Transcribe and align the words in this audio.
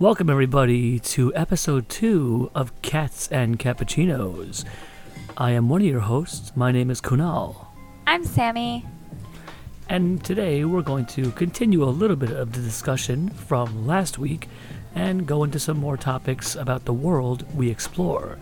Welcome, 0.00 0.30
everybody, 0.30 0.98
to 0.98 1.30
episode 1.34 1.90
two 1.90 2.50
of 2.54 2.72
Cats 2.80 3.28
and 3.28 3.58
Cappuccinos. 3.58 4.64
I 5.36 5.50
am 5.50 5.68
one 5.68 5.82
of 5.82 5.86
your 5.86 6.00
hosts. 6.00 6.56
My 6.56 6.72
name 6.72 6.90
is 6.90 7.02
Kunal. 7.02 7.66
I'm 8.06 8.24
Sammy. 8.24 8.86
And 9.90 10.24
today 10.24 10.64
we're 10.64 10.80
going 10.80 11.04
to 11.04 11.30
continue 11.32 11.84
a 11.84 11.92
little 11.92 12.16
bit 12.16 12.30
of 12.30 12.52
the 12.54 12.62
discussion 12.62 13.28
from 13.28 13.86
last 13.86 14.18
week 14.18 14.48
and 14.94 15.26
go 15.26 15.44
into 15.44 15.58
some 15.58 15.76
more 15.76 15.98
topics 15.98 16.56
about 16.56 16.86
the 16.86 16.94
world 16.94 17.44
we 17.54 17.68
explore. 17.68 18.38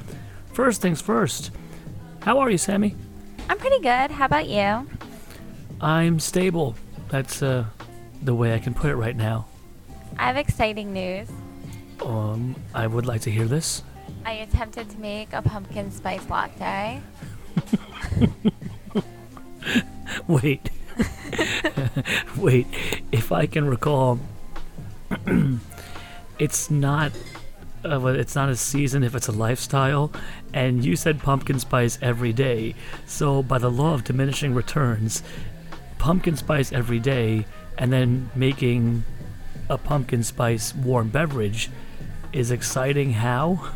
First 0.52 0.80
things 0.80 1.00
first, 1.02 1.50
how 2.20 2.38
are 2.38 2.50
you, 2.50 2.59
Sammy? 2.59 2.95
I'm 3.50 3.59
pretty 3.59 3.80
good. 3.80 4.12
How 4.12 4.27
about 4.27 4.48
you? 4.48 4.88
I'm 5.80 6.20
stable. 6.20 6.77
That's 7.09 7.43
uh, 7.43 7.64
the 8.22 8.36
way 8.36 8.54
I 8.54 8.61
can 8.61 8.75
put 8.75 8.93
it 8.93 8.96
right 8.96 9.16
now. 9.16 9.48
I 10.20 10.27
have 10.27 10.37
exciting 10.37 10.93
news. 10.93 11.29
Um, 12.05 12.57
I 12.75 12.87
would 12.87 13.07
like 13.07 13.23
to 13.23 13.30
hear 13.30 13.47
this. 13.47 13.83
I 14.25 14.33
attempted 14.33 14.91
to 14.91 15.01
make 15.01 15.33
a 15.33 15.43
pumpkin 15.43 15.91
spice 15.91 16.29
latte. 16.29 17.01
Wait. 20.27 20.70
Wait. 22.37 22.66
If 23.12 23.33
I 23.33 23.47
can 23.47 23.66
recall, 23.66 24.19
it's 26.39 26.70
not. 26.70 27.12
Uh, 27.84 27.98
well, 28.01 28.15
it's 28.15 28.34
not 28.34 28.48
a 28.48 28.56
season 28.56 29.05
if 29.05 29.15
it's 29.15 29.28
a 29.28 29.33
lifestyle, 29.33 30.11
and 30.53 30.84
you 30.84 30.97
said 30.97 31.20
pumpkin 31.20 31.61
spice 31.61 31.97
every 32.03 32.33
day. 32.33 32.75
So, 33.06 33.42
by 33.42 33.59
the 33.59 33.70
law 33.70 33.95
of 33.95 34.03
diminishing 34.03 34.53
returns, 34.53 35.23
pumpkin 35.98 36.37
spice 36.37 36.73
every 36.73 36.98
day, 36.98 37.47
and 37.78 37.92
then 37.92 38.30
making 38.34 39.05
a 39.70 39.78
pumpkin 39.78 40.25
spice 40.25 40.75
warm 40.75 41.09
beverage 41.09 41.70
is 42.39 42.50
exciting. 42.53 43.12
How? 43.14 43.69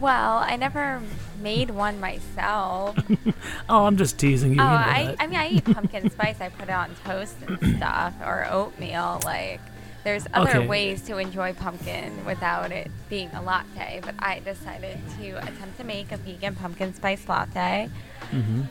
Well, 0.00 0.38
I 0.38 0.56
never 0.56 1.02
made 1.40 1.70
one 1.70 2.00
myself. 2.00 2.96
Oh, 3.68 3.84
I'm 3.86 3.96
just 3.96 4.16
teasing 4.18 4.54
you. 4.54 4.60
oh, 4.60 4.64
you 4.64 4.70
know 4.70 4.76
I. 4.76 5.16
I 5.18 5.26
mean, 5.26 5.38
I 5.40 5.48
eat 5.48 5.64
pumpkin 5.64 6.08
spice. 6.12 6.40
I 6.40 6.48
put 6.50 6.68
it 6.68 6.72
on 6.72 6.94
toast 7.04 7.36
and 7.46 7.58
stuff, 7.76 8.14
or 8.24 8.46
oatmeal. 8.48 9.20
Like, 9.24 9.60
there's 10.04 10.24
other 10.32 10.58
Okay. 10.58 10.66
ways 10.68 11.02
to 11.02 11.18
enjoy 11.18 11.52
pumpkin 11.52 12.24
without 12.24 12.70
it 12.70 12.90
being 13.10 13.28
a 13.34 13.42
latte. 13.42 14.00
But 14.04 14.14
I 14.20 14.38
decided 14.40 14.98
to 15.18 15.30
attempt 15.38 15.78
to 15.78 15.84
make 15.84 16.12
a 16.12 16.16
vegan 16.16 16.54
pumpkin 16.54 16.94
spice 16.94 17.28
latte. 17.28 17.88
hmm 18.30 18.62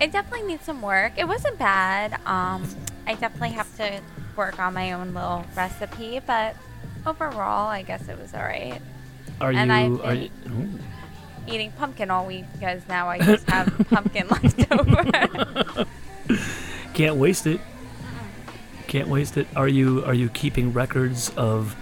It 0.00 0.12
definitely 0.12 0.46
needs 0.46 0.64
some 0.64 0.80
work. 0.82 1.12
It 1.16 1.26
wasn't 1.26 1.58
bad. 1.58 2.12
Um, 2.24 2.62
I 3.08 3.14
definitely 3.14 3.50
have 3.56 3.76
to 3.78 4.00
work 4.36 4.60
on 4.60 4.72
my 4.74 4.92
own 4.92 5.14
little 5.14 5.44
recipe, 5.56 6.20
but 6.24 6.54
overall, 7.08 7.68
I 7.68 7.82
guess 7.82 8.08
it 8.08 8.18
was 8.18 8.34
all 8.34 8.42
right. 8.42 8.80
Are 9.40 9.50
And 9.52 9.70
you? 9.70 10.02
Are 10.02 10.14
you? 10.14 10.30
ooh. 10.48 10.68
Eating 11.46 11.72
pumpkin 11.72 12.10
all 12.10 12.26
week 12.26 12.44
because 12.52 12.82
now 12.88 13.08
I 13.08 13.18
just 13.18 13.48
have 13.48 13.66
pumpkin 13.90 14.28
left 14.28 14.70
over. 14.72 15.86
Can't 16.94 17.16
waste 17.16 17.46
it. 17.46 17.60
Can't 18.86 19.08
waste 19.08 19.36
it. 19.36 19.46
Are 19.56 19.68
you 19.68 20.04
are 20.04 20.14
you 20.14 20.28
keeping 20.28 20.72
records 20.72 21.30
of 21.36 21.74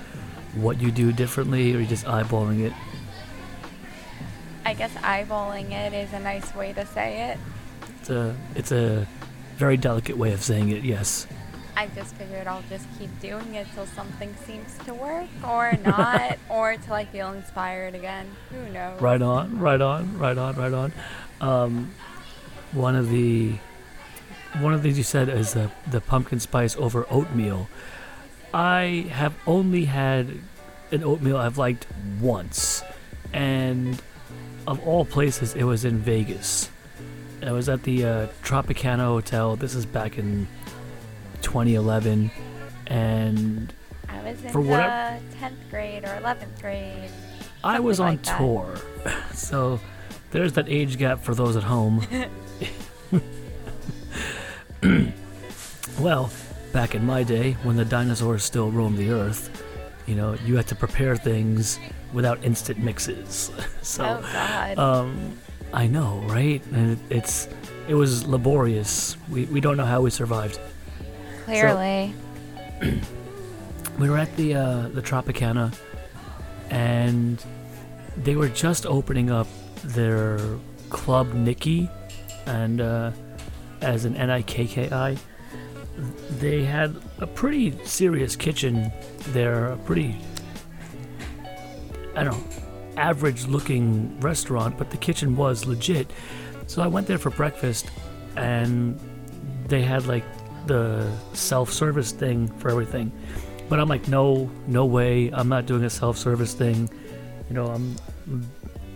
what 0.55 0.81
you 0.81 0.91
do 0.91 1.13
differently, 1.13 1.73
or 1.75 1.79
are 1.79 1.81
you 1.81 1.87
just 1.87 2.05
eyeballing 2.07 2.61
it? 2.65 2.73
I 4.65 4.75
guess 4.75 4.93
eyeballing 4.95 5.71
it 5.71 5.93
is 5.93 6.13
a 6.13 6.21
nice 6.21 6.55
way 6.55 6.73
to 6.73 6.85
say 6.87 7.31
it. 7.31 7.39
It's 8.01 8.11
a 8.11 8.37
it's 8.55 8.73
a 8.73 9.07
very 9.57 9.77
delicate 9.77 10.17
way 10.17 10.33
of 10.33 10.43
saying 10.43 10.71
it. 10.71 10.83
Yes. 10.85 11.27
I 11.77 11.89
just 11.89 12.15
figured 12.15 12.47
I'll 12.47 12.65
just 12.71 12.87
keep 12.99 13.11
doing 13.21 13.55
it 13.55 13.67
till 13.75 13.87
something 13.87 14.35
seems 14.47 14.79
to 14.87 14.95
work 14.95 15.29
or 15.47 15.73
not, 15.85 16.39
or 16.49 16.77
till 16.77 16.95
I 16.95 17.05
feel 17.05 17.33
inspired 17.33 17.95
again. 17.95 18.27
Who 18.51 18.73
knows? 18.73 19.01
Right 19.01 19.21
on. 19.21 19.59
Right 19.59 19.81
on. 19.81 20.19
Right 20.19 20.39
on. 20.39 20.57
Right 20.57 20.73
on. 20.73 20.92
Um, 21.41 21.95
one 22.73 22.97
of 22.97 23.11
the 23.11 23.57
one 24.61 24.73
of 24.73 24.83
the 24.83 24.89
things 24.89 24.97
you 24.97 25.05
said 25.05 25.29
is 25.29 25.53
the 25.53 25.70
the 25.91 26.01
pumpkin 26.01 26.41
spice 26.41 26.77
over 26.77 27.07
oatmeal. 27.11 27.69
I 28.55 29.07
have 29.11 29.35
only 29.47 29.85
had 29.85 30.31
an 30.91 31.05
oatmeal 31.05 31.36
I've 31.36 31.59
liked 31.59 31.86
once, 32.20 32.83
and 33.35 34.01
of 34.67 34.86
all 34.86 35.05
places, 35.05 35.55
it 35.55 35.65
was 35.65 35.85
in 35.85 35.98
Vegas. 35.98 36.70
I 37.42 37.53
was 37.53 37.69
at 37.69 37.83
the 37.83 38.05
uh, 38.05 38.27
Tropicana 38.42 39.05
Hotel. 39.05 39.57
This 39.57 39.75
is 39.75 39.85
back 39.85 40.17
in 40.17 40.48
2011, 41.51 42.29
and 42.89 43.73
I 44.08 44.20
was 44.24 44.42
in 44.42 44.51
For 44.51 44.62
the 44.64 44.68
whatever- 44.68 45.20
10th 45.40 45.70
grade 45.70 46.02
or 46.05 46.08
11th 46.20 46.61
grade. 46.61 47.08
I 47.62 47.79
was 47.79 48.01
on 48.01 48.07
like 48.17 48.23
tour. 48.23 48.74
So 49.33 49.79
there's 50.33 50.55
that 50.55 50.68
age 50.68 50.98
gap 50.98 51.23
for 51.23 51.35
those 51.36 51.55
at 51.56 51.62
home. 51.62 52.05
well, 56.01 56.30
back 56.73 56.95
in 56.96 57.06
my 57.06 57.23
day, 57.23 57.52
when 57.62 57.77
the 57.77 57.85
dinosaurs 57.85 58.42
still 58.42 58.70
roamed 58.73 58.98
the 58.98 59.11
earth, 59.11 59.62
you 60.06 60.17
know, 60.17 60.35
you 60.45 60.56
had 60.56 60.67
to 60.68 60.74
prepare 60.74 61.14
things 61.17 61.79
without 62.12 62.42
instant 62.45 62.79
mixes. 62.79 63.52
so 63.83 64.05
oh 64.05 64.33
God. 64.33 64.79
um, 64.79 65.39
I 65.73 65.86
know, 65.86 66.23
right? 66.27 66.61
And 66.73 66.92
it, 66.92 66.98
it's 67.11 67.48
it 67.89 67.95
was 67.95 68.27
laborious. 68.27 69.17
We 69.30 69.45
we 69.46 69.61
don't 69.61 69.77
know 69.77 69.85
how 69.86 70.01
we 70.01 70.11
survived. 70.11 70.58
Clearly. 71.46 72.12
we 74.01 74.11
were 74.11 74.18
at 74.18 74.34
the 74.36 74.55
uh, 74.55 74.89
the 74.89 75.01
Tropicana, 75.01 75.73
and 76.70 77.42
they 78.17 78.34
were 78.34 78.48
just 78.48 78.84
opening 78.84 79.30
up 79.30 79.46
their 79.85 80.40
club 80.90 81.33
Nikki, 81.35 81.89
and 82.46 82.80
uh, 82.80 83.12
as 83.80 84.05
an 84.05 84.17
N 84.17 84.29
I 84.29 84.42
K 84.42 84.67
K 84.67 84.90
I, 84.90 85.17
they 86.40 86.64
had 86.64 86.96
a 87.18 87.29
pretty 87.29 87.73
serious 87.85 88.35
kitchen 88.35 88.90
there, 89.29 89.67
a 89.67 89.77
pretty 89.77 90.17
I 92.17 92.24
don't 92.24 92.36
know 92.36 92.62
average 92.96 93.46
looking 93.46 94.18
restaurant, 94.18 94.77
but 94.77 94.90
the 94.90 94.96
kitchen 94.96 95.36
was 95.36 95.64
legit. 95.64 96.11
So 96.67 96.83
I 96.83 96.89
went 96.89 97.06
there 97.06 97.18
for 97.18 97.30
breakfast, 97.30 97.86
and 98.35 98.98
they 99.68 99.83
had 99.83 100.06
like 100.06 100.24
the 100.67 101.11
self-service 101.33 102.13
thing 102.13 102.49
for 102.59 102.71
everything. 102.71 103.13
But 103.69 103.81
I'm 103.81 103.89
like, 103.89 104.09
no, 104.09 104.51
no 104.67 104.85
way. 104.85 105.31
I'm 105.33 105.49
not 105.49 105.67
doing 105.67 105.85
a 105.85 105.91
self-service 105.91 106.55
thing. 106.55 106.89
You 107.49 107.55
know, 107.55 107.67
I'm, 107.67 107.97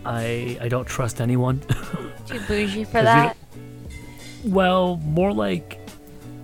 I, 0.05 0.57
I 0.61 0.67
don't 0.67 0.87
trust 0.87 1.21
anyone. 1.21 1.59
Too 2.27 2.39
bougie 2.47 2.85
for 2.85 3.01
that. 3.01 3.35
well, 4.45 4.97
more 4.97 5.33
like, 5.33 5.79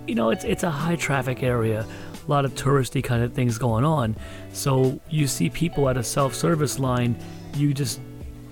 you 0.06 0.14
know, 0.14 0.30
it's 0.30 0.44
it's 0.44 0.62
a 0.62 0.70
high 0.70 0.96
traffic 0.96 1.42
area, 1.42 1.86
a 2.26 2.30
lot 2.30 2.44
of 2.44 2.54
touristy 2.54 3.02
kind 3.02 3.22
of 3.22 3.32
things 3.32 3.58
going 3.58 3.84
on. 3.84 4.16
So 4.52 5.00
you 5.08 5.26
see 5.26 5.50
people 5.50 5.88
at 5.88 5.96
a 5.96 6.02
self-service 6.02 6.78
line, 6.78 7.16
you 7.54 7.74
just, 7.74 8.00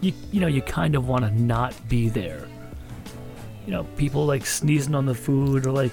you 0.01 0.13
you 0.33 0.41
know, 0.41 0.47
you 0.47 0.63
kind 0.63 0.95
of 0.95 1.09
want 1.09 1.25
to 1.25 1.31
not 1.31 1.75
be 1.89 2.09
there. 2.09 2.49
You 3.67 3.73
know, 3.73 3.85
people 3.97 4.27
like 4.27 4.47
sneezing 4.47 4.95
on 4.95 5.07
the 5.07 5.15
food 5.15 5.67
or 5.67 5.73
like, 5.73 5.93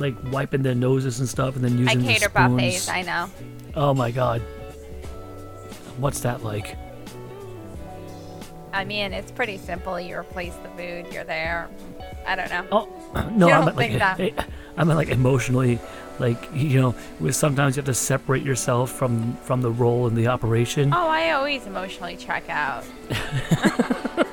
like 0.00 0.14
wiping 0.32 0.62
their 0.62 0.74
noses 0.74 1.20
and 1.20 1.28
stuff, 1.28 1.56
and 1.56 1.64
then 1.64 1.78
using 1.78 2.00
the 2.00 2.06
cater 2.06 2.28
buffets, 2.28 2.88
I 2.88 3.02
know. 3.02 3.30
Oh 3.74 3.94
my 3.94 4.10
god. 4.10 4.40
What's 5.98 6.20
that 6.20 6.42
like? 6.44 6.76
I 8.72 8.84
mean, 8.84 9.12
it's 9.12 9.32
pretty 9.32 9.56
simple. 9.56 9.98
You 9.98 10.16
replace 10.18 10.54
the 10.56 10.68
food, 10.70 11.12
you're 11.12 11.24
there. 11.24 11.68
I 12.26 12.36
don't 12.36 12.50
know. 12.50 12.66
Oh 12.70 13.30
no, 13.32 13.48
I 13.48 13.64
don't 13.64 13.76
like 13.76 13.88
think 13.88 13.98
that? 13.98 14.20
eh, 14.20 14.30
I 14.76 14.84
meant 14.84 14.98
like 14.98 15.08
emotionally, 15.08 15.78
like 16.18 16.38
you 16.54 16.80
know, 16.80 16.94
with 17.18 17.34
sometimes 17.34 17.76
you 17.76 17.80
have 17.80 17.86
to 17.86 17.94
separate 17.94 18.42
yourself 18.44 18.92
from 18.92 19.36
from 19.38 19.62
the 19.62 19.70
role 19.70 20.06
in 20.06 20.14
the 20.14 20.28
operation. 20.28 20.92
Oh, 20.92 21.08
I 21.08 21.30
always 21.32 21.66
emotionally 21.66 22.16
check 22.16 22.48
out. 22.48 22.84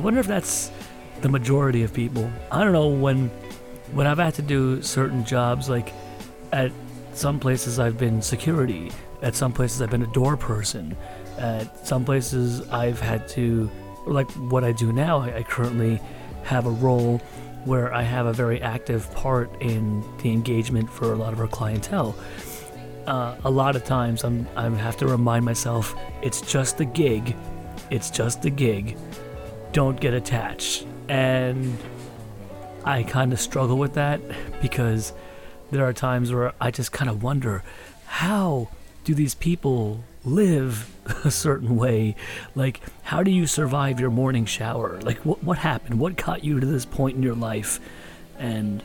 wonder 0.00 0.20
if 0.20 0.26
that's 0.26 0.70
the 1.20 1.28
majority 1.28 1.82
of 1.82 1.92
people. 1.92 2.30
I 2.50 2.64
don't 2.64 2.72
know 2.72 2.88
when 2.88 3.28
when 3.92 4.06
I've 4.06 4.18
had 4.18 4.34
to 4.34 4.42
do 4.42 4.82
certain 4.82 5.24
jobs, 5.24 5.68
like 5.68 5.92
at 6.52 6.72
some 7.12 7.40
places 7.40 7.78
I've 7.78 7.98
been 7.98 8.22
security, 8.22 8.92
at 9.22 9.34
some 9.34 9.52
places 9.52 9.82
I've 9.82 9.90
been 9.90 10.02
a 10.02 10.12
door 10.12 10.36
person, 10.36 10.96
at 11.38 11.86
some 11.86 12.04
places 12.04 12.68
I've 12.70 13.00
had 13.00 13.28
to, 13.30 13.70
like 14.06 14.30
what 14.32 14.64
I 14.64 14.72
do 14.72 14.92
now. 14.92 15.18
I, 15.18 15.38
I 15.38 15.42
currently 15.42 16.00
have 16.44 16.66
a 16.66 16.70
role 16.70 17.18
where 17.64 17.92
I 17.92 18.02
have 18.02 18.26
a 18.26 18.32
very 18.32 18.62
active 18.62 19.12
part 19.14 19.50
in 19.60 20.02
the 20.22 20.32
engagement 20.32 20.90
for 20.90 21.12
a 21.12 21.16
lot 21.16 21.32
of 21.32 21.40
our 21.40 21.48
clientele. 21.48 22.16
Uh, 23.06 23.36
a 23.44 23.50
lot 23.50 23.76
of 23.76 23.84
times 23.84 24.24
I'm 24.24 24.46
I 24.56 24.68
have 24.70 24.96
to 24.98 25.06
remind 25.06 25.44
myself 25.44 25.94
it's 26.22 26.40
just 26.40 26.80
a 26.80 26.84
gig, 26.84 27.36
it's 27.90 28.10
just 28.10 28.44
a 28.44 28.50
gig. 28.50 28.96
Don't 29.72 30.00
get 30.00 30.14
attached. 30.14 30.86
And 31.08 31.76
I 32.84 33.02
kind 33.02 33.32
of 33.32 33.40
struggle 33.40 33.76
with 33.76 33.94
that 33.94 34.20
because 34.60 35.12
there 35.70 35.84
are 35.84 35.92
times 35.92 36.32
where 36.32 36.52
I 36.60 36.70
just 36.70 36.92
kind 36.92 37.10
of 37.10 37.22
wonder 37.22 37.62
how 38.06 38.68
do 39.04 39.14
these 39.14 39.34
people 39.34 40.04
live 40.24 40.90
a 41.24 41.30
certain 41.30 41.76
way? 41.76 42.16
Like, 42.54 42.80
how 43.02 43.22
do 43.22 43.30
you 43.30 43.46
survive 43.46 44.00
your 44.00 44.10
morning 44.10 44.44
shower? 44.44 45.00
Like, 45.00 45.18
what 45.18 45.42
what 45.42 45.58
happened? 45.58 45.98
What 45.98 46.16
got 46.16 46.44
you 46.44 46.60
to 46.60 46.66
this 46.66 46.84
point 46.84 47.16
in 47.16 47.22
your 47.22 47.34
life? 47.34 47.80
And 48.38 48.82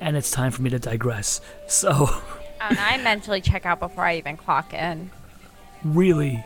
and 0.00 0.16
it's 0.16 0.30
time 0.30 0.50
for 0.52 0.62
me 0.62 0.70
to 0.70 0.78
digress. 0.78 1.40
So, 1.66 2.08
And 2.60 2.78
I 2.78 2.96
mentally 2.98 3.40
check 3.40 3.66
out 3.66 3.80
before 3.80 4.04
I 4.04 4.16
even 4.16 4.36
clock 4.36 4.72
in. 4.72 5.10
really, 5.84 6.44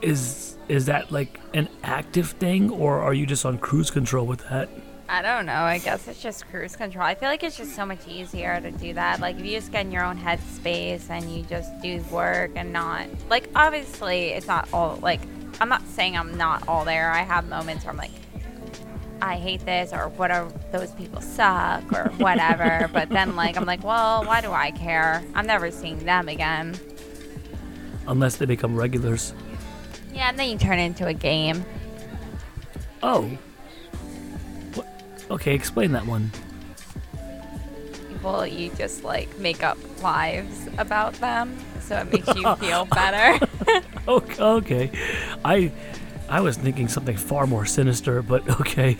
is 0.00 0.56
is 0.68 0.86
that 0.86 1.10
like 1.10 1.40
an 1.54 1.68
active 1.82 2.30
thing, 2.32 2.70
or 2.70 3.00
are 3.00 3.14
you 3.14 3.26
just 3.26 3.44
on 3.44 3.58
cruise 3.58 3.90
control 3.90 4.26
with 4.26 4.48
that? 4.48 4.68
I 5.10 5.22
don't 5.22 5.46
know. 5.46 5.62
I 5.62 5.78
guess 5.78 6.06
it's 6.06 6.22
just 6.22 6.46
cruise 6.48 6.76
control. 6.76 7.04
I 7.04 7.14
feel 7.14 7.30
like 7.30 7.42
it's 7.42 7.56
just 7.56 7.74
so 7.74 7.86
much 7.86 8.06
easier 8.06 8.60
to 8.60 8.70
do 8.70 8.92
that. 8.92 9.20
Like 9.20 9.38
if 9.38 9.46
you 9.46 9.52
just 9.52 9.72
get 9.72 9.86
in 9.86 9.92
your 9.92 10.04
own 10.04 10.18
headspace 10.18 11.08
and 11.08 11.24
you 11.34 11.44
just 11.44 11.70
do 11.80 12.04
work 12.10 12.50
and 12.56 12.74
not 12.74 13.06
like 13.30 13.48
obviously 13.54 14.28
it's 14.28 14.46
not 14.46 14.68
all 14.70 14.96
like 14.96 15.20
I'm 15.60 15.70
not 15.70 15.86
saying 15.86 16.14
I'm 16.14 16.36
not 16.36 16.68
all 16.68 16.84
there. 16.84 17.10
I 17.10 17.22
have 17.22 17.48
moments 17.48 17.84
where 17.84 17.92
I'm 17.92 17.96
like 17.96 18.10
I 19.22 19.36
hate 19.36 19.64
this 19.64 19.94
or 19.94 20.10
what 20.10 20.30
are 20.30 20.52
those 20.72 20.90
people 20.92 21.22
suck 21.22 21.90
or 21.90 22.10
whatever. 22.18 22.90
but 22.92 23.08
then 23.08 23.34
like 23.34 23.56
I'm 23.56 23.64
like, 23.64 23.82
well, 23.82 24.24
why 24.24 24.42
do 24.42 24.52
I 24.52 24.72
care? 24.72 25.24
I'm 25.34 25.46
never 25.46 25.70
seeing 25.70 26.04
them 26.04 26.28
again. 26.28 26.78
Unless 28.06 28.36
they 28.36 28.44
become 28.44 28.76
regulars. 28.76 29.32
Yeah, 30.18 30.30
and 30.30 30.38
then 30.38 30.50
you 30.50 30.58
turn 30.58 30.80
it 30.80 30.84
into 30.84 31.06
a 31.06 31.14
game. 31.14 31.64
Oh. 33.04 33.22
What? 34.74 34.88
Okay, 35.30 35.54
explain 35.54 35.92
that 35.92 36.06
one. 36.06 36.32
Well, 38.20 38.44
you 38.44 38.70
just 38.70 39.04
like 39.04 39.38
make 39.38 39.62
up 39.62 39.78
lives 40.02 40.68
about 40.76 41.12
them, 41.14 41.56
so 41.80 41.98
it 41.98 42.12
makes 42.12 42.26
you 42.34 42.56
feel 42.56 42.84
better. 42.90 43.46
Okay, 44.08 44.42
okay. 44.42 44.90
I 45.44 45.70
I 46.30 46.40
was 46.40 46.56
thinking 46.56 46.88
something 46.88 47.16
far 47.16 47.46
more 47.46 47.66
sinister, 47.66 48.22
but 48.22 48.48
okay. 48.60 48.96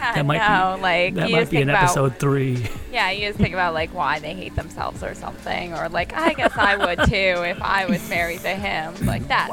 I 0.00 0.14
That 0.14 0.26
might 0.26 0.76
be- 0.76 0.82
like 0.82 1.14
That 1.14 1.30
might 1.30 1.50
be 1.50 1.58
in 1.58 1.68
about, 1.70 1.84
episode 1.84 2.16
three. 2.18 2.66
Yeah, 2.92 3.10
you 3.10 3.28
just 3.28 3.38
think 3.38 3.54
about 3.54 3.74
like 3.74 3.94
why 3.94 4.18
they 4.18 4.34
hate 4.34 4.54
themselves 4.56 5.02
or 5.02 5.14
something, 5.14 5.74
or 5.74 5.88
like 5.88 6.12
I 6.14 6.32
guess 6.32 6.52
I 6.56 6.76
would 6.76 6.98
too 7.08 7.42
if 7.44 7.60
I 7.62 7.86
was 7.86 8.08
married 8.08 8.40
to 8.40 8.54
him. 8.54 8.94
Like 9.06 9.28
that 9.28 9.48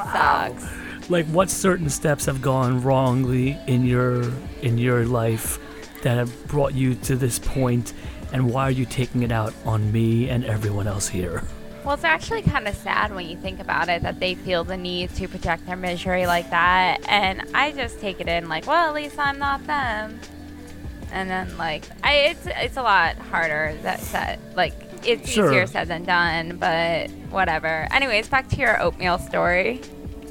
sucks. 0.57 1.09
like 1.09 1.25
what 1.27 1.49
certain 1.49 1.89
steps 1.89 2.25
have 2.25 2.41
gone 2.41 2.81
wrongly 2.81 3.57
in 3.67 3.85
your 3.85 4.23
in 4.61 4.77
your 4.77 5.05
life 5.05 5.59
that 6.01 6.17
have 6.17 6.47
brought 6.47 6.73
you 6.73 6.95
to 6.95 7.15
this 7.15 7.39
point 7.39 7.93
and 8.33 8.51
why 8.51 8.63
are 8.63 8.71
you 8.71 8.85
taking 8.85 9.23
it 9.23 9.31
out 9.31 9.53
on 9.65 9.91
me 9.91 10.29
and 10.29 10.43
everyone 10.45 10.87
else 10.87 11.07
here? 11.07 11.43
Well, 11.85 11.93
it's 11.93 12.03
actually 12.03 12.41
kind 12.41 12.67
of 12.67 12.75
sad 12.75 13.15
when 13.15 13.29
you 13.29 13.37
think 13.37 13.61
about 13.61 13.87
it 13.87 14.01
that 14.01 14.19
they 14.19 14.35
feel 14.35 14.65
the 14.65 14.75
need 14.75 15.11
to 15.15 15.27
project 15.29 15.65
their 15.65 15.77
misery 15.77 16.27
like 16.27 16.49
that, 16.49 16.97
and 17.07 17.43
I 17.53 17.71
just 17.71 18.01
take 18.01 18.19
it 18.19 18.27
in 18.27 18.49
like, 18.49 18.67
well, 18.67 18.89
at 18.89 18.93
least 18.93 19.17
I'm 19.17 19.39
not 19.39 19.65
them. 19.67 20.19
And 21.11 21.29
then 21.29 21.57
like, 21.57 21.85
I 22.03 22.13
it's 22.31 22.45
it's 22.47 22.77
a 22.77 22.81
lot 22.83 23.17
harder 23.17 23.77
that 23.83 23.99
said 23.99 24.39
like 24.55 24.73
it's 25.05 25.29
Sure. 25.29 25.47
easier 25.47 25.67
said 25.67 25.87
than 25.87 26.03
done, 26.03 26.57
but 26.57 27.09
whatever. 27.29 27.87
Anyways, 27.91 28.27
back 28.27 28.47
to 28.49 28.57
your 28.57 28.81
oatmeal 28.81 29.17
story. 29.17 29.81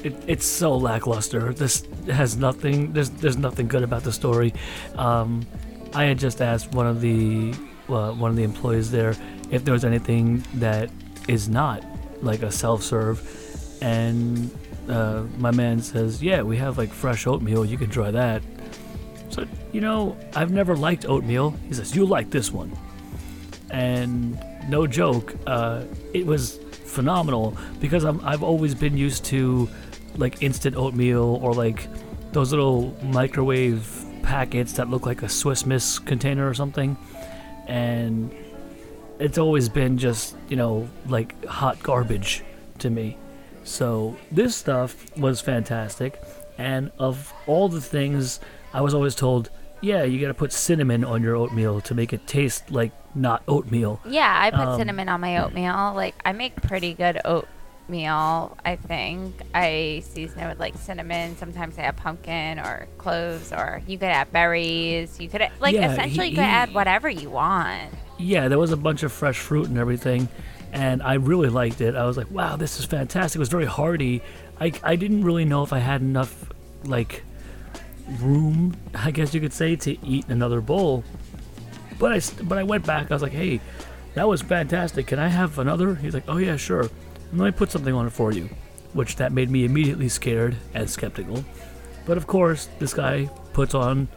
It, 0.03 0.15
it's 0.27 0.45
so 0.45 0.75
lackluster. 0.77 1.53
This 1.53 1.83
has 2.07 2.37
nothing. 2.37 2.93
There's 2.93 3.09
there's 3.09 3.37
nothing 3.37 3.67
good 3.67 3.83
about 3.83 4.03
the 4.03 4.11
story. 4.11 4.53
Um, 4.95 5.45
I 5.93 6.03
had 6.05 6.19
just 6.19 6.41
asked 6.41 6.71
one 6.73 6.85
of 6.85 7.01
the 7.01 7.53
uh, 7.89 8.11
one 8.11 8.29
of 8.29 8.37
the 8.37 8.43
employees 8.43 8.91
there 8.91 9.15
if 9.49 9.65
there 9.65 9.73
was 9.73 9.83
anything 9.85 10.43
that 10.55 10.89
is 11.27 11.49
not 11.49 11.83
like 12.21 12.43
a 12.43 12.51
self-serve, 12.51 13.17
and 13.81 14.51
uh, 14.89 15.23
my 15.37 15.51
man 15.51 15.81
says, 15.81 16.21
"Yeah, 16.21 16.43
we 16.43 16.57
have 16.57 16.77
like 16.77 16.91
fresh 16.91 17.25
oatmeal. 17.25 17.65
You 17.65 17.77
can 17.77 17.89
try 17.89 18.11
that." 18.11 18.43
So 19.29 19.45
you 19.71 19.81
know, 19.81 20.17
I've 20.35 20.51
never 20.51 20.75
liked 20.75 21.05
oatmeal. 21.05 21.51
He 21.67 21.73
says, 21.73 21.95
"You 21.95 22.05
like 22.05 22.29
this 22.29 22.51
one," 22.51 22.71
and 23.69 24.41
no 24.67 24.85
joke, 24.87 25.33
uh, 25.47 25.83
it 26.13 26.25
was 26.25 26.57
phenomenal 26.71 27.57
because 27.79 28.03
I'm, 28.03 28.19
I've 28.25 28.43
always 28.43 28.75
been 28.75 28.97
used 28.97 29.25
to 29.25 29.69
like 30.15 30.41
instant 30.41 30.75
oatmeal 30.75 31.39
or 31.41 31.53
like 31.53 31.87
those 32.31 32.51
little 32.51 32.95
microwave 33.03 34.05
packets 34.23 34.73
that 34.73 34.89
look 34.89 35.05
like 35.05 35.21
a 35.23 35.29
Swiss 35.29 35.65
Miss 35.65 35.99
container 35.99 36.47
or 36.47 36.53
something, 36.53 36.97
and 37.67 38.33
it's 39.19 39.37
always 39.37 39.69
been 39.69 39.97
just 39.97 40.35
you 40.49 40.55
know 40.55 40.89
like 41.07 41.45
hot 41.45 41.81
garbage 41.81 42.43
to 42.79 42.89
me. 42.89 43.17
So 43.63 44.15
this 44.31 44.55
stuff 44.55 44.95
was 45.17 45.41
fantastic, 45.41 46.21
and 46.57 46.91
of 46.99 47.33
all 47.47 47.69
the 47.69 47.81
things, 47.81 48.39
I 48.73 48.81
was 48.81 48.93
always 48.93 49.15
told, 49.15 49.49
yeah, 49.81 50.03
you 50.03 50.19
got 50.19 50.27
to 50.27 50.33
put 50.33 50.51
cinnamon 50.51 51.03
on 51.03 51.21
your 51.23 51.35
oatmeal 51.35 51.81
to 51.81 51.95
make 51.95 52.13
it 52.13 52.25
taste 52.27 52.69
like 52.71 52.91
not 53.15 53.43
oatmeal. 53.47 53.99
Yeah, 54.05 54.31
I 54.39 54.51
put 54.51 54.59
Um, 54.67 54.77
cinnamon 54.79 55.09
on 55.09 55.21
my 55.21 55.37
oatmeal. 55.43 55.93
Like 55.95 56.15
I 56.25 56.31
make 56.33 56.55
pretty 56.61 56.93
good 56.93 57.19
oatmeal. 57.25 58.57
I 58.65 58.75
think 58.75 59.41
I 59.53 60.01
season 60.05 60.39
it 60.39 60.47
with 60.49 60.59
like 60.59 60.75
cinnamon. 60.77 61.37
Sometimes 61.37 61.77
I 61.77 61.83
add 61.83 61.97
pumpkin 61.97 62.59
or 62.59 62.87
cloves, 62.97 63.51
or 63.53 63.81
you 63.87 63.97
could 63.97 64.09
add 64.09 64.31
berries. 64.31 65.19
You 65.19 65.29
could 65.29 65.47
like 65.59 65.73
Yeah, 65.75 65.91
essentially 65.91 66.25
he- 66.27 66.31
you 66.31 66.37
could 66.37 66.43
add 66.45 66.73
whatever 66.73 67.09
you 67.09 67.29
want. 67.29 67.93
yeah, 68.17 68.47
there 68.47 68.59
was 68.59 68.71
a 68.71 68.77
bunch 68.77 69.03
of 69.03 69.11
fresh 69.11 69.37
fruit 69.39 69.67
and 69.69 69.77
everything, 69.77 70.27
and 70.73 71.01
I 71.01 71.15
really 71.15 71.49
liked 71.49 71.81
it. 71.81 71.95
I 71.95 72.05
was 72.05 72.17
like, 72.17 72.29
wow, 72.31 72.55
this 72.55 72.79
is 72.79 72.85
fantastic. 72.85 73.37
It 73.37 73.39
was 73.39 73.49
very 73.49 73.65
hearty. 73.65 74.21
I, 74.59 74.71
I 74.83 74.95
didn't 74.95 75.23
really 75.23 75.45
know 75.45 75.61
if 75.63 75.71
I 75.71 75.77
had 75.79 76.01
enough, 76.01 76.49
like, 76.83 77.23
room, 78.19 78.75
I 78.93 79.11
guess 79.11 79.33
you 79.33 79.41
could 79.41 79.53
say, 79.53 79.75
to 79.75 80.05
eat 80.05 80.27
another 80.29 80.61
bowl. 80.61 81.03
But 81.99 82.13
I, 82.13 82.21
but 82.43 82.57
I 82.57 82.63
went 82.63 82.85
back. 82.85 83.11
I 83.11 83.15
was 83.15 83.21
like, 83.21 83.31
hey, 83.31 83.59
that 84.13 84.27
was 84.27 84.41
fantastic. 84.41 85.07
Can 85.07 85.19
I 85.19 85.27
have 85.27 85.59
another? 85.59 85.95
He's 85.95 86.13
like, 86.13 86.25
oh, 86.27 86.37
yeah, 86.37 86.57
sure. 86.57 86.81
And 86.81 87.39
let 87.39 87.45
me 87.45 87.51
put 87.51 87.71
something 87.71 87.93
on 87.93 88.07
it 88.07 88.11
for 88.11 88.31
you. 88.31 88.49
Which 88.93 89.17
that 89.17 89.31
made 89.31 89.49
me 89.49 89.65
immediately 89.65 90.09
scared 90.09 90.55
and 90.73 90.89
skeptical. 90.89 91.43
But 92.05 92.17
of 92.17 92.25
course, 92.25 92.69
this 92.79 92.93
guy 92.93 93.29
puts 93.53 93.75
on 93.75 94.07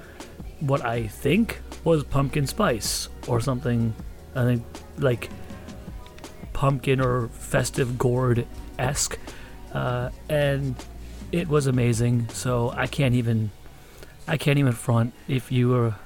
what 0.60 0.84
I 0.84 1.06
think 1.06 1.60
was 1.84 2.04
pumpkin 2.04 2.46
spice 2.46 3.08
or 3.26 3.40
something. 3.40 3.94
I 4.34 4.44
think 4.44 4.64
like 4.98 5.28
pumpkin 6.52 7.00
or 7.00 7.28
festive 7.28 7.98
gourd 7.98 8.46
esque, 8.78 9.18
uh, 9.72 10.10
and 10.28 10.76
it 11.32 11.48
was 11.48 11.66
amazing. 11.66 12.28
So 12.28 12.72
I 12.76 12.86
can't 12.86 13.14
even, 13.14 13.50
I 14.30 14.36
can't 14.36 14.60
even 14.60 14.72
front. 14.72 15.12
If 15.26 15.50
you 15.50 15.70
were 15.70 15.96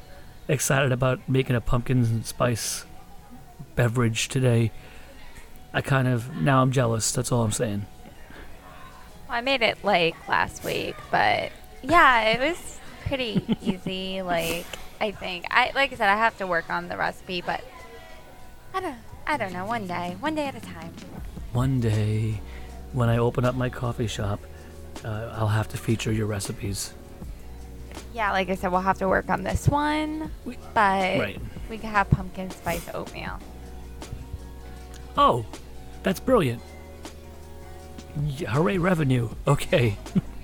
excited 0.49 0.93
about 0.93 1.28
making 1.28 1.57
a 1.57 1.61
pumpkin 1.61 2.25
spice 2.25 2.87
beverage 3.76 4.28
today, 4.28 4.73
I 5.75 5.83
kind 5.83 6.09
of 6.09 6.35
now 6.35 6.62
I'm 6.62 6.73
jealous. 6.73 7.12
That's 7.12 7.31
all 7.31 7.43
I'm 7.43 7.52
saying. 7.52 7.85
Well, 9.28 9.37
I 9.37 9.43
made 9.43 9.61
it 9.61 9.85
like 9.85 10.16
last 10.26 10.64
week, 10.64 10.97
but 11.11 11.52
yeah, 11.83 12.31
it 12.31 12.40
was 12.40 12.78
pretty 13.07 13.45
easy. 13.62 14.23
Like 14.23 14.64
I 15.02 15.11
think 15.11 15.45
I 15.50 15.73
like 15.75 15.93
I 15.93 15.97
said, 15.97 16.09
I 16.09 16.16
have 16.16 16.38
to 16.38 16.47
work 16.47 16.71
on 16.71 16.88
the 16.88 16.97
recipe, 16.97 17.43
but 17.43 17.62
I 18.73 18.81
don't 18.81 18.97
I 19.26 19.37
don't 19.37 19.52
know. 19.52 19.66
One 19.66 19.87
day, 19.87 20.16
one 20.19 20.35
day 20.35 20.47
at 20.47 20.54
a 20.54 20.61
time. 20.61 20.95
One 21.52 21.78
day, 21.78 22.40
when 22.95 23.11
I 23.11 23.19
open 23.19 23.45
up 23.45 23.54
my 23.54 23.69
coffee 23.69 24.07
shop, 24.07 24.40
uh, 25.04 25.35
I'll 25.37 25.49
have 25.49 25.69
to 25.69 25.76
feature 25.76 26.11
your 26.11 26.26
recipes. 26.26 26.95
Yeah, 28.12 28.32
like 28.32 28.48
I 28.48 28.54
said, 28.54 28.70
we'll 28.72 28.80
have 28.80 28.98
to 28.98 29.08
work 29.08 29.28
on 29.28 29.42
this 29.42 29.68
one, 29.68 30.30
but 30.74 31.18
Right. 31.18 31.40
we 31.68 31.78
could 31.78 31.90
have 31.90 32.08
pumpkin 32.10 32.50
spice 32.50 32.88
oatmeal. 32.94 33.38
Oh, 35.16 35.44
that's 36.02 36.20
brilliant. 36.20 36.62
Y- 38.16 38.46
hooray, 38.48 38.78
revenue. 38.78 39.28
Okay. 39.46 39.96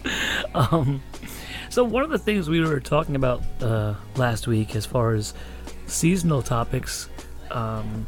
um, 0.54 1.02
so, 1.68 1.84
one 1.84 2.02
of 2.02 2.10
the 2.10 2.18
things 2.18 2.48
we 2.48 2.60
were 2.60 2.80
talking 2.80 3.14
about 3.16 3.42
uh, 3.60 3.94
last 4.16 4.46
week, 4.48 4.74
as 4.74 4.84
far 4.86 5.14
as 5.14 5.34
seasonal 5.86 6.42
topics, 6.42 7.08
um, 7.52 8.06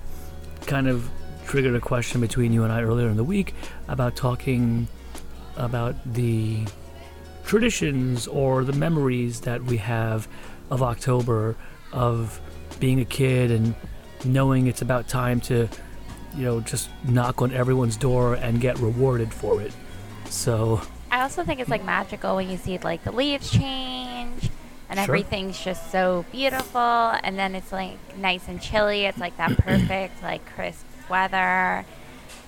kind 0.66 0.88
of 0.88 1.08
triggered 1.46 1.74
a 1.74 1.80
question 1.80 2.20
between 2.20 2.52
you 2.52 2.64
and 2.64 2.72
I 2.72 2.82
earlier 2.82 3.08
in 3.08 3.16
the 3.16 3.24
week 3.24 3.54
about 3.88 4.16
talking 4.16 4.88
about 5.56 5.94
the 6.14 6.64
traditions 7.44 8.26
or 8.26 8.64
the 8.64 8.72
memories 8.72 9.40
that 9.40 9.62
we 9.64 9.76
have 9.78 10.28
of 10.70 10.82
October, 10.82 11.56
of 11.92 12.40
being 12.80 13.00
a 13.00 13.04
kid 13.04 13.50
and 13.50 13.74
knowing 14.24 14.66
it's 14.66 14.82
about 14.82 15.08
time 15.08 15.40
to 15.40 15.68
you 16.34 16.44
know, 16.44 16.60
just 16.60 16.88
knock 17.04 17.42
on 17.42 17.52
everyone's 17.52 17.96
door 17.96 18.34
and 18.34 18.58
get 18.60 18.78
rewarded 18.78 19.32
for 19.34 19.60
it. 19.60 19.70
So, 20.30 20.80
I 21.10 21.20
also 21.20 21.44
think 21.44 21.60
it's 21.60 21.68
like 21.68 21.84
magical 21.84 22.36
when 22.36 22.48
you 22.48 22.56
see 22.56 22.78
like 22.78 23.04
the 23.04 23.12
leaves 23.12 23.50
change 23.50 24.48
and 24.88 24.98
Sure. 24.98 25.02
everything's 25.02 25.62
just 25.62 25.92
so 25.92 26.24
beautiful. 26.32 26.80
And 26.80 27.38
then 27.38 27.54
it's 27.54 27.70
like 27.70 27.98
nice 28.16 28.48
and 28.48 28.62
chilly. 28.62 29.04
It's 29.04 29.18
like 29.18 29.36
that 29.36 29.50
perfect, 29.58 30.22
like 30.22 30.40
crisp 30.54 30.86
weather. 31.10 31.84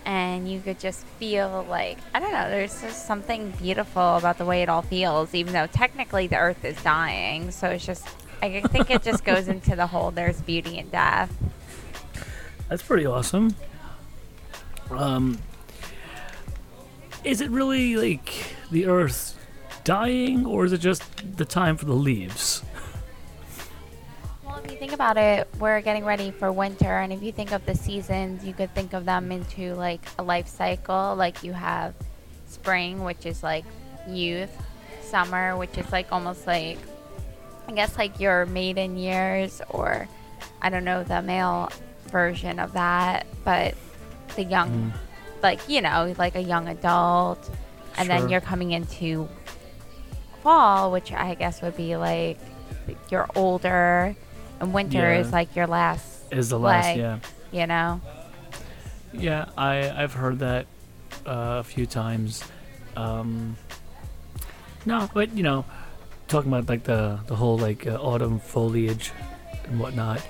And 0.04 0.50
you 0.50 0.60
could 0.60 0.78
just 0.78 1.04
feel 1.18 1.64
like, 1.68 1.98
I 2.12 2.20
don't 2.20 2.32
know, 2.32 2.50
there's 2.50 2.80
just 2.82 3.06
something 3.06 3.50
beautiful 3.52 4.16
about 4.16 4.38
the 4.38 4.44
way 4.44 4.62
it 4.62 4.68
all 4.68 4.82
feels, 4.82 5.34
even 5.34 5.52
though 5.52 5.66
technically 5.66 6.26
the 6.26 6.36
earth 6.36 6.64
is 6.64 6.80
dying. 6.82 7.50
So 7.50 7.68
it's 7.68 7.86
just, 7.86 8.06
I 8.42 8.60
think 8.60 8.90
it 8.90 9.02
just 9.02 9.24
goes 9.24 9.48
into 9.48 9.74
the 9.74 9.86
whole 9.86 10.10
there's 10.10 10.42
beauty 10.42 10.78
in 10.78 10.90
death. 10.90 11.32
That's 12.68 12.82
pretty 12.82 13.06
awesome. 13.06 13.54
Um, 14.90 15.38
is 17.22 17.40
it 17.40 17.50
really 17.50 17.96
like 17.96 18.54
the 18.70 18.86
Earth 18.86 19.38
dying, 19.82 20.46
or 20.46 20.64
is 20.64 20.72
it 20.72 20.78
just 20.78 21.36
the 21.36 21.44
time 21.44 21.76
for 21.76 21.84
the 21.84 21.94
leaves? 21.94 22.53
If 24.64 24.70
you 24.72 24.78
think 24.78 24.92
about 24.92 25.18
it, 25.18 25.46
we're 25.58 25.82
getting 25.82 26.04
ready 26.06 26.30
for 26.30 26.50
winter, 26.50 26.98
and 26.98 27.12
if 27.12 27.22
you 27.22 27.32
think 27.32 27.52
of 27.52 27.64
the 27.66 27.74
seasons, 27.74 28.44
you 28.44 28.54
could 28.54 28.74
think 28.74 28.94
of 28.94 29.04
them 29.04 29.30
into 29.30 29.74
like 29.74 30.00
a 30.18 30.22
life 30.22 30.48
cycle. 30.48 31.14
Like 31.16 31.42
you 31.42 31.52
have 31.52 31.94
spring, 32.46 33.04
which 33.04 33.26
is 33.26 33.42
like 33.42 33.64
youth, 34.08 34.50
summer, 35.02 35.56
which 35.56 35.76
is 35.76 35.90
like 35.92 36.10
almost 36.10 36.46
like, 36.46 36.78
I 37.68 37.72
guess, 37.72 37.98
like 37.98 38.18
your 38.20 38.46
maiden 38.46 38.96
years, 38.96 39.60
or 39.68 40.08
I 40.62 40.70
don't 40.70 40.84
know 40.84 41.04
the 41.04 41.20
male 41.20 41.70
version 42.06 42.58
of 42.58 42.72
that, 42.72 43.26
but 43.44 43.74
the 44.36 44.44
young, 44.44 44.70
mm. 44.70 45.42
like, 45.42 45.60
you 45.68 45.82
know, 45.82 46.14
like 46.16 46.36
a 46.36 46.42
young 46.42 46.68
adult. 46.68 47.50
And 47.96 48.08
Sure. 48.08 48.18
then 48.18 48.28
you're 48.28 48.40
coming 48.40 48.72
into 48.72 49.28
fall, 50.42 50.90
which 50.90 51.12
I 51.12 51.34
guess 51.34 51.62
would 51.62 51.76
be 51.76 51.96
like 51.96 52.38
you're 53.10 53.28
older, 53.36 54.16
and 54.60 54.72
winter 54.74 54.98
Yeah. 54.98 55.20
is 55.20 55.32
like 55.32 55.54
your 55.56 55.66
last, 55.66 56.32
Is 56.32 56.48
the 56.48 56.58
last? 56.58 56.86
Like- 56.86 56.96
Yeah, 56.98 57.18
you 57.52 57.66
know. 57.66 58.00
yeah. 59.12 59.46
I 59.56 59.90
I've 59.90 60.12
heard 60.14 60.38
that 60.40 60.66
uh, 61.26 61.60
a 61.60 61.64
few 61.64 61.86
times. 61.86 62.42
Um, 62.96 63.56
no, 64.86 65.08
but 65.14 65.32
you 65.36 65.42
know, 65.42 65.64
talking 66.28 66.50
about 66.52 66.68
like 66.68 66.84
the 66.84 67.18
the 67.26 67.36
whole 67.36 67.58
like 67.58 67.86
uh, 67.86 67.96
autumn 67.96 68.38
foliage 68.38 69.12
and 69.66 69.78
whatnot. 69.80 70.20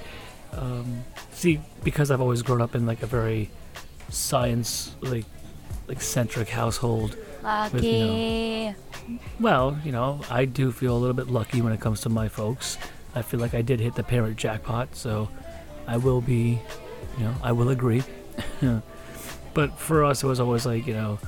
Um, 0.53 1.05
see, 1.33 1.61
because 1.83 2.11
I've 2.11 2.21
always 2.21 2.43
grown 2.43 2.61
up 2.63 2.75
in 2.75 2.87
like 2.87 3.03
a 3.03 3.07
very 3.07 3.51
science 4.11 4.95
like 5.01 5.25
like 5.89 6.01
centric 6.01 6.49
household. 6.49 7.17
Lucky. 7.43 7.75
With, 7.77 7.85
you 9.09 9.19
Well, 9.39 9.79
you 9.85 9.93
know, 9.93 10.21
I 10.31 10.47
do 10.47 10.73
feel 10.73 10.97
a 10.97 10.99
little 10.99 11.15
bit 11.15 11.29
lucky 11.29 11.61
when 11.61 11.73
it 11.75 11.81
comes 11.81 12.01
to 12.03 12.09
my 12.09 12.29
folks. 12.29 12.79
I 13.15 13.23
feel 13.23 13.41
like 13.41 13.55
I 13.55 13.63
did 13.63 13.81
hit 13.81 13.95
the 13.95 14.03
parent 14.03 14.37
jackpot, 14.37 14.95
so 14.97 15.29
I 15.87 15.97
will 15.97 16.21
be, 16.21 16.61
you 17.19 17.25
know, 17.25 17.35
I 17.43 17.53
will 17.53 17.71
agree. 17.71 18.03
but 19.55 19.79
for 19.79 20.05
us, 20.05 20.23
it 20.23 20.27
was 20.27 20.41
always 20.41 20.67
like, 20.67 20.87
you 20.87 20.95
know, 20.95 21.19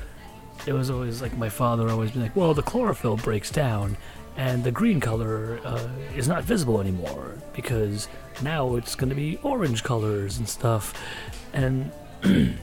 it 0.66 0.72
was 0.72 0.90
always 0.90 1.22
like 1.22 1.36
my 1.36 1.48
father 1.48 1.88
always 1.88 2.10
be 2.10 2.20
like, 2.20 2.34
well, 2.34 2.54
the 2.54 2.62
chlorophyll 2.62 3.16
breaks 3.16 3.50
down 3.50 3.96
and 4.36 4.64
the 4.64 4.70
green 4.70 5.00
color 5.00 5.60
uh, 5.64 5.88
is 6.14 6.28
not 6.28 6.44
visible 6.44 6.80
anymore 6.80 7.34
because 7.54 8.08
now 8.42 8.76
it's 8.76 8.94
going 8.94 9.08
to 9.08 9.14
be 9.14 9.38
orange 9.42 9.82
colors 9.82 10.38
and 10.38 10.48
stuff. 10.48 10.92
And 11.52 11.90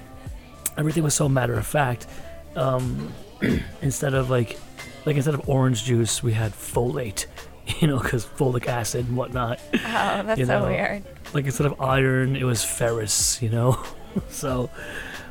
everything 0.77 1.03
was 1.03 1.15
so 1.15 1.27
matter 1.27 1.53
of 1.53 1.65
fact. 1.65 2.07
Um, 2.55 3.13
instead 3.81 4.13
of 4.13 4.29
like 4.29 4.59
like 5.05 5.15
instead 5.15 5.33
of 5.33 5.49
orange 5.49 5.83
juice 5.83 6.23
we 6.23 6.33
had 6.33 6.51
folate 6.53 7.25
you 7.79 7.87
know 7.87 7.99
because 7.99 8.25
folic 8.25 8.67
acid 8.67 9.07
and 9.07 9.15
whatnot 9.17 9.59
Oh, 9.73 9.77
that's 10.23 10.39
you 10.39 10.45
so 10.45 10.65
weird. 10.65 11.03
like 11.33 11.45
instead 11.45 11.65
of 11.67 11.79
iron 11.81 12.35
it 12.35 12.43
was 12.43 12.63
ferrous 12.63 13.41
you 13.41 13.49
know 13.49 13.81
so 14.29 14.69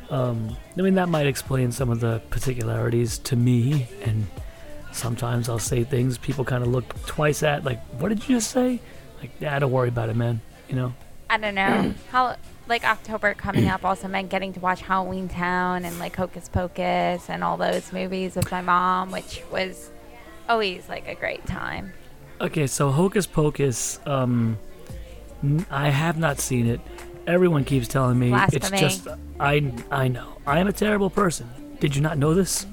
um, 0.09 0.55
i 0.77 0.81
mean 0.81 0.95
that 0.95 1.09
might 1.09 1.27
explain 1.27 1.71
some 1.71 1.89
of 1.89 1.99
the 1.99 2.21
particularities 2.29 3.17
to 3.19 3.35
me 3.35 3.87
and 4.03 4.25
sometimes 4.91 5.49
i'll 5.49 5.59
say 5.59 5.83
things 5.83 6.17
people 6.17 6.43
kind 6.45 6.63
of 6.63 6.69
look 6.69 6.85
twice 7.05 7.43
at 7.43 7.63
like 7.63 7.81
what 7.99 8.09
did 8.09 8.19
you 8.27 8.35
just 8.35 8.51
say 8.51 8.79
like 9.21 9.31
yeah 9.39 9.57
don't 9.59 9.71
worry 9.71 9.89
about 9.89 10.09
it 10.09 10.15
man 10.15 10.41
you 10.69 10.75
know 10.75 10.93
I 11.29 11.37
don't 11.37 11.55
know 11.55 11.93
how. 12.11 12.35
Like 12.67 12.85
October 12.85 13.33
coming 13.33 13.67
up 13.67 13.83
also 13.83 14.07
meant 14.07 14.29
getting 14.29 14.53
to 14.53 14.59
watch 14.61 14.81
Halloween 14.81 15.27
Town 15.27 15.83
and 15.83 15.97
like 15.99 16.15
Hocus 16.15 16.47
Pocus 16.47 17.29
and 17.29 17.43
all 17.43 17.57
those 17.57 17.91
movies 17.91 18.35
with 18.37 18.49
my 18.51 18.61
mom, 18.61 19.09
which 19.11 19.41
was 19.51 19.89
always 20.47 20.87
like 20.87 21.07
a 21.09 21.15
great 21.15 21.45
time. 21.45 21.91
Okay, 22.43 22.67
so 22.67 22.91
Hocus 22.91 23.25
Pocus, 23.25 23.99
um, 24.05 24.57
I 25.71 25.89
have 25.89 26.17
not 26.17 26.39
seen 26.39 26.67
it. 26.67 26.81
Everyone 27.25 27.63
keeps 27.63 27.87
telling 27.87 28.19
me 28.19 28.33
it's 28.51 28.69
just. 28.69 29.07
I 29.39 29.71
I 29.89 30.09
know. 30.09 30.27
I 30.45 30.59
am 30.59 30.67
a 30.67 30.73
terrible 30.73 31.09
person. 31.09 31.49
Did 31.79 31.95
you 31.95 32.01
not 32.01 32.17
know 32.17 32.33
this? 32.33 32.65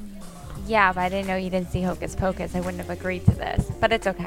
Yeah, 0.66 0.92
but 0.92 1.00
I 1.02 1.08
didn't 1.08 1.28
know 1.28 1.36
you 1.36 1.50
didn't 1.50 1.70
see 1.70 1.82
Hocus 1.82 2.16
Pocus. 2.16 2.54
I 2.56 2.60
wouldn't 2.60 2.78
have 2.78 2.90
agreed 2.90 3.24
to 3.26 3.30
this, 3.32 3.70
but 3.80 3.92
it's 3.92 4.06
okay. 4.08 4.24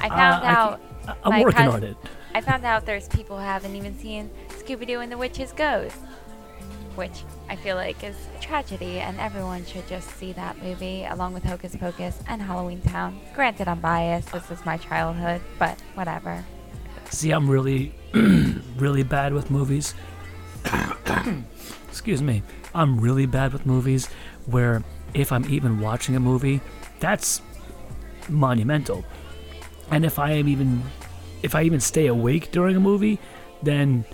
I 0.00 0.06
Uh, 0.06 0.08
found 0.08 0.44
I 0.44 0.54
out. 0.54 0.80
I- 1.08 1.14
I'm 1.24 1.40
working 1.42 1.64
cous- 1.64 1.74
on 1.74 1.82
it. 1.84 1.96
I 2.34 2.40
found 2.42 2.64
out 2.64 2.84
there's 2.86 3.08
people 3.08 3.36
who 3.38 3.42
haven't 3.42 3.74
even 3.74 3.98
seen 3.98 4.30
Scooby 4.50 4.86
Doo 4.86 5.00
and 5.00 5.10
the 5.10 5.16
Witch's 5.18 5.52
Ghost, 5.52 5.96
which 6.96 7.24
I 7.48 7.56
feel 7.56 7.76
like 7.76 8.02
is 8.04 8.16
a 8.36 8.40
tragedy, 8.40 9.00
and 9.00 9.18
everyone 9.18 9.64
should 9.64 9.86
just 9.88 10.08
see 10.16 10.32
that 10.32 10.62
movie 10.62 11.04
along 11.04 11.34
with 11.34 11.44
Hocus 11.44 11.76
Pocus 11.76 12.18
and 12.28 12.40
Halloween 12.42 12.80
Town. 12.80 13.20
Granted, 13.34 13.68
I'm 13.68 13.80
biased. 13.80 14.32
This 14.32 14.50
is 14.50 14.64
my 14.64 14.76
childhood, 14.76 15.40
but 15.58 15.80
whatever. 15.94 16.44
See, 17.10 17.30
I'm 17.30 17.48
really, 17.50 17.94
really 18.76 19.02
bad 19.02 19.32
with 19.32 19.50
movies. 19.50 19.94
Excuse 21.88 22.22
me. 22.22 22.42
I'm 22.74 23.00
really 23.00 23.26
bad 23.26 23.52
with 23.52 23.66
movies 23.66 24.08
where 24.46 24.82
if 25.14 25.32
I'm 25.32 25.44
even 25.50 25.80
watching 25.80 26.14
a 26.14 26.20
movie, 26.20 26.60
that's 27.00 27.42
monumental. 28.28 29.04
And 29.90 30.04
if 30.04 30.18
I 30.18 30.32
am 30.32 30.48
even 30.48 30.82
if 31.42 31.54
I 31.54 31.62
even 31.62 31.80
stay 31.80 32.06
awake 32.06 32.52
during 32.52 32.76
a 32.76 32.80
movie, 32.80 33.18
then 33.62 34.04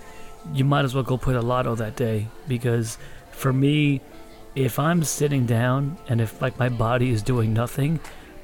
you 0.53 0.65
might 0.65 0.85
as 0.85 0.93
well 0.93 1.03
go 1.03 1.17
play 1.17 1.33
the 1.33 1.41
lotto 1.41 1.75
that 1.75 1.95
day 1.95 2.27
because 2.47 2.97
for 3.31 3.53
me, 3.53 4.01
if 4.55 4.79
I'm 4.79 5.03
sitting 5.03 5.45
down 5.45 5.97
and 6.09 6.19
if 6.19 6.41
like 6.41 6.57
my 6.57 6.69
body 6.69 7.11
is 7.11 7.21
doing 7.21 7.53
nothing, 7.53 7.99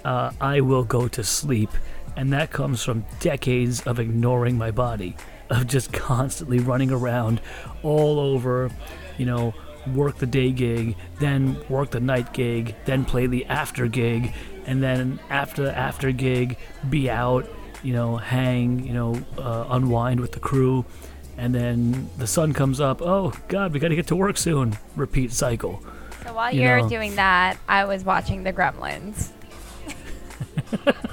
uh, 0.06 0.32
I 0.40 0.62
will 0.62 0.84
go 0.84 1.08
to 1.08 1.24
sleep, 1.24 1.70
and 2.16 2.32
that 2.34 2.52
comes 2.52 2.84
from 2.84 3.06
decades 3.20 3.82
of 3.82 4.00
ignoring 4.00 4.58
my 4.58 4.72
body, 4.72 5.16
of 5.50 5.68
just 5.68 5.92
constantly 5.94 6.60
running 6.60 6.92
around 6.92 7.42
all 7.82 8.20
over, 8.20 8.70
you 9.18 9.26
know, 9.26 9.54
work 9.94 10.18
the 10.18 10.28
day 10.28 10.52
gig, 10.52 10.96
then 11.20 11.58
work 11.70 11.92
the 11.92 12.00
night 12.00 12.34
gig, 12.34 12.76
then 12.86 13.06
play 13.06 13.28
the 13.28 13.46
after 13.46 13.88
gig, 13.88 14.34
and 14.66 14.84
then 14.84 15.20
after 15.30 15.64
the 15.64 15.78
after 15.78 16.12
gig, 16.12 16.58
be 16.90 17.10
out, 17.10 17.50
you 17.82 17.94
know, 17.94 18.18
hang, 18.18 18.86
you 18.86 18.94
know, 18.94 19.22
uh, 19.38 19.66
unwind 19.70 20.20
with 20.20 20.32
the 20.32 20.40
crew, 20.40 20.86
and 21.38 21.54
then 21.54 22.10
the 22.18 22.28
sun 22.28 22.54
comes 22.54 22.80
up. 22.80 23.02
Oh 23.02 23.34
God, 23.48 23.74
we 23.74 23.80
got 23.80 23.90
to 23.90 23.96
get 23.96 24.08
to 24.08 24.16
work 24.16 24.38
soon. 24.38 24.78
Repeat 24.96 25.32
cycle. 25.32 25.84
So 26.24 26.34
while 26.34 26.54
You 26.54 26.68
are 26.68 26.88
doing 26.88 27.16
that, 27.16 27.58
I 27.68 27.86
was 27.86 28.04
watching 28.04 28.44
The 28.44 28.54
Gremlins. 28.54 29.32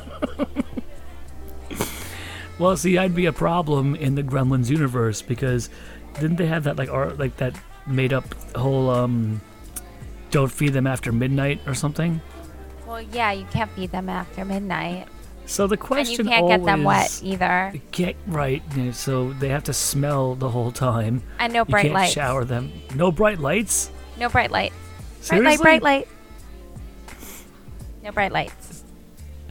Well, 2.61 2.77
see, 2.77 2.99
I'd 2.99 3.15
be 3.15 3.25
a 3.25 3.33
problem 3.33 3.95
in 3.95 4.17
the 4.17 4.23
Gremlins 4.23 4.69
universe 4.69 5.23
because 5.23 5.71
didn't 6.17 6.37
they 6.37 6.45
have 6.45 6.65
that 6.65 6.77
like 6.77 6.91
art 6.91 7.19
like 7.19 7.39
that 7.39 7.55
made 7.87 8.13
up 8.13 8.35
whole 8.55 8.91
um 8.91 9.41
don't 10.31 10.53
feed 10.53 10.75
them 10.75 10.87
after 10.87 11.11
midnight 11.11 11.59
or 11.67 11.73
something? 11.73 12.21
Well, 12.87 13.01
yeah, 13.01 13.33
you 13.33 13.47
can't 13.51 13.71
feed 13.71 13.93
them 13.93 14.11
after 14.11 14.45
midnight, 14.45 15.09
So 15.51 15.67
the 15.67 15.77
question 15.77 16.21
and 16.21 16.29
you 16.29 16.33
can't 16.33 16.47
get 16.49 16.65
them 16.65 16.85
wet 16.85 16.97
always- 16.97 17.25
either, 17.25 17.73
Get 17.91 18.15
right, 18.29 18.63
so 18.93 19.33
they 19.33 19.49
have 19.49 19.65
to 19.65 19.73
smell 19.73 20.37
the 20.37 20.49
whole 20.49 20.71
time. 20.71 21.25
and 21.41 21.53
no 21.53 21.63
You 21.63 21.65
bright 21.65 21.83
can't 21.83 21.95
lights. 21.95 22.13
shower 22.13 22.45
them. 22.45 22.73
No 22.95 23.11
bright 23.11 23.41
lights. 23.41 23.91
No 24.17 24.29
bright. 24.29 24.51
Bright 24.51 24.73
Seriously? 25.21 25.45
light, 25.51 25.61
bright 25.61 25.83
light. 25.83 26.09
No 28.05 28.13
bright 28.13 28.31
lights. 28.31 28.85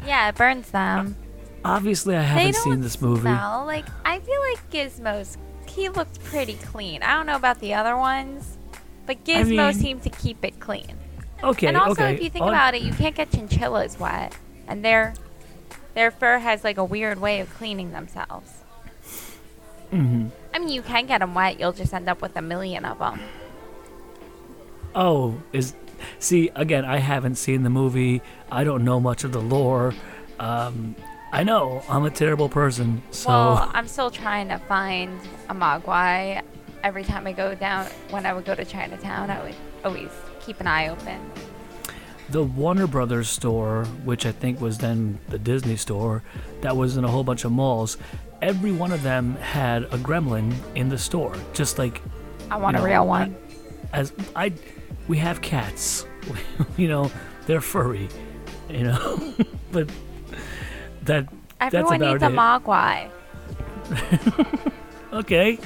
Yeah, 0.06 0.30
it 0.30 0.36
burns 0.36 0.72
them. 0.72 1.18
Obviously, 1.66 2.16
I 2.16 2.22
haven't 2.22 2.56
seen 2.56 2.80
this 2.80 3.02
movie. 3.02 3.22
smell 3.22 3.66
like. 3.66 3.86
I 4.06 4.20
feel 4.20 4.40
like 4.40 4.70
Gizmo's. 4.72 5.38
He 5.68 5.90
looked 5.90 6.24
pretty 6.24 6.54
clean. 6.54 7.04
I 7.04 7.14
don't 7.14 7.26
know 7.26 7.36
about 7.36 7.60
the 7.60 7.74
other 7.74 7.98
ones, 7.98 8.58
but 9.06 9.24
Gizmo 9.26 9.68
mean- 9.68 9.74
seemed 9.74 10.04
to 10.04 10.10
keep 10.10 10.44
it 10.46 10.60
clean. 10.62 10.94
Okay, 11.44 11.68
and 11.68 11.76
also, 11.78 12.04
okay. 12.04 12.14
if 12.16 12.24
you 12.24 12.30
think 12.30 12.46
about 12.46 12.74
it, 12.74 12.84
you 12.84 12.94
can't 12.94 13.16
get 13.16 13.32
chinchillas 13.32 14.00
wet, 14.00 14.34
and 14.68 14.84
their 14.84 15.14
their 16.00 16.12
fur 16.12 16.40
has 16.40 16.64
like 16.64 16.78
a 16.78 16.84
weird 16.84 17.20
way 17.20 17.42
of 17.42 17.54
cleaning 17.56 17.92
themselves. 17.92 18.64
Mhm. 19.92 20.32
I 20.54 20.60
mean, 20.60 20.70
you 20.70 20.82
can 20.82 21.06
get 21.08 21.20
them 21.20 21.34
wet. 21.36 21.60
You'll 21.60 21.74
just 21.74 21.94
end 21.94 22.08
up 22.08 22.22
with 22.22 22.38
a 22.38 22.42
million 22.42 22.86
of 22.86 23.00
them. 23.00 23.20
Oh, 24.96 25.36
is 25.52 25.74
see 26.20 26.52
again? 26.56 26.86
I 26.86 26.98
haven't 26.98 27.36
seen 27.36 27.64
the 27.64 27.70
movie. 27.70 28.22
I 28.50 28.64
don't 28.64 28.86
know 28.86 29.00
much 29.02 29.26
of 29.26 29.34
the 29.34 29.42
lore. 29.42 29.94
Um, 30.40 30.96
I 31.34 31.44
know 31.44 31.84
I'm 31.90 32.06
a 32.06 32.10
terrible 32.10 32.48
person, 32.48 33.04
so 33.12 33.30
Well, 33.30 33.72
I'm 33.74 33.88
still 33.88 34.10
trying 34.10 34.48
to 34.48 34.58
find 34.58 35.20
a 35.50 35.54
Mogwai. 35.54 36.42
Every 36.82 37.04
time 37.04 37.28
I 37.28 37.34
go 37.34 37.54
down, 37.56 37.88
when 38.10 38.26
I 38.26 38.32
would 38.34 38.46
go 38.46 38.56
to 38.56 38.64
Chinatown, 38.64 39.30
I 39.30 39.44
would 39.44 39.56
always 39.84 40.10
keep 40.40 40.62
an 40.62 40.68
eye 40.68 40.88
open. 40.88 41.20
The 42.32 42.44
Warner 42.44 42.88
Brothers 42.88 43.30
store, 43.30 43.86
which 44.04 44.26
I 44.26 44.32
think 44.32 44.62
was 44.62 44.78
then 44.78 45.20
the 45.30 45.40
Disney 45.40 45.76
store, 45.76 46.24
that 46.62 46.76
was 46.78 46.98
in 46.98 47.04
a 47.04 47.08
whole 47.08 47.24
bunch 47.24 47.44
of 47.46 47.52
malls. 47.52 47.98
Every 48.42 48.72
one 48.72 48.92
of 48.92 49.04
them 49.04 49.36
had 49.38 49.84
a 49.84 49.98
gremlin 49.98 50.54
in 50.76 50.90
the 50.90 50.98
store, 50.98 51.36
just 51.54 51.78
like 51.78 52.02
I 52.52 52.58
want 52.58 52.78
you 52.78 52.84
a 52.84 52.86
real 52.86 53.06
one. 53.08 53.36
as 53.94 54.14
I 54.36 54.54
we 55.08 55.18
have 55.18 55.42
cats 55.42 56.06
you 56.78 56.88
know 56.88 57.12
they're 57.48 57.62
furry 57.62 58.08
you 58.70 58.84
know 58.84 59.34
but 59.72 59.90
that 61.04 61.28
Everyone 61.62 62.00
that's 62.00 62.12
needs 62.14 62.24
a 62.24 62.28
about 62.28 62.64
Mogwai. 62.64 63.10
it 63.92 64.74
okay 65.14 65.60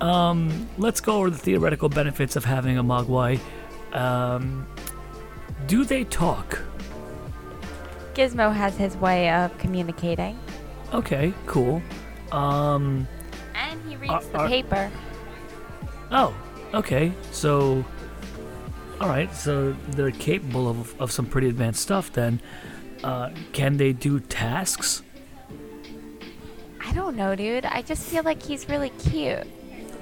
um 0.00 0.68
let's 0.78 1.00
go 1.00 1.16
over 1.16 1.30
the 1.30 1.38
theoretical 1.38 1.88
benefits 1.88 2.36
of 2.36 2.44
having 2.44 2.76
a 2.78 2.84
mogwai 2.84 3.38
um 3.92 4.66
do 5.66 5.84
they 5.84 6.04
talk 6.04 6.58
Gizmo 8.14 8.54
has 8.54 8.76
his 8.76 8.94
way 8.98 9.30
of 9.30 9.56
communicating, 9.58 10.38
okay 10.92 11.32
cool 11.46 11.80
um 12.32 13.06
and 13.54 13.80
he 13.88 13.96
reads 13.96 14.12
Are- 14.12 14.22
the 14.22 14.38
are- 14.38 14.48
paper. 14.48 14.90
oh 16.10 16.34
okay 16.74 17.12
so 17.30 17.84
all 19.00 19.08
right 19.08 19.34
so 19.34 19.72
they're 19.90 20.10
capable 20.10 20.68
of, 20.68 21.00
of 21.00 21.10
some 21.10 21.26
pretty 21.26 21.48
advanced 21.48 21.80
stuff 21.82 22.12
then 22.12 22.40
uh, 23.04 23.30
can 23.52 23.76
they 23.78 23.92
do 23.92 24.20
tasks 24.20 25.02
I 26.84 26.92
don't 26.94 27.16
know, 27.16 27.34
dude. 27.34 27.64
I 27.64 27.80
just 27.80 28.02
feel 28.04 28.22
like 28.22 28.42
he's 28.42 28.68
really 28.68 28.90
cute. 28.90 29.46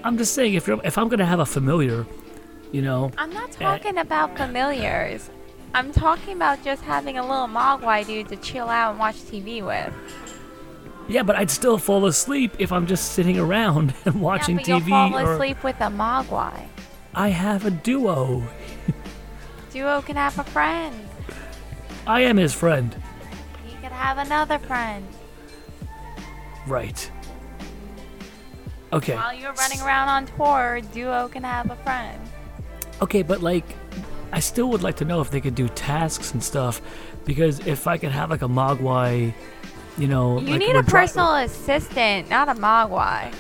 I'm 0.02 0.18
just 0.18 0.34
saying, 0.34 0.54
if 0.54 0.66
you're, 0.66 0.80
if 0.82 0.98
I'm 0.98 1.08
gonna 1.08 1.24
have 1.26 1.38
a 1.38 1.46
familiar, 1.46 2.04
you 2.72 2.82
know, 2.82 3.12
I'm 3.16 3.32
not 3.32 3.52
talking 3.52 3.98
about 3.98 4.36
familiars. 4.36 5.30
I'm 5.74 5.92
talking 5.92 6.34
about 6.34 6.64
just 6.64 6.82
having 6.82 7.18
a 7.18 7.22
little 7.22 7.46
Mogwai 7.46 8.06
dude 8.06 8.28
to 8.28 8.36
chill 8.36 8.68
out 8.68 8.90
and 8.90 8.98
watch 8.98 9.16
TV 9.16 9.64
with. 9.64 9.92
yeah, 11.08 11.22
but 11.22 11.36
I'd 11.36 11.50
still 11.50 11.78
fall 11.78 12.06
asleep 12.06 12.52
if 12.58 12.72
I'm 12.72 12.86
just 12.86 13.12
sitting 13.12 13.38
around 13.38 13.94
and 14.04 14.20
watching 14.20 14.58
yeah, 14.58 14.64
but 14.64 14.82
TV. 14.82 14.88
you'll 14.88 15.10
fall 15.10 15.18
or 15.18 15.34
asleep 15.34 15.62
with 15.62 15.76
a 15.80 15.84
Mogwai. 15.84 16.66
I 17.14 17.28
have 17.28 17.66
a 17.66 17.70
duo. 17.70 18.42
Duo 19.72 20.02
can 20.02 20.16
have 20.16 20.36
a 20.38 20.44
friend. 20.44 21.08
I 22.06 22.22
am 22.22 22.36
his 22.36 22.52
friend. 22.52 22.94
He 23.64 23.74
could 23.76 23.92
have 23.92 24.18
another 24.18 24.58
friend. 24.58 25.06
Right. 26.66 27.08
Okay. 28.92 29.14
While 29.14 29.34
you're 29.34 29.52
running 29.52 29.80
around 29.80 30.08
on 30.08 30.26
tour, 30.36 30.80
Duo 30.92 31.28
can 31.28 31.44
have 31.44 31.70
a 31.70 31.76
friend. 31.76 32.20
Okay, 33.00 33.22
but 33.22 33.42
like, 33.42 33.64
I 34.32 34.40
still 34.40 34.68
would 34.70 34.82
like 34.82 34.96
to 34.96 35.04
know 35.04 35.20
if 35.20 35.30
they 35.30 35.40
could 35.40 35.54
do 35.54 35.68
tasks 35.68 36.32
and 36.32 36.42
stuff, 36.42 36.80
because 37.24 37.66
if 37.66 37.86
I 37.86 37.96
could 37.98 38.12
have 38.12 38.30
like 38.30 38.42
a 38.42 38.48
Mogwai, 38.48 39.34
you 39.98 40.06
know, 40.06 40.38
You 40.40 40.52
like 40.52 40.58
need 40.60 40.76
a 40.76 40.82
dri- 40.82 40.90
personal 41.00 41.34
assistant, 41.36 42.30
not 42.30 42.48
a 42.48 42.54
Mogwai. 42.54 43.32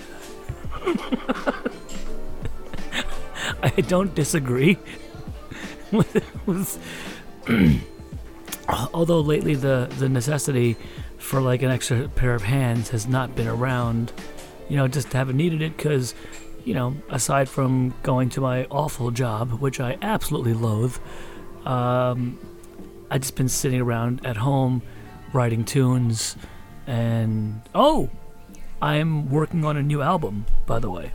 I 3.62 3.70
don't 3.82 4.14
disagree 4.14 4.78
although 8.94 9.20
lately 9.20 9.54
the 9.54 9.88
the 9.98 10.08
necessity 10.08 10.76
for 11.18 11.40
like 11.40 11.62
an 11.62 11.70
extra 11.70 12.08
pair 12.08 12.34
of 12.34 12.42
hands 12.42 12.90
has 12.90 13.06
not 13.06 13.34
been 13.34 13.48
around 13.48 14.12
you 14.68 14.76
know 14.76 14.86
just 14.86 15.12
haven't 15.12 15.36
needed 15.36 15.60
it 15.62 15.76
because 15.76 16.14
you 16.64 16.74
know 16.74 16.94
aside 17.08 17.48
from 17.48 17.94
going 18.02 18.28
to 18.28 18.40
my 18.40 18.64
awful 18.70 19.10
job 19.10 19.52
which 19.60 19.80
i 19.80 19.96
absolutely 20.02 20.54
loathe 20.54 20.96
um, 21.64 22.38
i 23.10 23.18
just 23.18 23.36
been 23.36 23.48
sitting 23.48 23.80
around 23.80 24.24
at 24.24 24.36
home 24.36 24.82
writing 25.32 25.64
tunes 25.64 26.36
and 26.86 27.60
oh 27.74 28.10
i'm 28.82 29.30
working 29.30 29.64
on 29.64 29.76
a 29.76 29.82
new 29.82 30.02
album 30.02 30.44
by 30.66 30.78
the 30.78 30.90
way 30.90 31.12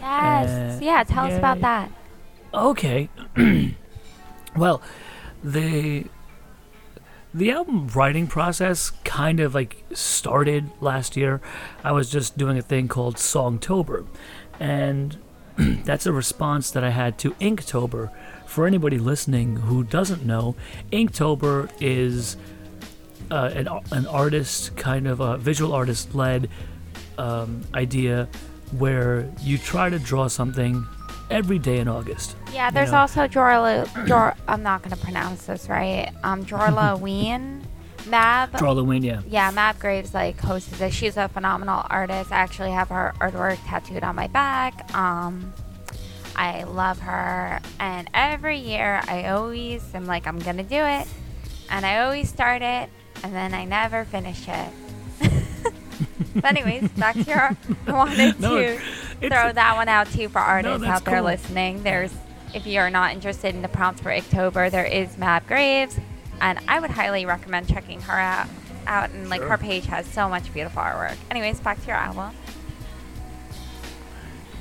Yes. 0.00 0.80
Uh, 0.80 0.84
yeah, 0.84 1.04
tell 1.04 1.26
us 1.26 1.36
about 1.36 1.60
that. 1.60 1.90
Okay. 2.54 3.08
well, 4.56 4.82
the 5.44 6.06
the 7.32 7.50
album 7.50 7.86
writing 7.88 8.26
process 8.26 8.90
kind 9.04 9.40
of 9.40 9.54
like 9.54 9.84
started 9.92 10.70
last 10.80 11.16
year. 11.16 11.40
I 11.84 11.92
was 11.92 12.10
just 12.10 12.36
doing 12.36 12.58
a 12.58 12.62
thing 12.62 12.88
called 12.88 13.16
Songtober, 13.16 14.06
and 14.58 15.16
that's 15.56 16.06
a 16.06 16.12
response 16.12 16.70
that 16.72 16.84
I 16.84 16.90
had 16.90 17.18
to 17.18 17.32
Inktober. 17.32 18.10
For 18.46 18.66
anybody 18.66 18.98
listening 18.98 19.56
who 19.56 19.84
doesn't 19.84 20.26
know, 20.26 20.56
Inktober 20.92 21.70
is 21.80 22.36
uh, 23.30 23.50
an, 23.54 23.68
an 23.92 24.06
artist, 24.06 24.76
kind 24.76 25.06
of 25.06 25.20
a 25.20 25.38
visual 25.38 25.72
artist 25.72 26.14
led 26.16 26.48
um, 27.16 27.62
idea 27.74 28.28
where 28.76 29.30
you 29.40 29.56
try 29.56 29.88
to 29.88 29.98
draw 30.00 30.26
something 30.26 30.84
every 31.30 31.58
day 31.58 31.78
in 31.78 31.88
August. 31.88 32.36
Yeah, 32.52 32.70
there's 32.70 32.92
know. 32.92 32.98
also 32.98 33.26
Jorla. 33.26 34.06
Jor, 34.06 34.34
I'm 34.48 34.62
not 34.62 34.82
gonna 34.82 34.96
pronounce 34.96 35.46
this 35.46 35.68
right. 35.68 36.12
Um, 36.22 36.44
Jorla 36.44 36.98
Ween, 37.00 37.66
Mab. 38.06 38.52
Jorla 38.52 38.60
Halloween, 38.60 39.02
yeah. 39.02 39.22
Yeah, 39.28 39.50
Mab 39.50 39.78
Graves 39.78 40.12
like 40.14 40.38
hosted 40.38 40.78
this. 40.78 40.94
She's 40.94 41.16
a 41.16 41.28
phenomenal 41.28 41.84
artist. 41.88 42.32
I 42.32 42.36
actually 42.36 42.72
have 42.72 42.88
her 42.88 43.14
artwork 43.20 43.58
tattooed 43.66 44.02
on 44.02 44.16
my 44.16 44.26
back. 44.26 44.94
Um, 44.94 45.52
I 46.36 46.62
love 46.64 46.98
her, 47.00 47.60
and 47.78 48.08
every 48.14 48.56
year 48.58 49.02
I 49.06 49.26
always 49.26 49.82
am 49.94 50.06
like, 50.06 50.26
I'm 50.26 50.38
gonna 50.38 50.62
do 50.62 50.76
it, 50.76 51.06
and 51.70 51.84
I 51.84 52.00
always 52.00 52.28
start 52.28 52.62
it, 52.62 52.88
and 53.22 53.34
then 53.34 53.52
I 53.54 53.64
never 53.64 54.04
finish 54.04 54.46
it. 54.48 54.68
but 56.34 56.44
anyways, 56.44 56.88
back 56.92 57.14
to 57.14 57.22
your. 57.22 57.56
I 57.86 57.92
wanted 57.92 58.40
No, 58.40 58.56
to 58.56 58.80
throw 59.28 59.52
that 59.52 59.76
one 59.76 59.88
out 59.88 60.10
too 60.10 60.28
for 60.28 60.38
artists 60.38 60.80
that's 60.80 60.90
out 61.00 61.04
there 61.04 61.16
cool. 61.16 61.24
listening. 61.24 61.82
There's, 61.82 62.12
if 62.54 62.66
you're 62.66 62.90
not 62.90 63.12
interested 63.12 63.54
in 63.54 63.62
the 63.62 63.68
prompts 63.68 64.00
for 64.02 64.10
October, 64.12 64.70
there 64.70 64.84
is 64.86 65.16
Mab 65.18 65.46
Graves, 65.46 65.98
and 66.40 66.58
I 66.68 66.80
would 66.80 66.90
highly 66.90 67.26
recommend 67.26 67.68
checking 67.68 68.00
her 68.02 68.18
out. 68.18 68.46
Out 68.86 69.10
and 69.10 69.28
like 69.28 69.40
Sure. 69.42 69.50
her 69.50 69.58
page 69.58 69.84
has 69.86 70.06
so 70.06 70.28
much 70.28 70.52
beautiful 70.54 70.82
artwork. 70.82 71.16
Anyways, 71.30 71.60
back 71.60 71.78
to 71.82 71.86
your 71.86 71.96
album. 71.96 72.34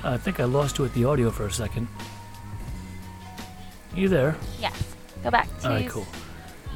I 0.04 0.18
think 0.18 0.40
I 0.40 0.44
lost 0.44 0.78
you 0.78 0.84
with 0.84 0.94
the 0.94 1.06
audio 1.06 1.30
for 1.32 1.46
a 1.46 1.52
second. 1.52 1.88
You 3.96 4.08
there? 4.08 4.36
Yes, 4.60 4.96
go 5.24 5.32
back 5.32 5.48
to. 5.62 5.68
All 5.68 5.74
right, 5.74 5.90
cool. 5.90 6.06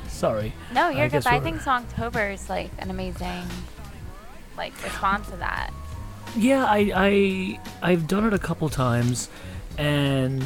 Sorry. 0.08 0.54
No, 0.74 0.89
you're 0.89 1.06
I 1.06 1.10
good. 1.10 1.28
I 1.28 1.39
think 1.39 1.58
Songtober 1.62 2.34
is 2.34 2.50
like 2.50 2.72
an 2.80 2.89
amazing, 2.89 3.43
like 4.58 4.74
response 4.84 5.30
to 5.30 5.36
that. 5.38 5.72
Yeah, 6.36 6.66
I, 6.66 6.92
I 6.96 7.60
I've 7.82 8.08
done 8.08 8.26
it 8.26 8.34
a 8.34 8.40
couple 8.40 8.68
times, 8.70 9.30
and 9.78 10.44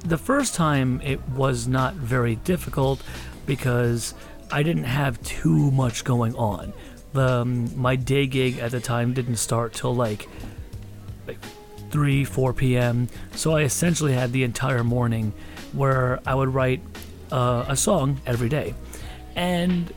the 0.00 0.18
first 0.18 0.54
time 0.54 1.00
it 1.02 1.20
was 1.30 1.66
not 1.66 1.94
very 1.94 2.36
difficult 2.36 3.02
because 3.44 4.14
I 4.52 4.62
didn't 4.62 4.84
have 4.84 5.20
too 5.22 5.70
much 5.72 6.04
going 6.04 6.36
on. 6.36 6.72
Um, 7.14 7.76
my 7.76 7.96
day 7.96 8.26
gig 8.26 8.58
at 8.58 8.70
the 8.70 8.80
time 8.80 9.14
didn't 9.14 9.36
start 9.36 9.72
till 9.72 9.94
like 9.94 10.28
like 11.26 11.38
three 11.90 12.24
four 12.24 12.52
p.m. 12.52 13.08
So 13.34 13.52
I 13.56 13.62
essentially 13.62 14.12
had 14.12 14.32
the 14.32 14.44
entire 14.44 14.84
morning 14.84 15.32
where 15.72 16.20
I 16.24 16.34
would 16.34 16.54
write 16.54 16.82
uh, 17.32 17.64
a 17.68 17.76
song 17.76 18.20
every 18.26 18.48
day, 18.48 18.74
and 19.34 19.92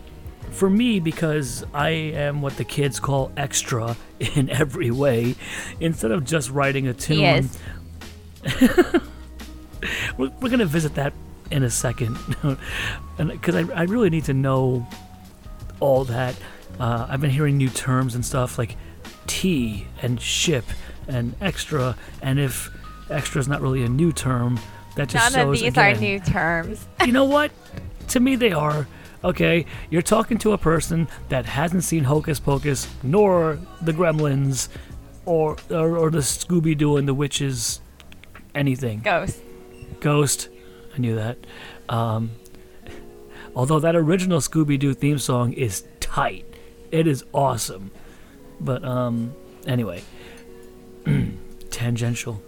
for 0.51 0.69
me, 0.69 0.99
because 0.99 1.65
I 1.73 1.89
am 1.89 2.41
what 2.41 2.57
the 2.57 2.63
kids 2.63 2.99
call 2.99 3.31
extra 3.37 3.95
in 4.19 4.49
every 4.49 4.91
way, 4.91 5.35
instead 5.79 6.11
of 6.11 6.25
just 6.25 6.49
writing 6.49 6.87
a 6.87 6.93
tune, 6.93 7.17
He 7.17 7.25
is. 7.25 7.59
we're, 10.17 10.29
we're 10.39 10.49
going 10.49 10.59
to 10.59 10.65
visit 10.65 10.95
that 10.95 11.13
in 11.51 11.63
a 11.63 11.69
second. 11.69 12.17
Because 13.17 13.55
I, 13.55 13.61
I 13.73 13.83
really 13.85 14.11
need 14.11 14.25
to 14.25 14.33
know 14.35 14.85
all 15.79 16.03
that. 16.03 16.35
Uh, 16.79 17.07
I've 17.09 17.19
been 17.19 17.31
hearing 17.31 17.57
new 17.57 17.69
terms 17.69 18.13
and 18.13 18.23
stuff 18.23 18.59
like 18.59 18.75
T 19.25 19.87
and 20.03 20.21
ship 20.21 20.65
and 21.07 21.33
extra, 21.41 21.95
and 22.21 22.39
if 22.39 22.69
extra 23.09 23.41
is 23.41 23.47
not 23.47 23.59
really 23.61 23.81
a 23.81 23.89
new 23.89 24.11
term, 24.11 24.59
that 24.97 25.09
just 25.09 25.33
None 25.35 25.47
of 25.47 25.53
these 25.53 25.63
again, 25.63 25.95
are 25.95 25.99
new 25.99 26.19
terms. 26.19 26.87
you 27.03 27.11
know 27.11 27.23
what? 27.23 27.51
To 28.09 28.19
me, 28.19 28.35
they 28.35 28.51
are. 28.51 28.87
Okay, 29.23 29.65
you're 29.89 30.01
talking 30.01 30.37
to 30.39 30.51
a 30.51 30.57
person 30.57 31.07
that 31.29 31.45
hasn't 31.45 31.83
seen 31.83 32.03
Hocus 32.03 32.39
Pocus, 32.39 32.87
nor 33.01 33.59
the 33.81 33.91
Gremlins, 33.91 34.69
or 35.25 35.57
or, 35.69 35.97
or 35.97 36.11
the 36.11 36.19
Scooby 36.19 36.77
Doo 36.77 36.97
and 36.97 37.07
the 37.07 37.13
Witches, 37.13 37.81
anything. 38.53 39.01
Ghost. 39.01 39.41
Ghost, 39.99 40.49
I 40.95 40.99
knew 40.99 41.15
that. 41.15 41.37
Um, 41.89 42.31
although 43.55 43.79
that 43.79 43.95
original 43.95 44.39
Scooby 44.39 44.77
Doo 44.77 44.93
theme 44.93 45.17
song 45.17 45.53
is 45.53 45.83
tight. 45.99 46.45
It 46.91 47.07
is 47.07 47.23
awesome. 47.33 47.91
But 48.59 48.83
um 48.83 49.35
anyway, 49.65 50.03
tangential. 51.69 52.41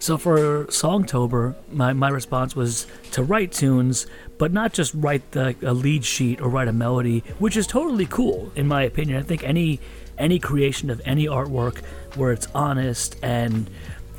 So 0.00 0.16
for 0.16 0.64
Songtober, 0.66 1.56
my, 1.72 1.92
my 1.92 2.08
response 2.08 2.54
was 2.54 2.86
to 3.10 3.22
write 3.22 3.52
tunes, 3.52 4.06
but 4.38 4.52
not 4.52 4.72
just 4.72 4.94
write 4.94 5.32
the, 5.32 5.56
a 5.62 5.74
lead 5.74 6.04
sheet 6.04 6.40
or 6.40 6.48
write 6.48 6.68
a 6.68 6.72
melody, 6.72 7.24
which 7.38 7.56
is 7.56 7.66
totally 7.66 8.06
cool 8.06 8.52
in 8.54 8.68
my 8.68 8.82
opinion. 8.82 9.18
I 9.18 9.22
think 9.22 9.42
any 9.42 9.80
any 10.16 10.38
creation 10.40 10.90
of 10.90 11.00
any 11.04 11.26
artwork 11.26 11.84
where 12.16 12.32
it's 12.32 12.48
honest 12.54 13.16
and 13.22 13.70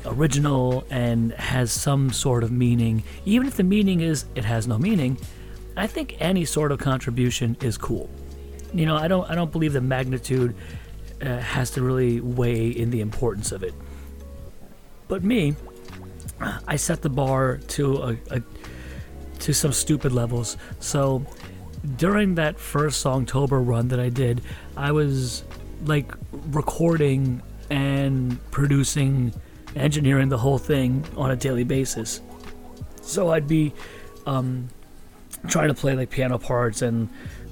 original 0.06 0.84
and 0.88 1.32
has 1.32 1.70
some 1.70 2.10
sort 2.10 2.42
of 2.42 2.50
meaning, 2.50 3.02
even 3.26 3.46
if 3.46 3.56
the 3.56 3.62
meaning 3.62 4.00
is 4.00 4.24
it 4.34 4.44
has 4.44 4.66
no 4.66 4.78
meaning, 4.78 5.18
I 5.76 5.86
think 5.86 6.16
any 6.20 6.44
sort 6.44 6.72
of 6.72 6.78
contribution 6.78 7.56
is 7.60 7.76
cool. 7.76 8.08
You 8.72 8.86
know, 8.86 8.96
I 8.96 9.08
don't 9.08 9.28
I 9.30 9.34
don't 9.34 9.50
believe 9.50 9.72
the 9.72 9.80
magnitude 9.80 10.54
uh, 11.22 11.38
has 11.38 11.70
to 11.72 11.82
really 11.82 12.20
weigh 12.20 12.68
in 12.68 12.90
the 12.90 13.00
importance 13.00 13.50
of 13.52 13.62
it. 13.62 13.74
But 15.10 15.24
me, 15.24 15.56
I 16.68 16.76
set 16.76 17.02
the 17.02 17.10
bar 17.10 17.58
to 17.68 17.96
a, 17.96 18.16
a 18.30 18.42
to 19.40 19.52
some 19.52 19.72
stupid 19.72 20.12
levels. 20.12 20.56
So 20.78 21.26
during 21.96 22.36
that 22.36 22.60
first 22.60 23.04
Songtober 23.04 23.66
run 23.66 23.88
that 23.88 23.98
I 23.98 24.08
did, 24.08 24.40
I 24.76 24.92
was 24.92 25.42
like 25.84 26.12
recording 26.50 27.42
and 27.70 28.38
producing, 28.52 29.34
engineering 29.74 30.28
the 30.28 30.38
whole 30.38 30.58
thing 30.58 31.04
on 31.16 31.32
a 31.32 31.36
daily 31.36 31.64
basis. 31.64 32.20
So 33.02 33.30
I'd 33.30 33.48
be 33.48 33.72
um, 34.26 34.68
trying 35.48 35.68
to 35.68 35.74
play 35.74 35.96
like 35.96 36.10
piano 36.10 36.38
parts 36.38 36.82
and 36.82 37.08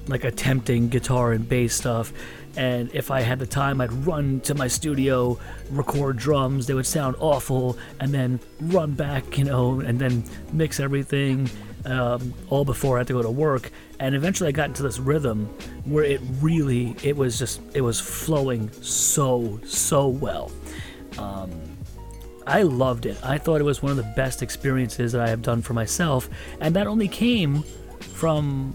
like 0.07 0.23
attempting 0.23 0.87
guitar 0.87 1.33
and 1.33 1.47
bass 1.47 1.75
stuff. 1.75 2.13
And 2.55 2.89
if 2.93 3.11
I 3.11 3.21
had 3.21 3.39
the 3.39 3.45
time, 3.45 3.79
I'd 3.79 3.91
run 4.05 4.41
to 4.41 4.55
my 4.55 4.67
studio, 4.67 5.39
record 5.69 6.17
drums. 6.17 6.67
They 6.67 6.73
would 6.73 6.87
sound 6.87 7.15
awful, 7.19 7.77
and 7.99 8.13
then 8.13 8.39
run 8.61 8.93
back, 8.93 9.37
you 9.37 9.45
know, 9.45 9.79
and 9.79 9.99
then 9.99 10.23
mix 10.51 10.79
everything 10.79 11.49
um, 11.85 12.33
all 12.49 12.65
before 12.65 12.97
I 12.97 13.01
had 13.01 13.07
to 13.07 13.13
go 13.13 13.21
to 13.21 13.29
work. 13.29 13.71
And 13.99 14.15
eventually, 14.15 14.49
I 14.49 14.51
got 14.51 14.69
into 14.69 14.83
this 14.83 14.99
rhythm 14.99 15.45
where 15.85 16.03
it 16.03 16.21
really, 16.41 16.95
it 17.03 17.15
was 17.15 17.37
just, 17.37 17.61
it 17.73 17.81
was 17.81 17.99
flowing 17.99 18.71
so, 18.81 19.59
so 19.63 20.07
well. 20.07 20.51
Um, 21.17 21.51
I 22.47 22.63
loved 22.63 23.05
it. 23.05 23.17
I 23.23 23.37
thought 23.37 23.61
it 23.61 23.65
was 23.65 23.83
one 23.83 23.91
of 23.91 23.97
the 23.97 24.11
best 24.15 24.41
experiences 24.41 25.11
that 25.11 25.21
I 25.21 25.29
have 25.29 25.43
done 25.43 25.61
for 25.61 25.73
myself, 25.73 26.29
and 26.59 26.75
that 26.75 26.87
only 26.87 27.07
came 27.07 27.63
from 27.99 28.73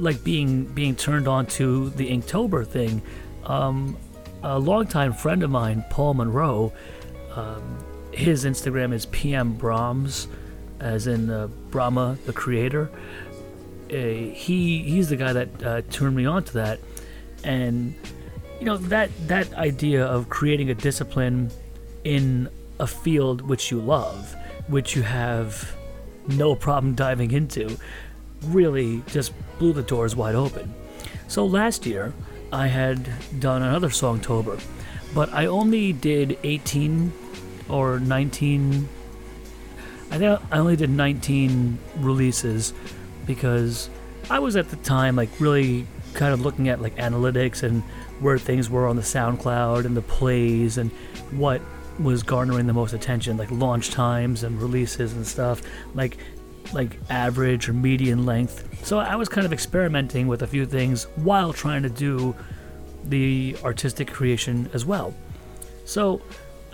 like 0.00 0.22
being 0.24 0.64
being 0.64 0.96
turned 0.96 1.28
on 1.28 1.46
to 1.46 1.90
the 1.90 2.10
Inktober 2.10 2.66
thing. 2.66 3.02
Um, 3.44 3.96
a 4.42 4.58
longtime 4.58 5.12
friend 5.12 5.42
of 5.42 5.50
mine, 5.50 5.84
Paul 5.90 6.14
Monroe, 6.14 6.72
um, 7.34 7.78
his 8.12 8.44
Instagram 8.44 8.92
is 8.92 9.06
PM 9.06 9.54
Brahms, 9.54 10.28
as 10.80 11.06
in 11.06 11.30
uh, 11.30 11.48
Brahma, 11.70 12.16
the 12.26 12.32
creator. 12.32 12.90
Uh, 13.90 13.96
he 13.96 14.82
he's 14.82 15.08
the 15.08 15.16
guy 15.16 15.32
that 15.32 15.62
uh, 15.62 15.82
turned 15.90 16.16
me 16.16 16.26
on 16.26 16.44
to 16.44 16.52
that, 16.54 16.80
and 17.44 17.94
you 18.58 18.66
know 18.66 18.76
that 18.76 19.10
that 19.26 19.52
idea 19.54 20.04
of 20.04 20.28
creating 20.28 20.70
a 20.70 20.74
discipline 20.74 21.50
in 22.04 22.48
a 22.78 22.86
field 22.86 23.42
which 23.42 23.70
you 23.70 23.80
love, 23.80 24.34
which 24.68 24.96
you 24.96 25.02
have 25.02 25.76
no 26.28 26.54
problem 26.54 26.94
diving 26.94 27.30
into, 27.32 27.76
really 28.46 29.02
just 29.06 29.32
blew 29.58 29.72
the 29.72 29.82
doors 29.82 30.16
wide 30.16 30.34
open. 30.34 30.74
So 31.28 31.46
last 31.46 31.86
year, 31.86 32.12
I 32.52 32.66
had 32.66 33.08
done 33.38 33.62
another 33.62 33.88
Songtober, 33.88 34.60
but 35.14 35.32
I 35.32 35.46
only 35.46 35.92
did 35.92 36.38
18 36.42 37.12
or 37.68 38.00
19. 38.00 38.88
I 40.10 40.18
think 40.18 40.40
I 40.50 40.58
only 40.58 40.76
did 40.76 40.90
19 40.90 41.78
releases 41.98 42.74
because 43.26 43.88
I 44.28 44.40
was 44.40 44.56
at 44.56 44.68
the 44.70 44.76
time 44.76 45.14
like 45.14 45.28
really 45.38 45.86
kind 46.14 46.34
of 46.34 46.40
looking 46.40 46.68
at 46.68 46.82
like 46.82 46.96
analytics 46.96 47.62
and 47.62 47.82
where 48.18 48.38
things 48.38 48.68
were 48.68 48.88
on 48.88 48.96
the 48.96 49.02
SoundCloud 49.02 49.84
and 49.84 49.96
the 49.96 50.02
plays 50.02 50.78
and 50.78 50.90
what 51.30 51.62
was 52.00 52.22
garnering 52.22 52.66
the 52.66 52.72
most 52.72 52.92
attention, 52.92 53.36
like 53.36 53.50
launch 53.50 53.90
times 53.90 54.42
and 54.42 54.60
releases 54.60 55.12
and 55.12 55.26
stuff. 55.26 55.62
Like 55.94 56.16
like 56.74 56.98
average 57.10 57.68
or 57.68 57.72
median 57.72 58.26
length. 58.26 58.84
So 58.84 58.98
I 58.98 59.16
was 59.16 59.28
kind 59.28 59.46
of 59.46 59.52
experimenting 59.52 60.26
with 60.28 60.42
a 60.42 60.46
few 60.46 60.66
things 60.66 61.04
while 61.16 61.52
trying 61.52 61.82
to 61.82 61.90
do 61.90 62.34
the 63.04 63.56
artistic 63.62 64.08
creation 64.08 64.70
as 64.72 64.84
well. 64.84 65.14
So 65.84 66.20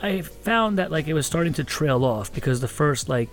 I 0.02 0.22
found 0.22 0.78
that 0.78 0.90
like 0.90 1.08
it 1.08 1.14
was 1.14 1.26
starting 1.26 1.52
to 1.54 1.64
trail 1.64 2.04
off 2.04 2.32
because 2.32 2.60
the 2.60 2.68
first 2.68 3.08
like 3.08 3.28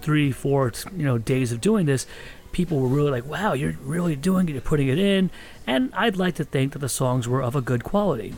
three, 0.00 0.32
four, 0.32 0.72
you 0.96 1.04
know, 1.04 1.18
days 1.18 1.52
of 1.52 1.60
doing 1.60 1.86
this, 1.86 2.06
people 2.52 2.80
were 2.80 2.88
really 2.88 3.10
like, 3.10 3.26
"Wow, 3.26 3.52
you're 3.52 3.76
really 3.82 4.16
doing 4.16 4.48
it, 4.48 4.52
you're 4.52 4.60
putting 4.60 4.88
it 4.88 4.98
in," 4.98 5.30
and 5.66 5.90
I'd 5.94 6.16
like 6.16 6.36
to 6.36 6.44
think 6.44 6.72
that 6.72 6.78
the 6.78 6.88
songs 6.88 7.28
were 7.28 7.42
of 7.42 7.54
a 7.54 7.60
good 7.60 7.84
quality. 7.84 8.34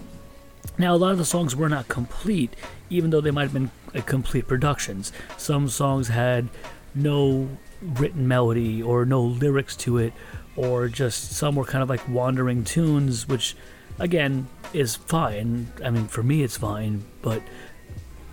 Now, 0.77 0.95
a 0.95 0.97
lot 0.97 1.13
of 1.13 1.19
the 1.19 1.25
songs 1.25 1.57
were 1.57 1.69
not 1.69 1.89
complete, 1.89 2.55
even 2.91 3.11
though 3.11 3.21
they 3.21 3.31
might 3.31 3.51
have 3.51 3.53
been 3.53 3.71
complete 4.07 4.47
productions. 4.47 5.13
Some 5.37 5.69
songs 5.69 6.09
had 6.09 6.49
no 6.95 7.49
written 7.83 8.27
melody 8.27 8.83
or 8.83 9.05
no 9.05 9.23
lyrics 9.23 9.77
to 9.77 9.99
it, 9.99 10.13
or 10.57 10.89
just 10.89 11.33
some 11.33 11.55
were 11.55 11.65
kind 11.65 11.83
of 11.83 11.89
like 11.89 12.07
wandering 12.09 12.65
tunes, 12.65 13.29
which 13.29 13.57
again 13.99 14.49
is 14.73 14.97
fine. 14.97 15.73
I 15.85 15.91
mean, 15.91 16.09
for 16.09 16.23
me, 16.23 16.43
it's 16.43 16.57
fine, 16.57 17.05
but 17.23 17.43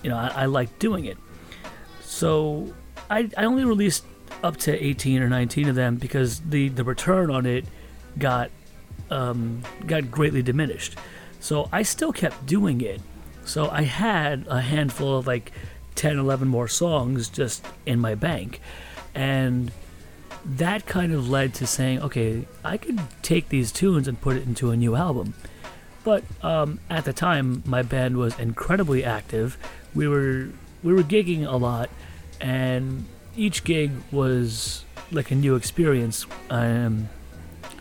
you 0.03 0.10
know, 0.10 0.17
I, 0.17 0.27
I 0.27 0.45
like 0.45 0.77
doing 0.79 1.05
it. 1.05 1.17
So 2.01 2.73
I, 3.10 3.29
I 3.38 3.45
only 3.45 3.65
released 3.65 4.05
up 4.43 4.58
to 4.58 4.84
18 4.84 5.21
or 5.21 5.29
19 5.29 5.69
of 5.69 5.75
them 5.75 5.95
because 5.95 6.39
the, 6.41 6.69
the 6.69 6.84
return 6.84 7.31
on 7.31 7.45
it 7.45 7.65
got 8.17 8.51
um, 9.10 9.62
got 9.86 10.10
greatly 10.10 10.41
diminished. 10.41 10.95
So 11.39 11.69
I 11.71 11.84
still 11.84 12.12
kept 12.12 12.45
doing 12.45 12.81
it. 12.81 13.01
So 13.43 13.69
I 13.69 13.84
had 13.84 14.47
a 14.47 14.62
handful 14.62 15.17
of 15.17 15.27
like 15.27 15.51
10, 15.95 16.17
11 16.17 16.47
more 16.47 16.67
songs 16.67 17.29
just 17.29 17.65
in 17.86 17.99
my 17.99 18.15
bank. 18.15 18.60
And 19.15 19.71
that 20.45 20.86
kind 20.86 21.13
of 21.13 21.28
led 21.28 21.54
to 21.56 21.65
saying, 21.65 22.01
okay, 22.01 22.45
I 22.63 22.78
could 22.78 22.99
take 23.23 23.49
these 23.49 23.71
tunes 23.71 24.08
and 24.08 24.19
put 24.19 24.36
it 24.36 24.43
into 24.43 24.69
a 24.69 24.78
new 24.78 24.95
album. 24.95 25.34
But 26.04 26.23
um, 26.43 26.80
at 26.89 27.06
the 27.06 27.13
time, 27.13 27.63
my 27.65 27.82
band 27.82 28.17
was 28.17 28.38
incredibly 28.38 29.04
active. 29.04 29.58
We 29.95 30.08
were 30.08 30.49
we 30.84 30.93
were 30.93 31.01
gigging 31.01 31.51
a 31.51 31.56
lot, 31.56 31.89
and 32.39 33.06
each 33.36 33.63
gig 33.63 33.91
was 34.12 34.86
like 35.12 35.32
a 35.32 35.36
new 35.36 35.56
experience 35.56 36.28
um, 36.51 37.10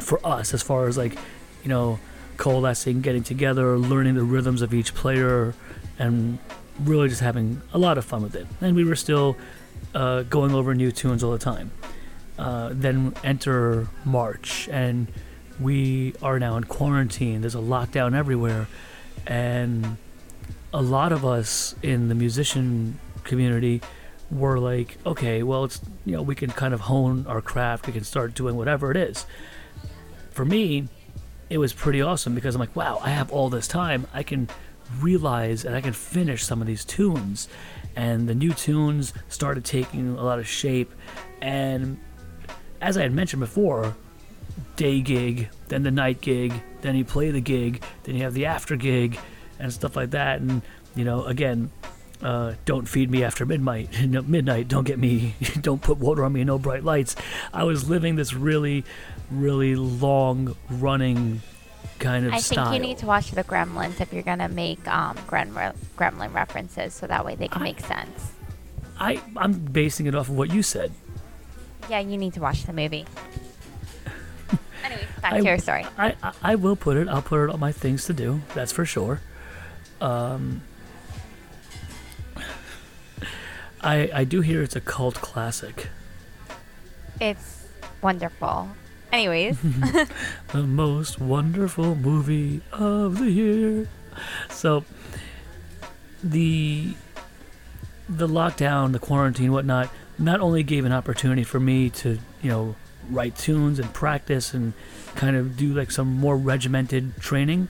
for 0.01 0.27
us, 0.27 0.55
as 0.55 0.63
far 0.63 0.87
as 0.87 0.97
like 0.97 1.19
you 1.63 1.69
know 1.69 1.99
coalescing, 2.39 3.03
getting 3.03 3.23
together, 3.23 3.77
learning 3.79 4.15
the 4.15 4.25
rhythms 4.25 4.63
of 4.63 4.73
each 4.73 4.95
player, 4.95 5.55
and 5.99 6.39
really 6.81 7.09
just 7.11 7.21
having 7.21 7.61
a 7.75 7.79
lot 7.79 7.99
of 7.99 8.07
fun 8.07 8.23
with 8.23 8.35
it. 8.35 8.47
And 8.63 8.75
we 8.75 8.85
were 8.85 8.97
still 8.97 9.37
uh, 9.95 10.23
going 10.23 10.53
over 10.55 10.75
new 10.75 10.93
tunes 10.93 11.23
all 11.23 11.33
the 11.33 11.39
time. 11.39 11.71
Uh, 12.39 12.71
then 12.73 13.15
enter 13.23 13.89
March, 14.05 14.69
and 14.71 15.07
we 15.61 16.15
are 16.23 16.39
now 16.39 16.57
in 16.57 16.65
quarantine. 16.65 17.41
There's 17.41 17.55
a 17.55 17.59
lockdown 17.59 18.17
everywhere, 18.17 18.67
and 19.27 19.97
a 20.73 20.83
lot 20.83 21.13
of 21.13 21.25
us 21.25 21.75
in 21.83 22.09
the 22.09 22.15
musician 22.15 22.99
community 23.23 23.81
were 24.31 24.59
like, 24.59 24.99
okay, 25.07 25.43
well, 25.43 25.65
it's 25.65 25.81
you 26.05 26.17
know 26.17 26.23
we 26.23 26.35
can 26.35 26.51
kind 26.51 26.75
of 26.75 26.81
hone 26.81 27.27
our 27.29 27.41
craft. 27.41 27.87
We 27.87 27.93
can 27.93 28.05
start 28.05 28.35
doing 28.35 28.57
whatever 28.57 28.91
it 28.91 28.97
is. 28.97 29.27
For 30.33 30.45
me, 30.45 30.89
it 31.49 31.59
was 31.59 31.73
pretty 31.73 32.03
awesome 32.03 32.35
because 32.35 32.57
I'm 32.57 32.61
like, 32.61 32.75
wow, 32.75 32.99
I 33.03 33.11
have 33.11 33.31
all 33.31 33.49
this 33.49 33.69
time. 33.69 34.07
I 34.13 34.23
can 34.23 34.49
realize 35.01 35.65
and 35.65 35.75
I 35.75 35.81
can 35.81 35.93
finish 35.93 36.45
some 36.45 36.61
of 36.61 36.67
these 36.67 36.85
tunes. 36.85 37.49
And 37.97 38.29
the 38.29 38.35
new 38.35 38.53
tunes 38.53 39.13
started 39.29 39.65
taking 39.65 40.17
a 40.17 40.23
lot 40.23 40.39
of 40.39 40.47
shape. 40.47 40.93
And 41.41 41.99
as 42.81 42.97
I 42.97 43.03
had 43.03 43.13
mentioned 43.13 43.41
before, 43.41 43.95
day 44.77 45.01
gig, 45.01 45.49
then 45.69 45.83
the 45.83 45.91
night 45.91 46.21
gig, 46.21 46.53
then 46.83 46.97
you 46.97 47.05
play 47.05 47.31
the 47.31 47.41
gig, 47.41 47.83
then 48.03 48.17
you 48.17 48.23
have 48.23 48.35
the 48.35 48.47
after 48.47 48.77
gig, 48.77 49.19
and 49.59 49.73
stuff 49.73 49.97
like 49.97 50.11
that. 50.11 50.41
And 50.41 50.63
you 50.95 51.05
know, 51.05 51.25
again, 51.25 51.71
uh, 52.23 52.55
don't 52.65 52.87
feed 52.87 53.11
me 53.11 53.23
after 53.23 53.45
midnight. 53.45 53.91
Midnight. 54.29 54.69
Don't 54.69 54.85
get 54.85 54.99
me. 54.99 55.35
Don't 55.61 55.83
put 55.83 55.99
water 55.99 56.25
on 56.25 56.33
me. 56.33 56.45
No 56.45 56.59
bright 56.59 56.85
lights. 56.85 57.17
I 57.53 57.65
was 57.65 57.89
living 57.89 58.17
this 58.17 58.33
really, 58.33 58.85
really 59.31 59.77
long 59.77 60.57
running 60.71 61.43
kind 62.05 62.27
of 62.27 62.33
I 62.35 62.39
style. 62.39 62.71
think 62.71 62.75
you 62.83 62.87
need 62.89 62.99
to 62.99 63.07
watch 63.07 63.31
the 63.33 63.43
Gremlins 63.45 64.01
if 64.01 64.13
you're 64.13 64.23
gonna 64.23 64.49
make 64.49 64.87
um, 64.87 65.17
Gremlin 65.27 65.75
Gremlin 65.97 66.33
references, 66.35 66.93
so 66.95 67.07
that 67.07 67.25
way 67.25 67.35
they 67.35 67.49
can 67.49 67.63
I- 67.63 67.65
make 67.65 67.81
sense. 67.81 68.33
I 69.01 69.21
I'm 69.37 69.53
basing 69.53 70.07
it 70.07 70.15
off 70.15 70.29
of 70.29 70.37
what 70.37 70.53
you 70.53 70.63
said. 70.63 70.93
Yeah, 71.91 71.99
you 72.01 72.17
need 72.17 72.35
to 72.35 72.41
watch 72.41 72.65
the 72.65 72.73
movie. 72.73 73.05
anyway, 74.85 75.07
Back 75.21 75.33
I- 75.35 75.41
to 75.41 75.47
your 75.47 75.59
story. 75.59 75.85
I, 75.99 76.15
I 76.23 76.33
I 76.43 76.55
will 76.55 76.77
put 76.77 76.97
it. 76.97 77.09
I'll 77.09 77.23
put 77.23 77.43
it 77.45 77.51
on 77.51 77.59
my 77.61 77.73
things 77.73 78.05
to 78.07 78.13
do. 78.13 78.41
That's 78.55 78.71
for 78.73 78.85
sure. 78.85 79.21
Um, 80.01 80.63
I 83.81 84.11
I 84.15 84.25
do 84.25 84.41
hear 84.43 84.63
it's 84.63 84.77
a 84.77 84.81
cult 84.81 85.17
classic. 85.17 85.89
It's 87.21 87.67
wonderful. 88.03 88.69
Anyways, 89.15 89.57
The 90.53 90.65
most 90.65 91.21
wonderful 91.21 91.95
movie 91.95 92.63
of 92.73 93.21
the 93.21 93.31
year. 93.31 93.89
So 94.51 94.85
the 96.21 96.95
the 98.09 98.27
lockdown, 98.27 98.91
the 98.91 98.99
quarantine, 98.99 99.53
whatnot, 99.53 99.89
not 100.19 100.41
only 100.41 100.65
gave 100.65 100.85
an 100.85 100.91
opportunity 100.91 101.45
for 101.45 101.61
me 101.61 101.91
to, 101.91 102.19
you 102.43 102.51
know, 102.51 102.75
write 103.09 103.37
tunes 103.37 103.79
and 103.79 103.95
practice 103.95 104.53
and 104.53 104.73
kind 105.15 105.37
of 105.37 105.57
do 105.57 105.73
like 105.73 105.93
some 105.93 106.13
more 106.13 106.37
regimented 106.37 107.17
training, 107.21 107.69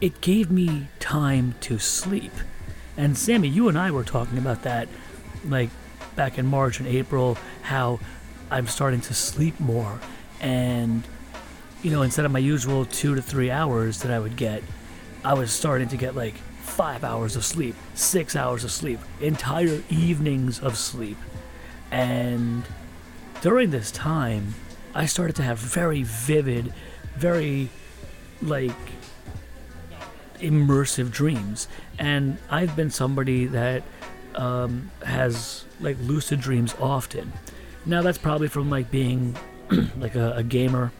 it 0.00 0.20
gave 0.20 0.50
me 0.50 0.88
time 0.98 1.54
to 1.60 1.78
sleep. 1.78 2.32
And 2.96 3.16
Sammy, 3.16 3.46
you 3.46 3.68
and 3.68 3.78
I 3.78 3.92
were 3.92 4.02
talking 4.02 4.36
about 4.36 4.64
that 4.64 4.88
like 5.44 5.70
back 6.16 6.38
in 6.38 6.46
March 6.46 6.80
and 6.80 6.88
April, 6.88 7.38
how 7.62 8.00
I'm 8.50 8.66
starting 8.66 9.00
to 9.02 9.14
sleep 9.14 9.60
more. 9.60 10.00
And, 10.40 11.02
you 11.82 11.90
know, 11.90 12.02
instead 12.02 12.24
of 12.24 12.32
my 12.32 12.38
usual 12.38 12.84
two 12.84 13.14
to 13.14 13.22
three 13.22 13.50
hours 13.50 14.02
that 14.02 14.10
I 14.10 14.18
would 14.18 14.36
get, 14.36 14.62
I 15.24 15.34
was 15.34 15.52
starting 15.52 15.88
to 15.88 15.96
get 15.96 16.14
like 16.14 16.34
five 16.60 17.04
hours 17.04 17.36
of 17.36 17.44
sleep, 17.44 17.74
six 17.94 18.36
hours 18.36 18.64
of 18.64 18.70
sleep, 18.70 19.00
entire 19.20 19.82
evenings 19.88 20.60
of 20.60 20.76
sleep. 20.76 21.16
And 21.90 22.64
during 23.40 23.70
this 23.70 23.90
time, 23.90 24.54
I 24.94 25.06
started 25.06 25.36
to 25.36 25.42
have 25.42 25.58
very 25.58 26.02
vivid, 26.02 26.72
very 27.16 27.68
like 28.42 28.72
immersive 30.38 31.10
dreams. 31.10 31.68
And 31.98 32.38
I've 32.50 32.76
been 32.76 32.90
somebody 32.90 33.46
that 33.46 33.82
um, 34.34 34.90
has 35.04 35.64
like 35.80 35.96
lucid 36.00 36.40
dreams 36.40 36.74
often. 36.80 37.32
Now 37.84 38.02
that's 38.02 38.18
probably 38.18 38.48
from 38.48 38.70
like 38.70 38.90
being 38.90 39.36
like 39.98 40.14
a, 40.14 40.32
a 40.36 40.42
gamer, 40.42 40.92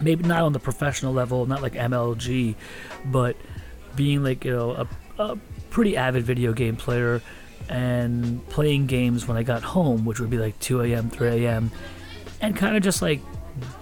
maybe 0.00 0.24
not 0.24 0.42
on 0.42 0.52
the 0.52 0.60
professional 0.60 1.12
level, 1.12 1.46
not 1.46 1.62
like 1.62 1.74
MLG, 1.74 2.54
but 3.06 3.36
being 3.96 4.22
like 4.22 4.44
you 4.44 4.52
know 4.52 4.70
a, 4.72 4.88
a 5.22 5.38
pretty 5.70 5.96
avid 5.96 6.24
video 6.24 6.52
game 6.52 6.76
player 6.76 7.20
and 7.68 8.46
playing 8.48 8.86
games 8.86 9.26
when 9.26 9.36
I 9.36 9.42
got 9.42 9.62
home, 9.62 10.04
which 10.04 10.20
would 10.20 10.30
be 10.30 10.38
like 10.38 10.58
2 10.60 10.82
a.m., 10.82 11.10
3 11.10 11.44
a.m., 11.44 11.70
and 12.40 12.56
kind 12.56 12.76
of 12.76 12.82
just 12.82 13.02
like 13.02 13.20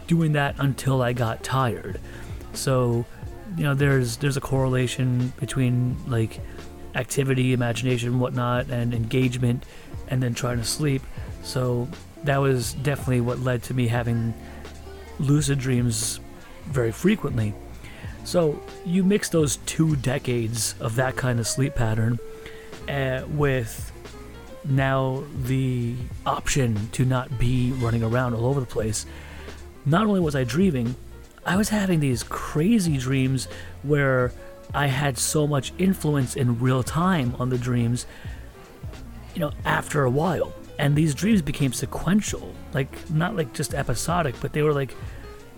doing 0.07 0.33
that 0.33 0.57
until 0.59 1.03
I 1.03 1.13
got 1.13 1.45
tired. 1.45 2.01
So, 2.53 3.05
you 3.57 3.65
know, 3.65 3.75
there's 3.75 4.17
there's 4.17 4.37
a 4.37 4.41
correlation 4.41 5.33
between 5.39 5.97
like 6.07 6.41
activity, 6.95 7.53
imagination, 7.53 8.19
whatnot, 8.19 8.71
and 8.71 8.95
engagement, 8.95 9.65
and 10.09 10.23
then 10.23 10.35
trying 10.35 10.59
to 10.59 10.65
sleep. 10.65 11.03
So 11.43 11.89
that 12.27 12.39
was 12.39 12.75
definitely 12.75 13.21
what 13.21 13.41
led 13.41 13.63
to 13.65 13.75
me 13.75 13.89
having 13.89 14.35
lucid 15.19 15.59
dreams 15.59 16.21
very 16.67 16.93
frequently. 16.93 17.55
So 18.25 18.61
you 18.85 19.05
mix 19.05 19.29
those 19.29 19.57
two 19.59 19.97
decades 19.97 20.75
of 20.81 20.97
that 20.97 21.17
kind 21.17 21.39
of 21.39 21.47
sleep 21.47 21.75
pattern 21.75 22.19
uh, 22.89 23.23
with 23.29 23.93
now 24.65 25.23
the 25.45 25.95
option 26.25 26.89
to 26.91 27.05
not 27.05 27.39
be 27.39 27.73
running 27.73 28.03
around 28.03 28.35
all 28.35 28.47
over 28.47 28.61
the 28.61 28.67
place. 28.67 29.07
Not 29.85 30.07
only 30.07 30.21
was 30.21 30.35
I 30.35 30.43
dreaming, 30.43 30.97
I 31.45 31.57
was 31.57 31.69
having 31.69 32.01
these 32.01 32.25
crazy 32.25 32.99
dreams 32.99 33.47
where 33.85 34.33
I 34.75 34.89
had 34.89 35.17
so 35.17 35.47
much 35.47 35.73
influence 35.79 36.35
in 36.35 36.59
real 36.59 36.83
time 36.83 37.37
on 37.39 37.51
the 37.51 37.59
dreams, 37.59 38.07
you 39.35 39.41
know, 39.41 39.53
after 39.65 40.03
a 40.03 40.11
while. 40.11 40.53
And 40.79 40.95
these 40.95 41.15
dreams 41.15 41.43
became 41.43 41.73
sequential, 41.73 42.55
like 42.75 43.11
not 43.11 43.35
like 43.35 43.53
just 43.55 43.75
episodic, 43.75 44.35
but 44.41 44.53
they 44.53 44.63
were 44.63 44.73
like, 44.73 44.95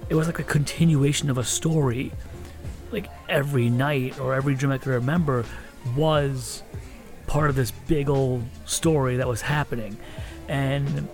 it 0.09 0.15
was 0.15 0.27
like 0.27 0.39
a 0.39 0.45
continuation 0.45 1.29
of 1.31 1.39
a 1.39 1.45
story. 1.45 2.13
Like 2.93 3.11
every 3.29 3.69
night 3.69 4.19
or 4.21 4.35
every 4.35 4.55
dream 4.55 4.73
I 4.73 4.79
could 4.79 4.93
remember 4.93 5.45
was 5.97 6.63
part 7.27 7.51
of 7.51 7.57
this 7.57 7.71
big 7.71 8.09
old 8.09 8.45
story 8.65 9.17
that 9.17 9.29
was 9.29 9.43
happening. 9.43 9.97
And 10.49 11.09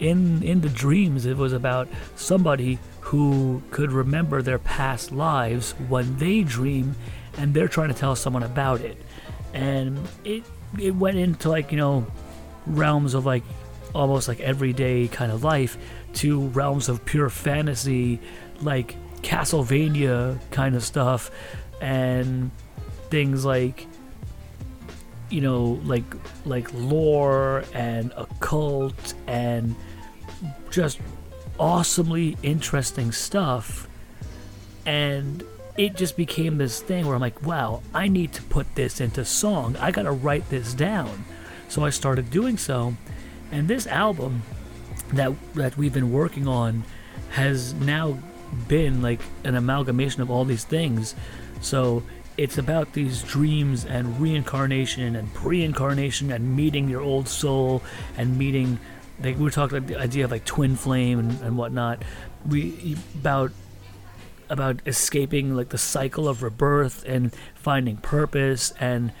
in 0.00 0.42
in 0.42 0.62
the 0.62 0.68
dreams 0.68 1.26
it 1.26 1.36
was 1.36 1.52
about 1.52 1.86
somebody 2.16 2.78
who 3.00 3.62
could 3.70 3.92
remember 3.92 4.40
their 4.40 4.58
past 4.58 5.12
lives 5.12 5.72
when 5.88 6.16
they 6.16 6.42
dream 6.42 6.96
and 7.36 7.52
they're 7.52 7.68
trying 7.68 7.88
to 7.88 7.94
tell 7.94 8.16
someone 8.16 8.42
about 8.42 8.80
it. 8.80 8.96
And 9.52 10.08
it 10.24 10.42
it 10.78 10.94
went 10.94 11.18
into 11.18 11.48
like, 11.48 11.70
you 11.70 11.78
know, 11.78 12.06
realms 12.76 13.14
of 13.14 13.26
like 13.26 13.42
almost 13.94 14.28
like 14.28 14.40
everyday 14.40 15.08
kind 15.08 15.32
of 15.32 15.44
life 15.44 15.76
to 16.14 16.48
realms 16.48 16.88
of 16.88 17.04
pure 17.04 17.28
fantasy 17.28 18.20
like 18.62 18.96
Castlevania 19.22 20.38
kind 20.50 20.74
of 20.74 20.82
stuff 20.82 21.30
and 21.80 22.50
things 23.10 23.44
like 23.44 23.86
you 25.28 25.40
know 25.40 25.80
like 25.84 26.04
like 26.44 26.72
lore 26.74 27.64
and 27.72 28.12
occult 28.16 29.14
and 29.26 29.74
just 30.70 31.00
awesomely 31.58 32.36
interesting 32.42 33.12
stuff. 33.12 33.86
And 34.86 35.44
it 35.76 35.94
just 35.94 36.16
became 36.16 36.58
this 36.58 36.80
thing 36.80 37.06
where 37.06 37.14
I'm 37.14 37.20
like 37.20 37.42
wow 37.42 37.82
I 37.94 38.08
need 38.08 38.32
to 38.34 38.42
put 38.42 38.74
this 38.74 39.00
into 39.00 39.24
song. 39.24 39.76
I 39.76 39.90
got 39.90 40.02
to 40.02 40.12
write 40.12 40.48
this 40.48 40.74
down 40.74 41.24
so 41.70 41.84
I 41.84 41.90
started 41.90 42.30
doing 42.30 42.58
so. 42.58 42.96
And 43.50 43.68
this 43.68 43.86
album 43.86 44.42
that 45.14 45.32
that 45.54 45.76
we've 45.76 45.94
been 45.94 46.12
working 46.12 46.46
on 46.46 46.84
has 47.30 47.72
now 47.74 48.18
been 48.68 49.00
like 49.00 49.20
an 49.44 49.54
amalgamation 49.54 50.20
of 50.20 50.30
all 50.30 50.44
these 50.44 50.64
things. 50.64 51.14
So 51.60 52.02
it's 52.36 52.58
about 52.58 52.92
these 52.92 53.22
dreams 53.22 53.84
and 53.84 54.20
reincarnation 54.20 55.14
and 55.14 55.32
pre-incarnation 55.34 56.32
and 56.32 56.56
meeting 56.56 56.88
your 56.88 57.00
old 57.00 57.28
soul 57.28 57.82
and 58.16 58.36
meeting 58.36 58.78
like 59.22 59.36
we 59.36 59.44
were 59.44 59.50
talking 59.50 59.78
about 59.78 59.88
the 59.88 59.96
idea 59.96 60.24
of 60.24 60.30
like 60.30 60.44
twin 60.44 60.74
flame 60.74 61.18
and, 61.18 61.40
and 61.42 61.56
whatnot. 61.56 62.02
We 62.48 62.96
about 63.14 63.52
about 64.48 64.80
escaping 64.84 65.54
like 65.54 65.68
the 65.68 65.78
cycle 65.78 66.28
of 66.28 66.42
rebirth 66.42 67.04
and 67.06 67.32
finding 67.54 67.98
purpose 67.98 68.72
and 68.80 69.12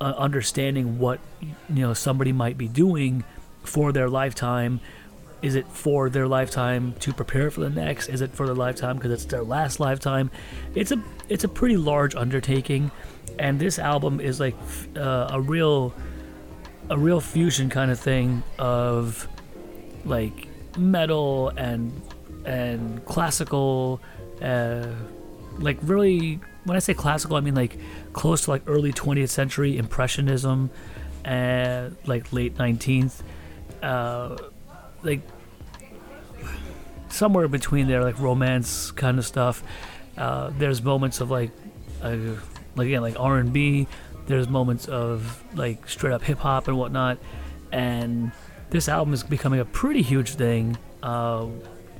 uh, 0.00 0.14
understanding 0.16 0.98
what 0.98 1.20
you 1.40 1.54
know 1.68 1.94
somebody 1.94 2.32
might 2.32 2.58
be 2.58 2.68
doing 2.68 3.24
for 3.62 3.92
their 3.92 4.08
lifetime. 4.08 4.80
Is 5.42 5.54
it 5.54 5.66
for 5.68 6.10
their 6.10 6.28
lifetime 6.28 6.94
to 7.00 7.14
prepare 7.14 7.50
for 7.50 7.60
the 7.60 7.70
next? 7.70 8.08
Is 8.08 8.20
it 8.20 8.34
for 8.34 8.44
their 8.44 8.54
lifetime 8.54 8.96
because 8.96 9.12
it's 9.12 9.24
their 9.24 9.42
last 9.42 9.80
lifetime? 9.80 10.30
It's 10.74 10.92
a 10.92 11.02
it's 11.28 11.44
a 11.44 11.48
pretty 11.48 11.76
large 11.76 12.14
undertaking. 12.14 12.90
And 13.38 13.58
this 13.58 13.78
album 13.78 14.20
is 14.20 14.38
like 14.38 14.56
uh, 14.96 15.28
a 15.30 15.40
real 15.40 15.94
a 16.90 16.98
real 16.98 17.20
fusion 17.20 17.70
kind 17.70 17.90
of 17.90 17.98
thing 17.98 18.42
of 18.58 19.26
like 20.04 20.48
metal 20.76 21.50
and 21.56 21.92
and 22.44 23.04
classical 23.04 24.00
uh, 24.42 24.86
like 25.58 25.78
really 25.82 26.40
when 26.64 26.76
i 26.76 26.80
say 26.80 26.94
classical 26.94 27.36
i 27.36 27.40
mean 27.40 27.54
like 27.54 27.76
close 28.12 28.44
to 28.44 28.50
like 28.50 28.62
early 28.66 28.92
20th 28.92 29.28
century 29.28 29.76
impressionism 29.76 30.70
and 31.24 31.96
like 32.06 32.32
late 32.32 32.56
19th 32.56 33.22
uh, 33.82 34.36
like 35.02 35.20
somewhere 37.08 37.48
between 37.48 37.86
there, 37.88 38.02
like 38.02 38.18
romance 38.18 38.90
kind 38.92 39.18
of 39.18 39.26
stuff. 39.26 39.62
Uh, 40.16 40.50
there's 40.58 40.82
moments 40.82 41.20
of 41.20 41.30
like, 41.30 41.50
uh, 42.02 42.16
like 42.76 42.86
again, 42.86 43.02
like 43.02 43.18
R 43.18 43.38
and 43.38 43.52
B. 43.52 43.86
There's 44.26 44.48
moments 44.48 44.86
of 44.86 45.42
like 45.54 45.88
straight 45.88 46.12
up 46.12 46.22
hip 46.22 46.38
hop 46.38 46.68
and 46.68 46.78
whatnot. 46.78 47.18
And 47.72 48.32
this 48.70 48.88
album 48.88 49.14
is 49.14 49.22
becoming 49.22 49.60
a 49.60 49.64
pretty 49.64 50.02
huge 50.02 50.34
thing. 50.34 50.76
Uh, 51.02 51.46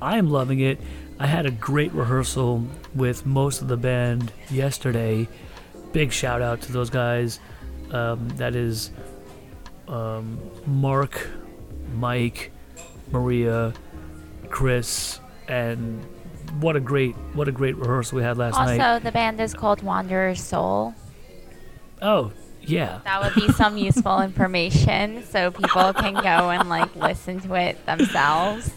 I 0.01 0.17
am 0.17 0.29
loving 0.29 0.59
it. 0.59 0.79
I 1.19 1.27
had 1.27 1.45
a 1.45 1.51
great 1.51 1.93
rehearsal 1.93 2.65
with 2.95 3.25
most 3.25 3.61
of 3.61 3.67
the 3.67 3.77
band 3.77 4.31
yesterday. 4.49 5.27
Big 5.93 6.11
shout 6.11 6.41
out 6.41 6.61
to 6.61 6.71
those 6.71 6.89
guys. 6.89 7.39
Um, 7.91 8.29
that 8.37 8.55
is 8.55 8.91
um, 9.87 10.39
Mark, 10.65 11.27
Mike, 11.95 12.51
Maria, 13.11 13.73
Chris, 14.49 15.19
and 15.47 16.03
what 16.59 16.75
a 16.75 16.79
great 16.79 17.15
what 17.33 17.47
a 17.47 17.51
great 17.51 17.75
rehearsal 17.77 18.17
we 18.17 18.23
had 18.23 18.37
last 18.37 18.55
also, 18.55 18.77
night. 18.77 18.79
Also, 18.79 19.03
the 19.03 19.11
band 19.11 19.39
is 19.39 19.53
called 19.53 19.81
Wanderer's 19.81 20.41
Soul. 20.41 20.95
Oh 22.01 22.31
yeah, 22.63 22.99
That 23.03 23.23
would 23.23 23.33
be 23.33 23.51
some 23.53 23.77
useful 23.77 24.21
information 24.21 25.23
so 25.25 25.51
people 25.51 25.93
can 25.93 26.13
go 26.13 26.51
and 26.51 26.69
like 26.69 26.95
listen 26.95 27.39
to 27.41 27.55
it 27.55 27.83
themselves. 27.85 28.71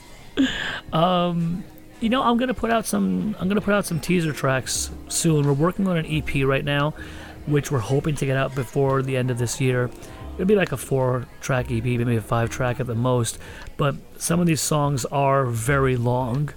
um, 0.92 1.64
you 2.04 2.10
know, 2.10 2.22
I'm 2.22 2.36
gonna 2.36 2.52
put 2.52 2.70
out 2.70 2.84
some. 2.84 3.34
I'm 3.40 3.48
gonna 3.48 3.62
put 3.62 3.72
out 3.72 3.86
some 3.86 3.98
teaser 3.98 4.34
tracks 4.34 4.90
soon. 5.08 5.46
We're 5.46 5.54
working 5.54 5.88
on 5.88 5.96
an 5.96 6.04
EP 6.06 6.44
right 6.44 6.62
now, 6.62 6.90
which 7.46 7.70
we're 7.70 7.78
hoping 7.78 8.14
to 8.16 8.26
get 8.26 8.36
out 8.36 8.54
before 8.54 9.00
the 9.00 9.16
end 9.16 9.30
of 9.30 9.38
this 9.38 9.58
year. 9.58 9.88
It'll 10.34 10.44
be 10.44 10.54
like 10.54 10.72
a 10.72 10.76
four-track 10.76 11.70
EP, 11.70 11.82
maybe 11.82 12.16
a 12.16 12.20
five-track 12.20 12.78
at 12.78 12.86
the 12.86 12.94
most. 12.94 13.38
But 13.78 13.94
some 14.18 14.38
of 14.38 14.46
these 14.46 14.60
songs 14.60 15.06
are 15.06 15.46
very 15.46 15.96
long. 15.96 16.52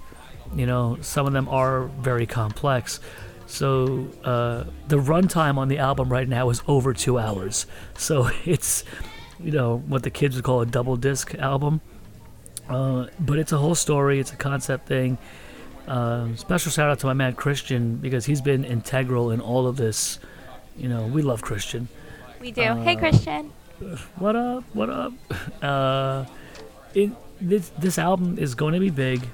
You 0.54 0.66
know, 0.66 0.98
some 1.00 1.26
of 1.26 1.32
them 1.32 1.48
are 1.48 1.84
very 2.02 2.26
complex. 2.26 3.00
So 3.46 4.10
uh, 4.26 4.66
the 4.90 4.98
runtime 4.98 5.58
on 5.58 5.70
the 5.70 5.78
album 5.78 6.12
right 6.12 6.28
now 6.28 6.50
is 6.50 6.62
over 6.68 6.94
two 6.94 7.20
hours. 7.20 7.68
So 7.98 8.32
it's, 8.46 8.84
you 9.40 9.52
know, 9.52 9.78
what 9.88 10.04
the 10.04 10.10
kids 10.10 10.36
would 10.36 10.44
call 10.44 10.60
a 10.60 10.66
double 10.66 10.98
disc 10.98 11.36
album. 11.36 11.80
Uh, 12.70 13.08
but 13.20 13.40
it's 13.40 13.52
a 13.52 13.58
whole 13.58 13.76
story. 13.76 14.20
It's 14.20 14.34
a 14.34 14.36
concept 14.36 14.88
thing. 14.88 15.18
Uh, 15.88 16.36
special 16.36 16.72
shout 16.72 16.90
out 16.90 17.00
to 17.00 17.06
my 17.06 17.14
man 17.14 17.34
Christian 17.34 17.96
because 17.96 18.26
he's 18.26 18.42
been 18.42 18.66
integral 18.66 19.32
in 19.32 19.40
all 19.40 19.68
of 19.68 19.78
this. 19.78 20.20
You 20.76 20.90
know, 20.90 21.08
we 21.08 21.22
love 21.22 21.42
Christian. 21.42 21.88
We 22.42 22.52
do. 22.52 22.62
hey, 22.62 22.96
Christian. 22.96 23.52
What 24.18 24.36
up? 24.36 24.64
What 24.74 24.90
up? 24.90 25.14
Uh, 25.62 26.26
it 26.94 27.12
this 27.42 27.70
this 27.80 27.98
album 27.98 28.38
is 28.38 28.54
going 28.54 28.74
to 28.74 28.80
be 28.80 28.90
big. 28.90 29.28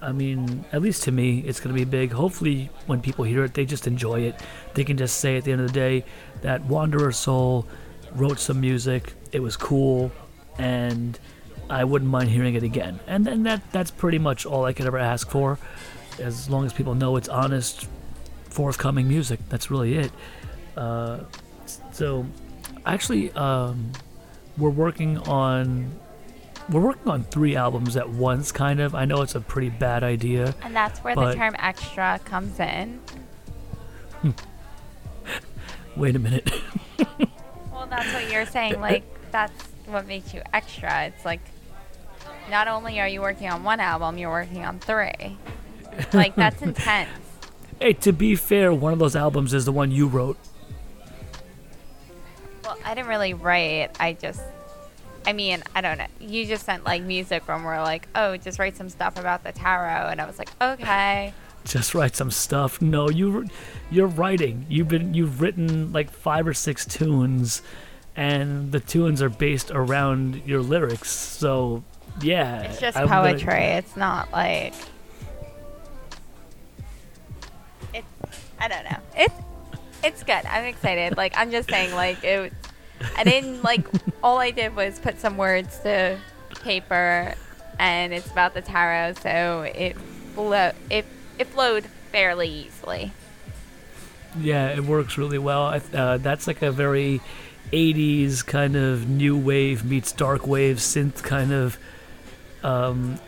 I 0.00 0.12
mean, 0.12 0.64
at 0.72 0.80
least 0.82 1.02
to 1.04 1.12
me, 1.12 1.40
it's 1.40 1.58
going 1.58 1.74
to 1.74 1.78
be 1.78 1.84
big. 1.84 2.12
Hopefully, 2.12 2.70
when 2.86 3.00
people 3.00 3.24
hear 3.24 3.44
it, 3.44 3.54
they 3.54 3.64
just 3.64 3.86
enjoy 3.86 4.20
it. 4.20 4.40
They 4.74 4.84
can 4.84 4.96
just 4.96 5.18
say 5.18 5.36
at 5.36 5.44
the 5.44 5.50
end 5.52 5.60
of 5.60 5.66
the 5.66 5.72
day 5.72 6.04
that 6.42 6.64
Wanderer 6.64 7.10
Soul 7.10 7.66
wrote 8.12 8.38
some 8.38 8.60
music. 8.60 9.14
It 9.32 9.40
was 9.40 9.56
cool, 9.56 10.12
and 10.58 11.18
I 11.70 11.84
wouldn't 11.84 12.10
mind 12.10 12.30
hearing 12.30 12.54
it 12.54 12.62
again. 12.62 13.00
And 13.06 13.24
then 13.24 13.42
that 13.44 13.62
that's 13.72 13.90
pretty 13.90 14.18
much 14.18 14.46
all 14.46 14.64
I 14.64 14.72
could 14.72 14.86
ever 14.86 14.98
ask 14.98 15.30
for, 15.30 15.58
as 16.18 16.48
long 16.48 16.64
as 16.64 16.72
people 16.72 16.94
know 16.94 17.16
it's 17.16 17.28
honest, 17.28 17.86
forthcoming 18.44 19.08
music. 19.08 19.40
That's 19.48 19.70
really 19.70 19.94
it. 19.94 20.12
Uh, 20.76 21.20
so, 21.92 22.26
actually, 22.86 23.30
um, 23.32 23.92
we're 24.56 24.70
working 24.70 25.18
on 25.18 25.92
we're 26.70 26.80
working 26.80 27.08
on 27.10 27.24
three 27.24 27.56
albums 27.56 27.96
at 27.96 28.08
once. 28.08 28.52
Kind 28.52 28.80
of. 28.80 28.94
I 28.94 29.04
know 29.04 29.22
it's 29.22 29.34
a 29.34 29.40
pretty 29.40 29.70
bad 29.70 30.02
idea. 30.02 30.54
And 30.62 30.74
that's 30.74 31.00
where 31.00 31.14
the 31.14 31.34
term 31.34 31.54
extra 31.58 32.20
comes 32.24 32.60
in. 32.60 33.00
Wait 35.96 36.16
a 36.16 36.18
minute. 36.18 36.50
Well, 37.72 37.86
that's 37.86 38.12
what 38.12 38.28
you're 38.32 38.44
saying. 38.44 38.80
Like, 38.80 39.04
that's 39.30 39.52
what 39.86 40.08
makes 40.08 40.34
you 40.34 40.42
extra. 40.52 41.04
It's 41.04 41.24
like, 41.24 41.38
not 42.50 42.68
only 42.68 43.00
are 43.00 43.08
you 43.08 43.20
working 43.20 43.48
on 43.50 43.64
one 43.64 43.80
album, 43.80 44.18
you're 44.18 44.30
working 44.30 44.64
on 44.64 44.78
three. 44.78 45.36
Like, 46.12 46.34
that's 46.34 46.62
intense. 46.62 47.10
hey, 47.80 47.92
to 47.94 48.12
be 48.12 48.36
fair, 48.36 48.72
one 48.72 48.92
of 48.92 48.98
those 48.98 49.16
albums 49.16 49.54
is 49.54 49.64
the 49.64 49.72
one 49.72 49.90
you 49.90 50.06
wrote. 50.06 50.36
Well, 52.64 52.78
I 52.84 52.94
didn't 52.94 53.08
really 53.08 53.34
write. 53.34 53.90
I 53.98 54.12
just, 54.12 54.42
I 55.26 55.32
mean, 55.32 55.62
I 55.74 55.80
don't 55.80 55.98
know. 55.98 56.06
You 56.20 56.46
just 56.46 56.64
sent 56.64 56.84
like 56.84 57.02
music 57.02 57.48
when 57.48 57.62
we're 57.62 57.80
like, 57.82 58.08
oh, 58.14 58.36
just 58.36 58.58
write 58.58 58.76
some 58.76 58.88
stuff 58.88 59.18
about 59.18 59.42
the 59.44 59.52
tarot, 59.52 60.08
and 60.08 60.20
I 60.20 60.26
was 60.26 60.38
like, 60.38 60.50
okay. 60.60 61.32
just 61.64 61.94
write 61.94 62.14
some 62.14 62.30
stuff. 62.30 62.80
No, 62.82 63.08
you 63.08 63.46
you're 63.90 64.06
writing. 64.06 64.66
You've 64.68 64.88
been 64.88 65.14
you've 65.14 65.40
written 65.40 65.92
like 65.92 66.10
five 66.10 66.46
or 66.46 66.54
six 66.54 66.84
tunes, 66.84 67.62
and 68.16 68.70
the 68.70 68.80
tunes 68.80 69.22
are 69.22 69.30
based 69.30 69.70
around 69.70 70.42
your 70.46 70.60
lyrics. 70.60 71.10
So 71.10 71.84
yeah, 72.22 72.62
It's 72.62 72.80
just 72.80 72.96
I'm 72.96 73.06
gonna- 73.06 73.32
poetry. 73.32 73.52
It's 73.64 73.96
not 73.96 74.30
like. 74.32 74.74
It's. 77.94 78.06
I 78.58 78.68
don't 78.68 78.84
know. 78.84 78.98
It's. 79.16 79.34
It's 80.04 80.22
good. 80.22 80.44
I'm 80.46 80.64
excited. 80.64 81.16
Like 81.16 81.34
I'm 81.36 81.50
just 81.50 81.68
saying. 81.70 81.94
Like 81.94 82.22
it. 82.24 82.52
I 83.16 83.24
didn't 83.24 83.62
like. 83.62 83.86
all 84.22 84.38
I 84.38 84.50
did 84.50 84.74
was 84.76 84.98
put 84.98 85.20
some 85.20 85.36
words 85.36 85.78
to 85.80 86.18
paper, 86.62 87.34
and 87.78 88.12
it's 88.12 88.30
about 88.30 88.54
the 88.54 88.62
tarot, 88.62 89.14
so 89.22 89.62
it 89.74 89.96
flow. 90.34 90.72
It 90.90 91.04
it 91.38 91.46
flowed 91.48 91.84
fairly 92.12 92.48
easily. 92.48 93.12
yeah, 94.40 94.68
it 94.68 94.84
works 94.84 95.18
really 95.18 95.38
well. 95.38 95.80
Uh, 95.94 96.18
that's 96.18 96.46
like 96.46 96.62
a 96.62 96.70
very 96.72 97.20
80s 97.72 98.44
kind 98.46 98.76
of 98.76 99.08
new 99.08 99.36
wave 99.36 99.84
meets 99.84 100.10
dark 100.12 100.46
wave 100.46 100.76
synth 100.78 101.22
kind 101.22 101.52
of 101.52 101.78
um, 102.62 103.18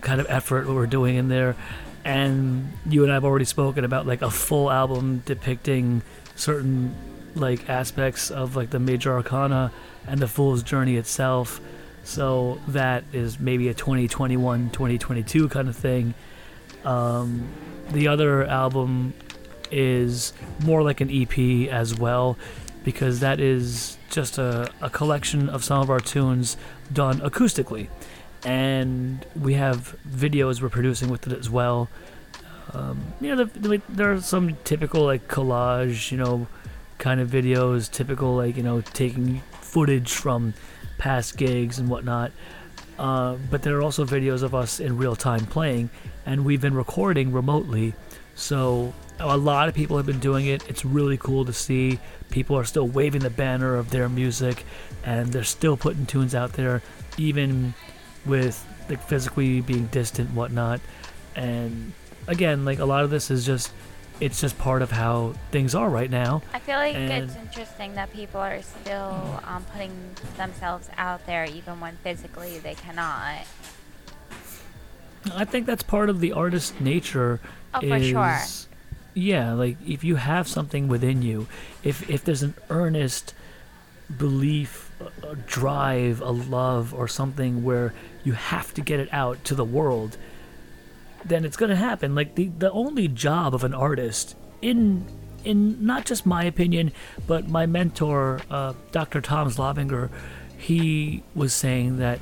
kind 0.00 0.20
of 0.20 0.26
effort 0.28 0.66
what 0.66 0.74
we're 0.74 0.86
doing 0.86 1.16
in 1.16 1.28
there. 1.28 1.56
And 2.04 2.72
you 2.86 3.02
and 3.02 3.12
I 3.12 3.14
have 3.14 3.24
already 3.24 3.44
spoken 3.44 3.84
about 3.84 4.06
like 4.06 4.22
a 4.22 4.30
full 4.30 4.70
album 4.70 5.22
depicting 5.26 6.02
certain 6.34 6.94
like 7.34 7.68
aspects 7.68 8.30
of 8.30 8.56
like 8.56 8.70
the 8.70 8.78
major 8.78 9.12
arcana 9.12 9.72
and 10.06 10.20
the 10.20 10.28
fool's 10.28 10.62
journey 10.62 10.96
itself. 10.96 11.60
So 12.02 12.58
that 12.68 13.04
is 13.12 13.38
maybe 13.38 13.68
a 13.68 13.74
2021, 13.74 14.70
2022 14.70 15.48
kind 15.48 15.68
of 15.68 15.76
thing. 15.76 16.14
Um, 16.84 17.48
the 17.90 18.08
other 18.08 18.44
album 18.44 19.12
is 19.70 20.32
more 20.64 20.82
like 20.82 21.00
an 21.00 21.10
EP 21.10 21.68
as 21.70 21.96
well, 21.96 22.38
because 22.84 23.20
that 23.20 23.38
is 23.38 23.98
just 24.08 24.38
a, 24.38 24.70
a 24.80 24.90
collection 24.90 25.48
of 25.48 25.62
some 25.62 25.80
of 25.80 25.90
our 25.90 26.00
tunes 26.00 26.56
done 26.92 27.20
acoustically. 27.20 27.88
And 28.44 29.24
we 29.38 29.54
have 29.54 29.96
videos 30.08 30.62
we're 30.62 30.70
producing 30.70 31.08
with 31.10 31.26
it 31.26 31.38
as 31.38 31.50
well. 31.50 31.88
Um, 32.72 33.02
you 33.20 33.34
know, 33.34 33.44
the, 33.44 33.58
the, 33.68 33.82
there 33.88 34.12
are 34.12 34.20
some 34.20 34.56
typical 34.64 35.04
like 35.04 35.28
collage, 35.28 36.10
you 36.10 36.18
know, 36.18 36.46
kind 36.98 37.20
of 37.20 37.28
videos, 37.28 37.90
typical 37.90 38.36
like, 38.36 38.56
you 38.56 38.62
know, 38.62 38.80
taking 38.80 39.42
footage 39.60 40.12
from 40.12 40.54
past 40.98 41.36
gigs 41.36 41.78
and 41.78 41.88
whatnot. 41.88 42.32
Uh, 42.98 43.36
but 43.50 43.62
there 43.62 43.76
are 43.78 43.82
also 43.82 44.04
videos 44.04 44.42
of 44.42 44.54
us 44.54 44.78
in 44.78 44.98
real 44.98 45.16
time 45.16 45.46
playing, 45.46 45.88
and 46.26 46.44
we've 46.44 46.60
been 46.60 46.74
recording 46.74 47.32
remotely. 47.32 47.94
So 48.34 48.92
a 49.18 49.36
lot 49.36 49.68
of 49.68 49.74
people 49.74 49.96
have 49.96 50.04
been 50.06 50.20
doing 50.20 50.46
it. 50.46 50.68
It's 50.68 50.84
really 50.84 51.16
cool 51.16 51.46
to 51.46 51.52
see. 51.52 51.98
People 52.30 52.56
are 52.56 52.64
still 52.64 52.86
waving 52.86 53.22
the 53.22 53.30
banner 53.30 53.76
of 53.76 53.90
their 53.90 54.08
music, 54.08 54.64
and 55.02 55.32
they're 55.32 55.44
still 55.44 55.78
putting 55.78 56.04
tunes 56.04 56.34
out 56.34 56.52
there, 56.52 56.82
even 57.16 57.72
with 58.26 58.64
like 58.88 59.02
physically 59.02 59.60
being 59.60 59.86
distant, 59.86 60.30
whatnot. 60.30 60.80
And 61.36 61.92
again, 62.26 62.64
like 62.64 62.78
a 62.78 62.84
lot 62.84 63.04
of 63.04 63.10
this 63.10 63.30
is 63.30 63.46
just, 63.46 63.72
it's 64.20 64.40
just 64.40 64.58
part 64.58 64.82
of 64.82 64.90
how 64.90 65.34
things 65.50 65.74
are 65.74 65.88
right 65.88 66.10
now. 66.10 66.42
I 66.52 66.58
feel 66.58 66.76
like 66.76 66.94
And- 66.94 67.24
it's 67.24 67.36
interesting 67.36 67.94
that 67.94 68.12
people 68.12 68.40
are 68.40 68.60
still 68.62 69.40
um, 69.44 69.64
putting 69.72 69.92
themselves 70.36 70.88
out 70.96 71.24
there 71.26 71.44
even 71.44 71.80
when 71.80 71.96
physically 72.02 72.58
they 72.58 72.74
cannot. 72.74 73.46
I 75.34 75.44
think 75.44 75.66
that's 75.66 75.82
part 75.82 76.08
of 76.08 76.20
the 76.20 76.32
artist 76.32 76.80
nature. 76.80 77.40
Oh, 77.74 77.80
for 77.80 77.96
is, 77.96 78.08
sure. 78.08 78.40
Yeah, 79.14 79.52
like 79.52 79.76
if 79.86 80.02
you 80.02 80.16
have 80.16 80.48
something 80.48 80.88
within 80.88 81.20
you, 81.22 81.46
if 81.82 82.08
if 82.08 82.24
there's 82.24 82.42
an 82.42 82.54
earnest 82.70 83.34
belief, 84.18 84.90
a, 85.22 85.36
drive, 85.36 86.20
a 86.20 86.30
love, 86.30 86.92
or 86.94 87.08
something 87.08 87.62
where 87.62 87.94
you 88.24 88.32
have 88.32 88.74
to 88.74 88.80
get 88.80 89.00
it 89.00 89.08
out 89.12 89.42
to 89.44 89.54
the 89.54 89.64
world, 89.64 90.16
then 91.24 91.44
it's 91.44 91.56
gonna 91.56 91.76
happen. 91.76 92.14
Like 92.14 92.34
the 92.34 92.48
the 92.48 92.70
only 92.72 93.08
job 93.08 93.54
of 93.54 93.64
an 93.64 93.74
artist 93.74 94.36
in 94.62 95.06
in 95.44 95.84
not 95.84 96.04
just 96.04 96.26
my 96.26 96.44
opinion, 96.44 96.92
but 97.26 97.48
my 97.48 97.66
mentor, 97.66 98.40
uh, 98.50 98.74
Dr. 98.92 99.20
Tom 99.20 99.50
Slobinger, 99.50 100.10
he 100.58 101.22
was 101.34 101.54
saying 101.54 101.98
that 101.98 102.18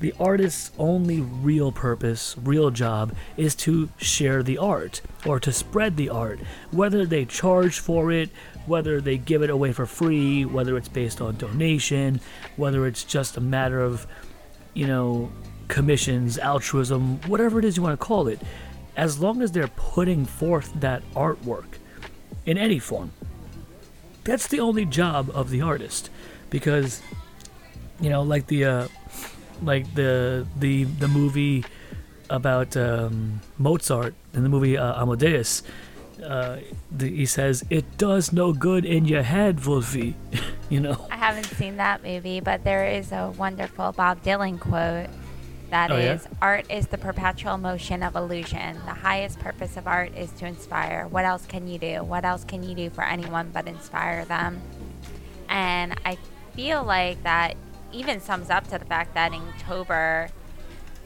the 0.00 0.14
artist's 0.18 0.70
only 0.78 1.20
real 1.20 1.72
purpose, 1.72 2.36
real 2.42 2.70
job, 2.70 3.14
is 3.36 3.54
to 3.54 3.88
share 3.96 4.42
the 4.42 4.58
art 4.58 5.00
or 5.24 5.38
to 5.40 5.52
spread 5.52 5.96
the 5.96 6.08
art. 6.10 6.40
Whether 6.70 7.06
they 7.06 7.24
charge 7.24 7.78
for 7.78 8.10
it, 8.10 8.30
whether 8.66 9.00
they 9.00 9.18
give 9.18 9.42
it 9.42 9.50
away 9.50 9.72
for 9.72 9.86
free, 9.86 10.44
whether 10.44 10.76
it's 10.76 10.88
based 10.88 11.20
on 11.20 11.36
donation, 11.36 12.20
whether 12.56 12.86
it's 12.86 13.04
just 13.04 13.36
a 13.36 13.40
matter 13.40 13.80
of, 13.80 14.06
you 14.74 14.86
know, 14.86 15.30
commissions, 15.68 16.38
altruism, 16.38 17.20
whatever 17.22 17.58
it 17.58 17.64
is 17.64 17.76
you 17.76 17.82
want 17.82 17.98
to 17.98 18.04
call 18.04 18.28
it, 18.28 18.40
as 18.96 19.18
long 19.18 19.42
as 19.42 19.52
they're 19.52 19.68
putting 19.68 20.24
forth 20.24 20.72
that 20.80 21.02
artwork 21.14 21.78
in 22.46 22.58
any 22.58 22.78
form, 22.78 23.12
that's 24.24 24.46
the 24.46 24.60
only 24.60 24.84
job 24.84 25.30
of 25.34 25.50
the 25.50 25.60
artist. 25.60 26.10
Because, 26.50 27.02
you 28.00 28.10
know, 28.10 28.22
like 28.22 28.46
the, 28.46 28.64
uh, 28.64 28.88
like 29.62 29.94
the 29.94 30.46
the 30.58 30.84
the 30.84 31.08
movie 31.08 31.64
about 32.30 32.76
um, 32.76 33.40
Mozart 33.58 34.14
in 34.32 34.42
the 34.42 34.48
movie 34.48 34.76
uh, 34.76 35.00
Amadeus. 35.00 35.62
Uh, 36.24 36.58
the, 36.90 37.08
he 37.14 37.26
says 37.26 37.64
it 37.70 37.98
does 37.98 38.32
no 38.32 38.52
good 38.52 38.84
in 38.84 39.04
your 39.04 39.22
head, 39.22 39.64
Wolfie. 39.66 40.14
you 40.70 40.80
know. 40.80 41.06
I 41.10 41.16
haven't 41.16 41.46
seen 41.46 41.76
that 41.76 42.02
movie, 42.02 42.40
but 42.40 42.64
there 42.64 42.86
is 42.86 43.12
a 43.12 43.32
wonderful 43.36 43.92
Bob 43.92 44.22
Dylan 44.22 44.58
quote 44.58 45.08
That 45.70 45.90
Oh, 45.90 45.96
is, 45.96 46.22
yeah? 46.24 46.38
art 46.40 46.70
is 46.70 46.86
the 46.86 46.98
perpetual 46.98 47.58
motion 47.58 48.02
of 48.02 48.16
illusion. 48.16 48.74
The 48.86 48.94
highest 48.94 49.38
purpose 49.40 49.76
of 49.76 49.86
art 49.86 50.16
is 50.16 50.30
to 50.32 50.46
inspire. 50.46 51.06
What 51.08 51.24
else 51.24 51.44
can 51.46 51.68
you 51.68 51.78
do? 51.78 52.02
What 52.04 52.24
else 52.24 52.44
can 52.44 52.62
you 52.62 52.74
do 52.74 52.90
for 52.90 53.04
anyone 53.04 53.50
but 53.52 53.66
inspire 53.68 54.24
them? 54.24 54.60
And 55.48 55.94
I 56.06 56.16
feel 56.54 56.82
like 56.84 57.22
that 57.24 57.56
even 57.92 58.20
sums 58.20 58.50
up 58.50 58.66
to 58.68 58.78
the 58.78 58.84
fact 58.84 59.14
that 59.14 59.32
Inktober 59.32 60.30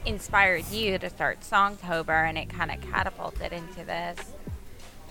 inspired 0.05 0.65
you 0.71 0.97
to 0.97 1.09
start 1.09 1.41
Songtober 1.41 2.27
and 2.27 2.37
it 2.37 2.49
kind 2.49 2.71
of 2.71 2.79
catapulted 2.81 3.51
into 3.51 3.83
this. 3.83 4.17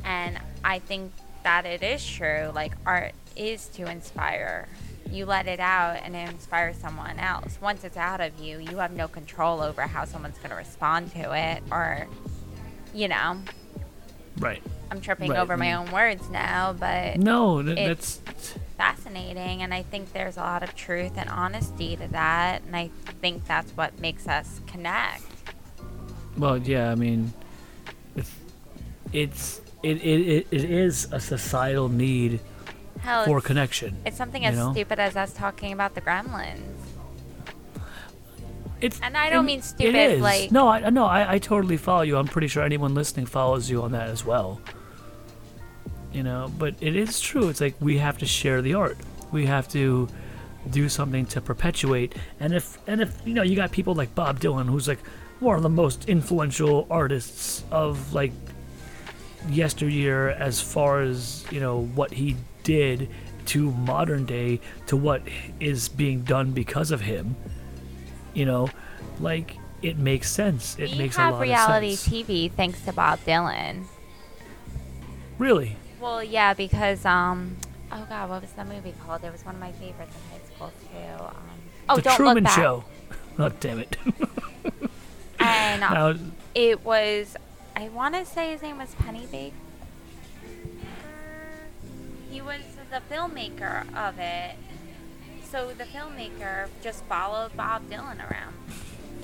And 0.05 0.39
I 0.65 0.79
think 0.79 1.13
that 1.45 1.67
it 1.67 1.83
is 1.83 2.05
true. 2.07 2.51
Like, 2.55 2.73
art 2.87 3.13
is 3.37 3.67
to 3.69 3.91
inspire. 3.91 4.69
You 5.11 5.25
let 5.25 5.47
it 5.47 5.61
out 5.61 6.01
and 6.03 6.15
it 6.15 6.29
inspires 6.29 6.77
someone 6.77 7.19
else. 7.19 7.59
Once 7.63 7.85
it's 7.85 7.97
out 7.97 8.21
of 8.21 8.39
you, 8.39 8.59
you 8.59 8.77
have 8.79 8.93
no 8.93 9.09
control 9.09 9.63
over 9.63 9.83
how 9.83 10.05
someone's 10.05 10.37
going 10.39 10.51
to 10.51 10.57
respond 10.57 11.13
to 11.13 11.33
it 11.37 11.63
or, 11.73 12.07
you 12.95 13.09
know, 13.09 13.39
Right. 14.39 14.63
I'm 14.91 15.01
tripping 15.01 15.31
Right, 15.31 15.39
over 15.41 15.57
my 15.57 15.73
own 15.73 15.91
words 15.91 16.29
now, 16.31 16.73
but 16.73 17.17
No, 17.17 17.61
th- 17.63 17.77
It's- 17.79 18.21
that's 18.25 18.55
fascinating 18.77 19.63
and 19.63 19.73
I 19.75 19.83
think 19.83 20.13
there's 20.13 20.37
a 20.37 20.41
lot 20.41 20.63
of 20.63 20.75
truth 20.77 21.13
and 21.17 21.29
honesty 21.29 21.97
to 21.97 22.07
that 22.09 22.63
and 22.67 22.77
I 22.77 22.91
think 23.21 23.47
that's 23.47 23.73
what 23.73 23.99
makes 23.99 24.29
us 24.29 24.61
connect. 24.67 25.23
well, 26.37 26.59
yeah. 26.59 26.91
I 26.93 26.95
mean, 26.95 27.33
it's 28.15 28.31
it's 29.13 29.61
it 29.83 29.97
it, 29.99 30.21
it, 30.29 30.47
it 30.51 30.71
is 30.71 31.09
a 31.13 31.21
societal 31.21 31.89
need 31.89 32.41
Hell, 33.01 33.25
for 33.25 33.39
it's, 33.39 33.47
connection. 33.47 33.97
it's 34.05 34.17
something 34.17 34.45
as 34.45 34.57
know? 34.57 34.73
stupid 34.73 34.99
as 34.99 35.17
us 35.17 35.33
talking 35.33 35.73
about 35.73 35.95
the 35.95 36.01
gremlins. 36.01 36.63
It's 38.81 39.01
And 39.01 39.17
I 39.17 39.29
don't 39.31 39.45
it- 39.45 39.47
mean 39.47 39.63
stupid, 39.63 39.95
is. 40.13 40.21
like- 40.23 40.53
no, 40.53 40.69
I 40.69 40.89
no, 40.91 41.05
I, 41.05 41.35
I 41.35 41.39
totally 41.39 41.77
follow 41.77 42.03
you. 42.03 42.17
I'm 42.17 42.27
pretty 42.29 42.47
sure 42.49 42.63
anyone 42.63 42.95
listening 42.95 43.27
follows 43.27 43.69
you 43.69 43.83
on 43.83 43.93
that 43.93 44.09
as 44.09 44.25
well. 44.25 44.61
You 46.13 46.23
know, 46.23 46.51
but 46.59 46.75
it 46.81 46.97
is 46.97 47.21
true. 47.21 47.49
It's 47.49 47.61
like 47.61 47.75
we 47.81 47.99
have 47.99 48.19
to 48.19 48.27
share 48.27 48.63
the 48.63 48.75
art. 48.75 48.97
We 49.31 49.47
have 49.47 49.69
to 49.71 50.09
do 50.71 50.89
something 50.89 51.27
to 51.27 51.41
perpetuate. 51.41 52.15
And 52.41 52.55
if 52.55 52.79
and 52.87 53.01
if 53.01 53.15
you 53.27 53.35
know, 53.35 53.43
you 53.43 53.57
got 53.57 53.73
people 53.73 53.95
like 53.95 54.15
Bob 54.15 54.41
Dylan, 54.41 54.67
who's 54.67 54.87
like 54.89 55.01
one 55.41 55.57
of 55.57 55.63
the 55.63 55.69
most 55.69 56.09
influential 56.09 56.87
artists 56.91 57.65
of 57.71 58.13
like 58.15 58.33
yesteryear 59.49 60.31
as 60.31 60.61
far 60.61 61.01
as 61.01 61.45
you 61.51 61.61
know 61.61 61.83
what 61.95 62.13
he 62.13 62.37
did 62.65 63.09
to 63.47 63.71
modern 63.73 64.27
day 64.27 64.61
to 64.87 64.97
what 64.97 65.23
is 65.61 65.89
being 65.89 66.23
done 66.23 66.51
because 66.53 66.91
of 66.91 67.01
him 67.01 67.35
you 68.35 68.45
know 68.45 68.69
like 69.21 69.57
it 69.81 69.97
makes 69.97 70.31
sense 70.31 70.77
it 70.79 70.91
we 70.91 70.99
makes 70.99 71.17
a 71.17 71.31
lot 71.31 71.41
reality 71.41 71.93
of 71.93 71.99
sense 71.99 72.25
TV 72.27 72.51
thanks 72.51 72.81
to 72.83 72.93
Bob 72.93 73.21
Dylan. 73.21 73.85
really 75.39 75.77
Well, 76.01 76.23
yeah, 76.23 76.55
because 76.55 77.05
um, 77.05 77.57
oh 77.91 78.07
god, 78.09 78.31
what 78.31 78.43
was 78.43 78.53
the 78.53 78.65
movie 78.65 78.95
called? 79.05 79.25
It 79.25 79.33
was 79.33 79.45
one 79.45 79.55
of 79.57 79.61
my 79.61 79.73
favorites 79.73 80.15
in 80.15 80.39
high 80.39 80.45
school 80.47 80.73
too. 80.81 81.25
Um, 81.25 81.35
oh, 81.89 81.97
the 81.97 82.03
don't 82.03 82.17
truman 82.17 82.35
look 82.37 82.45
back. 82.45 82.57
show 82.57 82.85
oh 83.39 83.49
damn 83.61 83.79
it 83.81 83.97
And 85.41 85.81
now 85.81 86.15
it 86.55 86.85
was, 86.85 87.37
I 87.79 87.89
want 87.91 88.17
to 88.17 88.27
say 88.27 88.51
his 88.51 88.61
name 88.61 88.79
was 88.79 88.93
Pennebaker. 88.97 89.53
He 92.29 92.43
was 92.43 92.59
the 92.91 93.01
filmmaker 93.09 93.83
of 93.95 94.19
it. 94.19 94.57
So 95.45 95.73
the 95.79 95.85
filmmaker 95.85 96.71
just 96.83 97.05
followed 97.05 97.57
Bob 97.57 97.89
Dylan 97.89 98.19
around. 98.19 98.57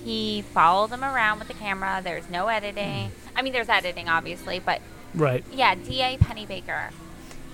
He 0.05 0.43
followed 0.43 0.91
him 0.91 1.03
around 1.03 1.41
with 1.41 1.49
the 1.49 1.55
camera. 1.55 2.01
There's 2.05 2.31
no 2.31 2.47
editing. 2.47 3.11
I 3.35 3.43
mean, 3.43 3.53
there's 3.53 3.69
editing, 3.69 4.09
obviously, 4.09 4.61
but 4.61 4.81
right 5.17 5.45
yeah, 5.53 5.75
D.A. 5.75 6.17
Pennebaker. 6.19 6.93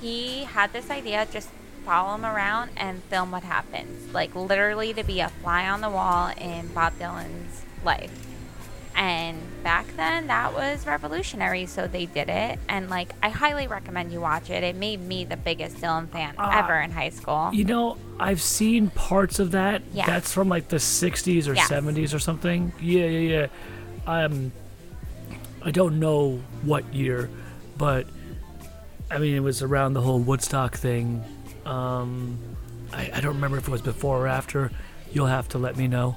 He 0.03 0.45
had 0.45 0.75
this 0.75 0.91
idea 0.91 1.27
just 1.33 1.49
follow 1.87 2.15
him 2.15 2.27
around 2.27 2.73
and 2.77 3.03
film 3.05 3.31
what 3.31 3.43
happens. 3.43 4.13
Like, 4.13 4.35
literally, 4.35 4.93
to 4.93 5.03
be 5.03 5.21
a 5.21 5.31
fly 5.31 5.67
on 5.67 5.81
the 5.81 5.89
wall 5.89 6.31
in 6.37 6.69
Bob 6.75 6.99
Dylan's 6.99 7.65
life. 7.83 8.13
And 8.95 9.41
back 9.63 9.87
then, 9.97 10.27
that 10.29 10.53
was 10.55 10.87
revolutionary, 10.87 11.67
so 11.67 11.87
they 11.87 12.07
did 12.07 12.29
it. 12.29 12.59
And, 12.69 12.89
like, 12.91 13.13
I 13.23 13.29
highly 13.29 13.67
recommend 13.67 14.13
you 14.13 14.21
watch 14.21 14.51
it. 14.51 14.63
It 14.63 14.77
made 14.77 15.01
me 15.01 15.25
the 15.25 15.37
biggest 15.37 15.77
Dylan 15.79 16.09
fan 16.09 16.35
Ah. 16.39 16.59
ever 16.65 16.81
in 16.81 16.91
high 16.91 17.11
school. 17.11 17.51
you 17.53 17.65
know 17.65 17.97
i've 18.19 18.41
seen 18.43 18.91
parts 18.91 19.39
of 19.39 19.53
that 19.53 19.81
Yeah. 19.95 20.05
that's 20.07 20.33
from 20.33 20.49
like 20.51 20.69
the 20.69 20.77
60s 20.79 21.49
or 21.49 21.55
Yes. 21.55 21.69
70s 21.69 22.13
or 22.13 22.19
something 22.19 22.71
yeah 22.81 23.07
yeah 23.07 23.47
yeah 24.07 24.13
um 24.15 24.53
i 25.65 25.71
don't 25.71 25.99
know 25.99 26.41
what 26.63 26.93
year 26.93 27.31
but 27.79 28.07
i 29.11 29.17
mean 29.19 29.35
it 29.35 29.41
was 29.41 29.63
around 29.63 29.95
the 29.95 30.01
whole 30.03 30.19
woodstock 30.21 30.77
thing 30.77 31.25
um 31.65 32.39
i, 32.93 33.11
I 33.15 33.21
don't 33.21 33.35
remember 33.37 33.57
if 33.57 33.67
it 33.67 33.71
was 33.71 33.83
before 33.83 34.25
or 34.25 34.27
after 34.29 34.71
you'll 35.13 35.27
have 35.27 35.49
to 35.51 35.59
let 35.59 35.77
me 35.77 35.89
know 35.89 36.17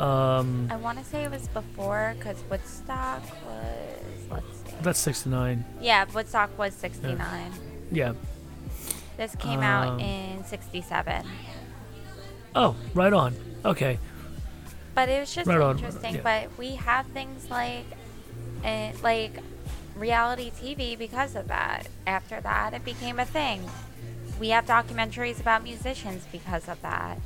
um 0.00 0.68
I 0.70 0.76
want 0.76 0.98
to 0.98 1.04
say 1.04 1.24
it 1.24 1.30
was 1.30 1.46
before, 1.48 2.14
because 2.18 2.36
Woodstock 2.50 3.22
was, 3.44 4.30
let's 4.30 4.46
see. 4.64 4.74
that's 4.82 4.98
69 4.98 5.64
Yeah, 5.80 6.06
Woodstock 6.14 6.56
was 6.58 6.74
69. 6.74 7.52
yeah 7.92 8.12
This 9.16 9.34
came 9.36 9.58
Um, 9.60 9.64
out 9.64 10.00
in 10.00 10.42
67. 10.44 11.26
oh 12.56 12.74
right 12.94 13.12
on 13.12 13.34
okay 13.64 13.98
But 14.94 15.08
it 15.08 15.20
was 15.20 15.34
just 15.34 15.46
Right 15.48 15.60
on, 15.60 15.76
interesting. 15.76 16.16
yeah. 16.16 16.20
But 16.22 16.58
we 16.58 16.74
have 16.76 17.06
things 17.08 17.48
like, 17.50 17.84
uh, 18.64 18.90
like 19.02 19.32
reality 19.96 20.50
TV 20.50 20.96
because 20.98 21.36
of 21.36 21.46
that. 21.48 21.86
After 22.06 22.40
that, 22.40 22.74
it 22.74 22.84
became 22.84 23.20
a 23.20 23.24
thing. 23.24 23.68
We 24.40 24.48
have 24.50 24.66
documentaries 24.66 25.38
about 25.40 25.62
musicians 25.62 26.26
because 26.32 26.68
of 26.68 26.80
that, 26.82 27.18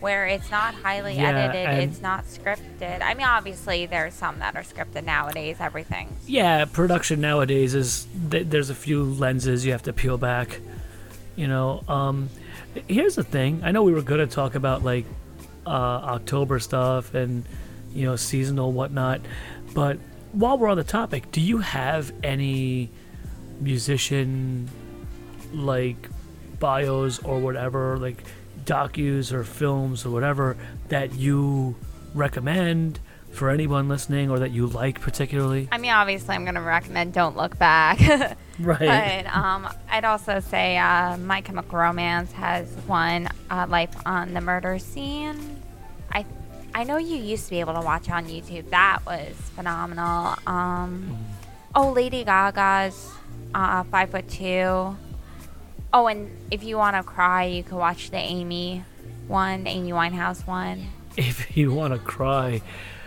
where 0.00 0.26
it's 0.26 0.50
not 0.50 0.74
highly 0.74 1.16
Yeah, 1.16 1.30
edited, 1.30 1.88
it's 1.88 2.02
not 2.02 2.24
scripted. 2.26 3.00
I 3.02 3.14
mean, 3.14 3.26
obviously, 3.26 3.86
there's 3.86 4.14
some 4.14 4.38
that 4.40 4.54
are 4.56 4.62
scripted 4.62 5.04
nowadays. 5.04 5.56
Everything. 5.60 6.14
yeah, 6.26 6.64
production 6.66 7.20
nowadays 7.20 7.74
is 7.74 8.06
th- 8.30 8.46
there's 8.48 8.70
a 8.70 8.74
few 8.74 9.02
lenses 9.04 9.64
you 9.64 9.72
have 9.72 9.82
to 9.84 9.92
peel 9.92 10.18
back. 10.18 10.60
You 11.34 11.48
know, 11.48 11.82
um, 11.88 12.28
here's 12.88 13.14
the 13.14 13.24
thing. 13.24 13.60
I 13.64 13.70
know 13.72 13.82
we 13.82 13.92
were 13.92 14.02
going 14.02 14.20
to 14.20 14.26
talk 14.26 14.54
about 14.54 14.82
like 14.84 15.04
uh, 15.66 15.70
October 15.70 16.58
stuff 16.60 17.14
and 17.14 17.44
you 17.94 18.04
know 18.06 18.16
seasonal 18.16 18.72
whatnot, 18.72 19.20
but 19.74 19.98
while 20.32 20.58
we're 20.58 20.68
on 20.68 20.76
the 20.76 20.84
topic, 20.84 21.30
do 21.32 21.40
you 21.40 21.58
have 21.58 22.12
any 22.22 22.90
musician 23.60 24.68
like 25.52 26.08
bios 26.58 27.18
or 27.22 27.38
whatever, 27.38 27.98
like 27.98 28.22
docus 28.66 29.32
or 29.32 29.44
films 29.44 30.04
or 30.04 30.10
whatever 30.10 30.56
that 30.88 31.14
you 31.14 31.76
recommend 32.14 33.00
for 33.30 33.50
anyone 33.50 33.88
listening 33.88 34.30
or 34.30 34.38
that 34.40 34.50
you 34.50 34.66
like 34.66 35.00
particularly? 35.00 35.68
I 35.72 35.78
mean, 35.78 35.92
obviously, 35.92 36.34
I'm 36.34 36.44
going 36.44 36.54
to 36.54 36.60
recommend 36.60 37.14
Don't 37.14 37.36
Look 37.36 37.58
Back. 37.58 38.36
Right. 38.58 39.24
But 39.24 39.36
um, 39.36 39.68
I'd 39.90 40.06
also 40.06 40.40
say 40.40 40.78
uh, 40.78 41.18
My 41.18 41.42
Chemical 41.42 41.78
Romance 41.78 42.32
has 42.32 42.66
one, 42.86 43.28
uh, 43.50 43.66
Life 43.68 43.94
on 44.06 44.32
the 44.32 44.40
Murder 44.40 44.78
Scene. 44.78 45.62
I 46.10 46.24
I 46.74 46.84
know 46.84 46.96
you 46.96 47.16
used 47.16 47.44
to 47.44 47.50
be 47.50 47.60
able 47.60 47.74
to 47.74 47.80
watch 47.80 48.08
on 48.08 48.26
YouTube. 48.26 48.70
That 48.70 49.04
was 49.04 49.34
phenomenal. 49.54 50.36
Um, 50.46 51.18
oh, 51.74 51.90
Lady 51.92 52.24
Gaga's 52.24 53.10
uh, 53.54 53.82
Five 53.84 54.10
Foot 54.10 54.28
Two. 54.28 54.96
Oh, 55.92 56.06
and 56.08 56.30
if 56.50 56.62
you 56.64 56.76
want 56.76 56.96
to 56.96 57.02
cry, 57.02 57.44
you 57.44 57.62
could 57.62 57.76
watch 57.76 58.10
the 58.10 58.18
Amy 58.18 58.84
one, 59.28 59.66
Amy 59.66 59.92
Winehouse 59.92 60.46
one. 60.46 60.86
if 61.16 61.56
you 61.56 61.72
want 61.72 61.94
to 61.94 61.98
cry. 61.98 62.60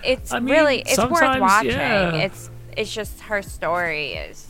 It's 0.04 0.32
I 0.32 0.40
mean, 0.40 0.54
really 0.54 0.80
it's 0.80 0.98
worth 0.98 1.40
watching. 1.40 1.72
yeah. 1.72 2.14
It's 2.16 2.50
it's 2.76 2.94
just 2.94 3.20
her 3.22 3.42
story 3.42 4.14
is 4.14 4.48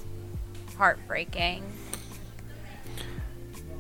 heartbreaking. 0.78 1.64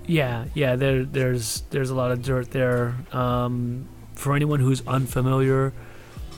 Yeah, 0.07 0.45
yeah. 0.55 0.75
There, 0.75 1.05
there's, 1.05 1.61
there's 1.69 1.91
a 1.91 1.95
lot 1.95 2.09
of 2.11 2.23
dirt 2.23 2.49
there. 2.49 2.95
Um, 3.11 3.87
for 4.15 4.35
anyone 4.35 4.59
who's 4.59 4.85
unfamiliar 4.87 5.71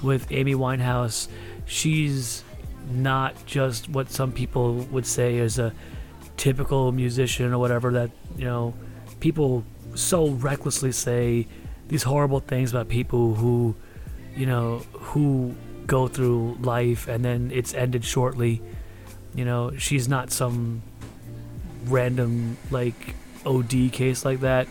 with 0.04 0.30
Amy 0.32 0.56
Winehouse, 0.56 1.30
she's 1.66 2.44
not 2.92 3.46
just 3.46 3.88
what 3.88 4.12
some 4.12 4.34
people 4.34 4.74
would 4.92 5.06
say 5.06 5.38
is 5.38 5.58
a 5.58 5.74
typical 6.42 6.92
musician 6.92 7.54
or 7.54 7.60
whatever 7.60 7.92
that 7.92 8.10
you 8.36 8.46
know 8.46 8.74
people 9.20 9.64
so 9.94 10.30
recklessly 10.30 10.92
say 10.92 11.46
these 11.88 12.02
horrible 12.02 12.40
things 12.40 12.72
about 12.74 12.90
people 12.90 13.36
who 13.36 13.76
you 14.36 14.48
know 14.48 14.80
who 15.14 15.54
go 15.86 16.08
through 16.08 16.58
life 16.62 17.08
and 17.08 17.24
then 17.24 17.52
it's 17.54 17.74
ended 17.76 18.04
shortly. 18.04 18.60
You 19.36 19.46
know 19.46 19.78
she's 19.78 20.08
not 20.10 20.32
some 20.32 20.82
random 21.86 22.58
like 22.72 23.16
OD 23.46 23.92
case 23.92 24.26
like 24.26 24.40
that. 24.42 24.68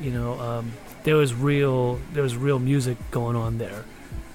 You 0.00 0.10
know 0.10 0.40
um, 0.40 0.72
there 1.04 1.14
was 1.14 1.34
real 1.34 2.00
there 2.14 2.22
was 2.24 2.36
real 2.36 2.58
music 2.58 2.98
going 3.12 3.36
on 3.36 3.58
there. 3.58 3.84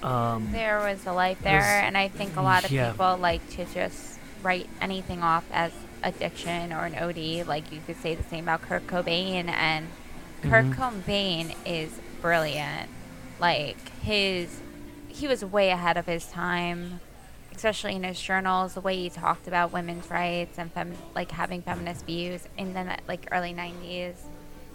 Um, 0.04 0.50
There 0.52 0.80
was 0.80 1.06
a 1.06 1.12
life 1.14 1.38
there, 1.44 1.60
There's- 1.62 1.84
and 1.86 1.96
I 1.98 2.08
think 2.08 2.36
a 2.38 2.42
lot 2.42 2.64
of 2.64 2.72
yeah. 2.72 2.92
people 2.92 3.18
like 3.18 3.44
to 3.58 3.66
just 3.66 4.18
write 4.42 4.68
anything 4.82 5.22
off 5.22 5.44
as 5.52 5.72
addiction 6.04 6.72
or 6.74 6.86
an 6.86 6.96
OD. 6.96 7.48
Like 7.48 7.72
you 7.72 7.80
could 7.86 7.98
say 7.98 8.16
the 8.16 8.24
same 8.24 8.46
about 8.46 8.62
Kurt 8.64 8.88
Cobain, 8.88 9.48
and 9.50 9.88
Kurt 10.44 10.66
Mhm. 10.66 10.76
Cobain 10.76 11.56
is 11.66 12.00
brilliant. 12.22 12.90
Like 13.40 13.78
his, 14.02 14.60
he 15.08 15.28
was 15.28 15.44
way 15.44 15.70
ahead 15.72 15.98
of 15.98 16.06
his 16.06 16.26
time, 16.28 17.00
especially 17.56 17.96
in 17.96 18.04
his 18.04 18.22
journals. 18.22 18.74
The 18.76 18.82
way 18.82 18.96
he 18.98 19.10
talked 19.10 19.48
about 19.48 19.72
women's 19.72 20.10
rights 20.10 20.58
and 20.60 20.72
fem- 20.72 20.98
like 21.16 21.32
having 21.32 21.62
feminist 21.62 22.06
views 22.06 22.48
in 22.58 22.74
the 22.74 22.98
like 23.08 23.28
early 23.32 23.54
'90s, 23.54 24.16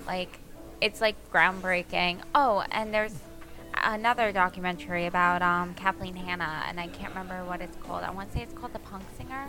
like 0.06 0.38
it's 0.80 1.00
like 1.00 1.16
groundbreaking. 1.32 2.18
Oh, 2.34 2.64
and 2.70 2.92
there's 2.92 3.14
another 3.84 4.32
documentary 4.32 5.06
about 5.06 5.42
um, 5.42 5.74
Kathleen 5.74 6.16
Hanna, 6.16 6.64
and 6.68 6.80
I 6.80 6.88
can't 6.88 7.10
remember 7.10 7.44
what 7.44 7.60
it's 7.60 7.76
called. 7.78 8.02
I 8.02 8.10
want 8.10 8.30
to 8.32 8.36
say 8.38 8.42
it's 8.42 8.52
called 8.52 8.72
The 8.72 8.78
Punk 8.80 9.04
Singer, 9.16 9.48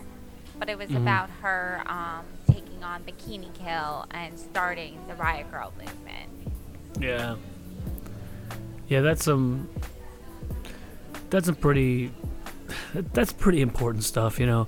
but 0.59 0.69
it 0.69 0.77
was 0.77 0.89
Mhm. 0.89 0.97
about 1.01 1.29
her 1.41 1.81
um, 1.87 2.25
taking 2.49 2.83
on 2.83 3.03
Bikini 3.03 3.53
Kill 3.53 4.05
and 4.11 4.37
starting 4.37 4.99
the 5.07 5.15
Riot 5.15 5.47
Grrrl 5.51 5.71
movement. 5.77 6.29
Yeah. 6.99 7.35
Yeah, 8.87 9.01
that's 9.01 9.23
some. 9.25 9.69
That's 11.29 11.45
some 11.47 11.55
pretty. 11.55 12.11
That's 12.93 13.31
pretty 13.33 13.61
important 13.61 14.03
stuff, 14.03 14.39
you 14.39 14.45
know. 14.45 14.67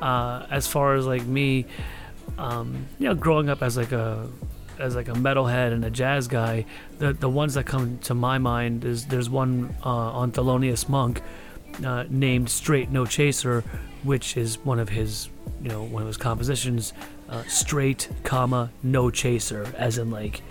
Uh, 0.00 0.46
as 0.50 0.66
far 0.66 0.94
as 0.94 1.06
like 1.06 1.24
me, 1.24 1.66
um, 2.38 2.86
you 2.98 3.08
know, 3.08 3.14
growing 3.14 3.48
up 3.48 3.62
as 3.62 3.76
like 3.76 3.92
a 3.92 4.28
as 4.78 4.94
like 4.96 5.08
a 5.08 5.12
metalhead 5.12 5.72
and 5.72 5.84
a 5.84 5.90
jazz 5.90 6.28
guy, 6.28 6.66
the 6.98 7.12
the 7.14 7.28
ones 7.28 7.54
that 7.54 7.64
come 7.64 7.98
to 7.98 8.14
my 8.14 8.38
mind 8.38 8.84
is 8.84 9.06
there's 9.06 9.30
one 9.30 9.74
uh, 9.84 9.88
on 9.88 10.30
Thelonious 10.32 10.88
Monk 10.88 11.22
uh, 11.84 12.04
named 12.10 12.48
"Straight 12.50 12.90
No 12.90 13.06
Chaser," 13.06 13.64
which 14.04 14.36
is 14.36 14.58
one 14.58 14.78
of 14.78 14.88
his 14.90 15.28
you 15.62 15.68
know 15.68 15.82
one 15.82 16.02
of 16.02 16.06
his 16.06 16.16
compositions. 16.16 16.92
Uh, 17.28 17.42
straight, 17.44 18.08
comma, 18.22 18.70
no 18.82 19.10
chaser, 19.10 19.66
as 19.78 19.96
in 19.96 20.10
like, 20.10 20.42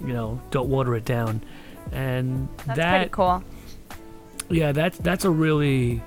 you 0.00 0.12
know, 0.12 0.40
don't 0.52 0.68
water 0.68 0.94
it 0.94 1.04
down. 1.04 1.42
And 1.90 2.48
That's 2.64 2.78
that 2.78 2.96
pretty 2.96 3.10
cool. 3.10 3.44
yeah, 4.48 4.70
that's 4.70 4.96
that's 4.98 5.24
a 5.24 5.30
really 5.30 6.00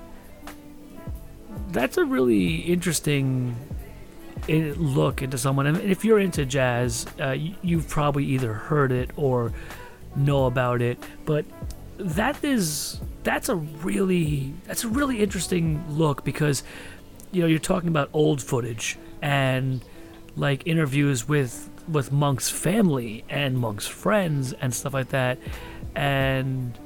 that's 1.71 1.97
a 1.97 2.05
really 2.05 2.55
interesting 2.55 3.55
look 4.47 5.21
into 5.21 5.37
someone. 5.37 5.67
And 5.67 5.77
if 5.81 6.05
you're 6.05 6.19
into 6.19 6.45
jazz, 6.45 7.05
uh, 7.19 7.35
you've 7.61 7.89
probably 7.89 8.25
either 8.25 8.53
heard 8.53 8.91
it 8.93 9.11
or 9.17 9.51
know 10.15 10.45
about 10.45 10.81
it. 10.81 10.97
But 11.25 11.45
that 11.97 12.43
is 12.43 12.99
that's 13.23 13.49
a 13.49 13.55
really 13.55 14.53
that's 14.65 14.83
a 14.83 14.87
really 14.87 15.21
interesting 15.21 15.83
look 15.89 16.23
because 16.23 16.63
you 17.31 17.41
know 17.41 17.47
you're 17.47 17.59
talking 17.59 17.89
about 17.89 18.09
old 18.13 18.41
footage 18.41 18.97
and 19.21 19.83
like 20.35 20.65
interviews 20.67 21.27
with 21.27 21.69
with 21.87 22.11
Monk's 22.11 22.49
family 22.49 23.23
and 23.29 23.57
Monk's 23.57 23.87
friends 23.87 24.53
and 24.53 24.73
stuff 24.73 24.93
like 24.93 25.09
that, 25.09 25.37
and 25.95 26.77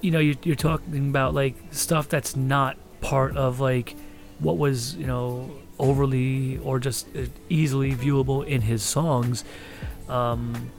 you 0.00 0.10
know, 0.10 0.18
you're, 0.18 0.36
you're 0.42 0.56
talking 0.56 1.08
about 1.08 1.34
like 1.34 1.54
stuff 1.70 2.08
that's 2.08 2.36
not 2.36 2.76
part 3.00 3.36
of 3.36 3.60
like 3.60 3.96
what 4.38 4.56
was, 4.56 4.94
you 4.94 5.06
know, 5.06 5.50
overly 5.78 6.58
or 6.58 6.78
just 6.78 7.06
uh, 7.16 7.22
easily 7.48 7.94
viewable 7.94 8.46
in 8.46 8.62
his 8.62 8.82
songs. 8.82 9.44
Um, 10.08 10.70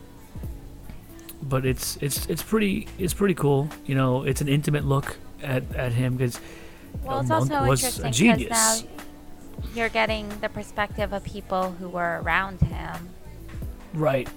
but 1.41 1.65
it's 1.65 1.97
it's 1.97 2.25
it's 2.27 2.43
pretty 2.43 2.87
it's 2.97 3.13
pretty 3.13 3.33
cool. 3.33 3.69
You 3.85 3.95
know, 3.95 4.23
it's 4.23 4.41
an 4.41 4.47
intimate 4.47 4.85
look 4.85 5.17
at, 5.41 5.63
at 5.75 5.93
him 5.93 6.15
because 6.15 6.39
Well, 7.03 7.19
it's 7.21 7.29
Monk 7.29 7.51
also 7.51 7.67
was 7.67 7.99
a 7.99 8.09
genius. 8.11 8.83
you're 9.73 9.89
getting 9.89 10.27
the 10.41 10.49
perspective 10.49 11.13
of 11.13 11.23
people 11.23 11.71
who 11.71 11.89
were 11.89 12.19
around 12.21 12.61
him. 12.61 13.09
Right. 13.93 14.29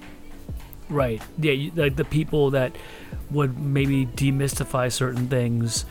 Right. 0.88 1.22
Yeah, 1.38 1.52
you, 1.52 1.72
like 1.74 1.96
the 1.96 2.04
people 2.04 2.50
that 2.50 2.76
would 3.30 3.58
maybe 3.58 4.06
demystify 4.06 4.92
certain 4.92 5.28
things, 5.28 5.84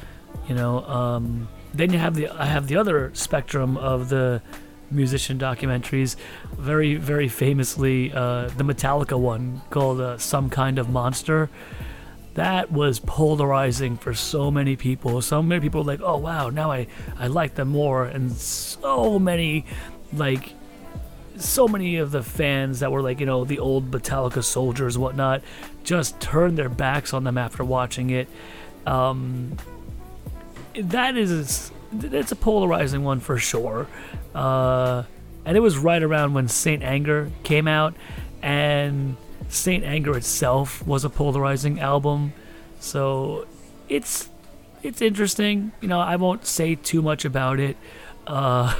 you 0.47 0.55
know. 0.55 0.83
Um, 0.85 1.47
then 1.73 1.91
you 1.91 1.99
have 1.99 2.15
the 2.15 2.29
I 2.29 2.45
have 2.45 2.67
the 2.67 2.75
other 2.75 3.11
spectrum 3.13 3.77
of 3.77 4.09
the 4.09 4.41
musician 4.91 5.37
documentaries. 5.37 6.15
Very, 6.57 6.95
very 6.95 7.27
famously, 7.27 8.11
uh, 8.13 8.49
the 8.57 8.63
Metallica 8.63 9.19
one 9.19 9.61
called 9.69 10.01
uh, 10.01 10.17
"Some 10.17 10.49
Kind 10.49 10.79
of 10.79 10.89
Monster." 10.89 11.49
That 12.35 12.71
was 12.71 12.99
polarizing 12.99 13.97
for 13.97 14.13
so 14.13 14.51
many 14.51 14.75
people. 14.75 15.21
So 15.21 15.41
many 15.41 15.61
people 15.61 15.83
like, 15.83 16.01
"Oh 16.01 16.17
wow, 16.17 16.49
now 16.49 16.71
I 16.71 16.87
I 17.17 17.27
like 17.27 17.55
them 17.55 17.69
more," 17.69 18.05
and 18.05 18.31
so 18.31 19.19
many 19.19 19.65
like 20.13 20.53
so 21.37 21.67
many 21.67 21.97
of 21.97 22.11
the 22.11 22.23
fans 22.23 22.79
that 22.79 22.91
were 22.91 23.01
like, 23.01 23.19
you 23.19 23.25
know, 23.25 23.43
the 23.43 23.59
old 23.59 23.91
Metallica 23.91 24.43
soldiers 24.43 24.97
whatnot, 24.97 25.41
just 25.83 26.19
turned 26.19 26.57
their 26.57 26.69
backs 26.69 27.13
on 27.13 27.23
them 27.23 27.37
after 27.37 27.63
watching 27.63 28.09
it. 28.09 28.27
Um, 28.85 29.57
that 30.75 31.17
is, 31.17 31.71
it's 31.93 32.31
a 32.31 32.35
polarizing 32.35 33.03
one 33.03 33.19
for 33.19 33.37
sure. 33.37 33.87
Uh, 34.33 35.03
and 35.45 35.57
it 35.57 35.59
was 35.59 35.77
right 35.77 36.01
around 36.01 36.33
when 36.33 36.47
Saint 36.47 36.83
Anger 36.83 37.31
came 37.43 37.67
out, 37.67 37.95
and 38.41 39.17
Saint 39.49 39.83
Anger 39.83 40.15
itself 40.15 40.85
was 40.85 41.03
a 41.03 41.09
polarizing 41.09 41.79
album. 41.79 42.33
So 42.79 43.47
it's 43.89 44.29
it's 44.83 45.01
interesting. 45.01 45.71
You 45.81 45.87
know, 45.87 45.99
I 45.99 46.15
won't 46.15 46.45
say 46.45 46.75
too 46.75 47.01
much 47.01 47.25
about 47.25 47.59
it. 47.59 47.77
Uh, 48.25 48.75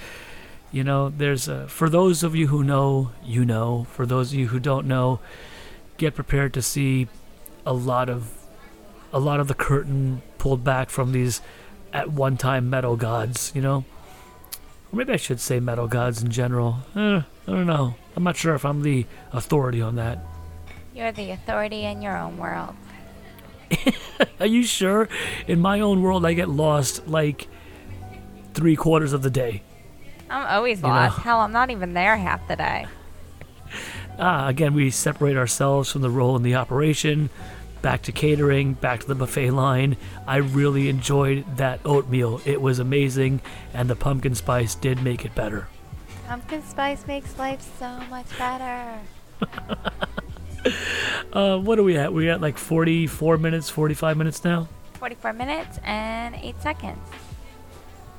you 0.72 0.84
know, 0.84 1.08
there's 1.08 1.48
a, 1.48 1.66
for 1.68 1.88
those 1.88 2.22
of 2.22 2.34
you 2.34 2.48
who 2.48 2.62
know, 2.62 3.12
you 3.24 3.44
know. 3.44 3.86
For 3.92 4.06
those 4.06 4.32
of 4.32 4.38
you 4.38 4.48
who 4.48 4.60
don't 4.60 4.86
know, 4.86 5.20
get 5.96 6.14
prepared 6.14 6.52
to 6.54 6.62
see 6.62 7.08
a 7.64 7.72
lot 7.72 8.08
of 8.08 8.32
a 9.12 9.18
lot 9.18 9.40
of 9.40 9.48
the 9.48 9.54
curtain 9.54 10.22
pulled 10.38 10.62
back 10.62 10.90
from 10.90 11.12
these 11.12 11.40
at 11.92 12.10
one 12.10 12.36
time 12.36 12.68
metal 12.70 12.96
gods. 12.96 13.52
You 13.54 13.62
know, 13.62 13.84
or 14.92 14.96
maybe 14.98 15.12
I 15.12 15.16
should 15.16 15.40
say 15.40 15.60
metal 15.60 15.88
gods 15.88 16.22
in 16.22 16.30
general. 16.30 16.78
Eh, 16.94 17.20
I 17.20 17.24
don't 17.46 17.66
know. 17.66 17.94
I'm 18.16 18.24
not 18.24 18.36
sure 18.36 18.54
if 18.54 18.64
I'm 18.64 18.82
the 18.82 19.06
authority 19.32 19.80
on 19.82 19.96
that. 19.96 20.18
You're 20.94 21.12
the 21.12 21.30
authority 21.30 21.84
in 21.84 22.00
your 22.02 22.16
own 22.16 22.38
world. 22.38 22.74
Are 24.40 24.46
you 24.46 24.62
sure? 24.62 25.08
In 25.46 25.60
my 25.60 25.80
own 25.80 26.00
world, 26.02 26.24
I 26.24 26.32
get 26.32 26.48
lost 26.48 27.06
like 27.08 27.48
three 28.54 28.76
quarters 28.76 29.12
of 29.12 29.22
the 29.22 29.28
day. 29.30 29.62
I'm 30.30 30.46
always 30.46 30.78
You 30.78 30.84
know. 30.84 30.94
lost. 30.94 31.18
Hell, 31.18 31.40
I'm 31.40 31.52
not 31.52 31.70
even 31.70 31.92
there 31.92 32.16
half 32.16 32.46
the 32.48 32.56
day. 32.56 32.86
Ah, 34.18 34.48
again, 34.48 34.72
we 34.72 34.90
separate 34.90 35.36
ourselves 35.36 35.92
from 35.92 36.00
the 36.00 36.08
role 36.10 36.36
in 36.36 36.42
the 36.42 36.54
operation, 36.54 37.28
back 37.86 38.02
to 38.02 38.10
catering, 38.10 38.72
back 38.72 38.98
to 38.98 39.06
the 39.06 39.14
buffet 39.14 39.52
line. 39.52 39.96
I 40.26 40.38
really 40.38 40.88
enjoyed 40.88 41.44
that 41.56 41.78
oatmeal. 41.84 42.40
It 42.44 42.60
was 42.60 42.80
amazing, 42.80 43.40
and 43.72 43.88
the 43.88 43.94
pumpkin 43.94 44.34
spice 44.34 44.74
did 44.74 45.04
make 45.04 45.24
it 45.24 45.36
better. 45.36 45.68
Pumpkin 46.26 46.64
spice 46.64 47.06
makes 47.06 47.38
life 47.38 47.64
so 47.78 48.00
much 48.10 48.26
better. 48.38 48.98
Uh, 51.32 51.58
what 51.58 51.78
are 51.78 51.84
we 51.84 51.96
at? 51.96 52.12
We're 52.12 52.32
at 52.32 52.40
like 52.40 52.58
44 52.58 53.36
minutes, 53.38 53.70
45 53.70 54.16
minutes 54.16 54.42
now? 54.42 54.68
44 54.94 55.32
minutes 55.32 55.78
and 55.84 56.34
8 56.34 56.60
seconds. 56.60 56.98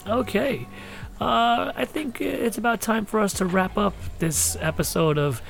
Okay. 0.07 0.65
Uh, 1.19 1.73
I 1.75 1.83
think 1.83 2.21
it's 2.21 2.57
about 2.57 2.79
time 2.79 3.05
for 3.05 3.19
us 3.19 3.33
to 3.33 3.45
wrap 3.45 3.77
up 3.77 3.95
this 4.19 4.55
episode 4.61 5.17
of 5.17 5.41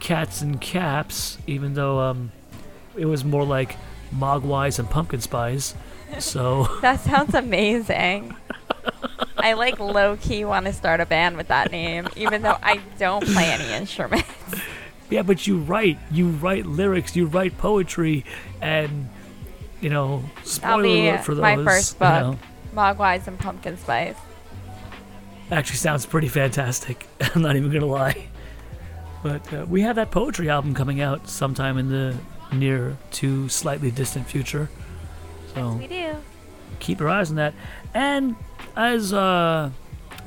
Cats 0.00 0.40
and 0.40 0.58
Caps, 0.58 1.36
even 1.46 1.74
though 1.74 1.98
um, 1.98 2.32
it 2.96 3.06
was 3.06 3.24
more 3.24 3.44
like 3.44 3.76
Mogwais 4.14 4.78
and 4.78 4.88
Pumpkin 4.88 5.20
Spice. 5.20 5.74
So. 6.18 6.68
That 6.80 7.00
sounds 7.00 7.34
amazing. 7.34 8.34
I 9.38 9.52
like 9.52 9.78
low 9.78 10.16
key 10.16 10.44
want 10.44 10.66
to 10.66 10.72
start 10.72 11.00
a 11.00 11.06
band 11.06 11.36
with 11.36 11.48
that 11.48 11.70
name, 11.70 12.08
even 12.16 12.42
though 12.42 12.56
I 12.62 12.80
don't 12.98 13.24
play 13.24 13.46
any 13.50 13.72
instruments. 13.72 14.26
Yeah, 15.08 15.22
but 15.22 15.46
you 15.46 15.58
write, 15.58 15.98
you 16.10 16.30
write 16.30 16.66
lyrics, 16.66 17.14
you 17.14 17.26
write 17.26 17.56
poetry, 17.58 18.24
and 18.60 19.08
you 19.80 19.88
know, 19.88 20.24
spoiler 20.42 20.84
alert 20.84 21.24
for 21.24 21.34
those. 21.36 21.42
my 21.42 21.62
first 21.62 21.94
you 21.94 21.98
book. 22.00 22.08
know, 22.10 22.38
Mogwais 22.74 23.26
and 23.28 23.38
pumpkin 23.38 23.76
spice. 23.78 24.16
actually 25.52 25.76
sounds 25.76 26.06
pretty 26.06 26.26
fantastic. 26.26 27.06
I'm 27.20 27.42
not 27.42 27.54
even 27.54 27.70
gonna 27.70 27.86
lie. 27.86 28.26
But 29.22 29.52
uh, 29.52 29.64
we 29.68 29.82
have 29.82 29.94
that 29.94 30.10
poetry 30.10 30.50
album 30.50 30.74
coming 30.74 31.00
out 31.00 31.28
sometime 31.28 31.78
in 31.78 31.88
the 31.88 32.16
near 32.52 32.96
to 33.12 33.48
slightly 33.48 33.90
distant 33.90 34.26
future. 34.26 34.68
So 35.54 35.72
We 35.72 35.86
do. 35.86 36.16
keep 36.80 37.00
your 37.00 37.08
eyes 37.08 37.30
on 37.30 37.36
that. 37.36 37.54
And 37.94 38.36
as 38.76 39.12
uh, 39.12 39.70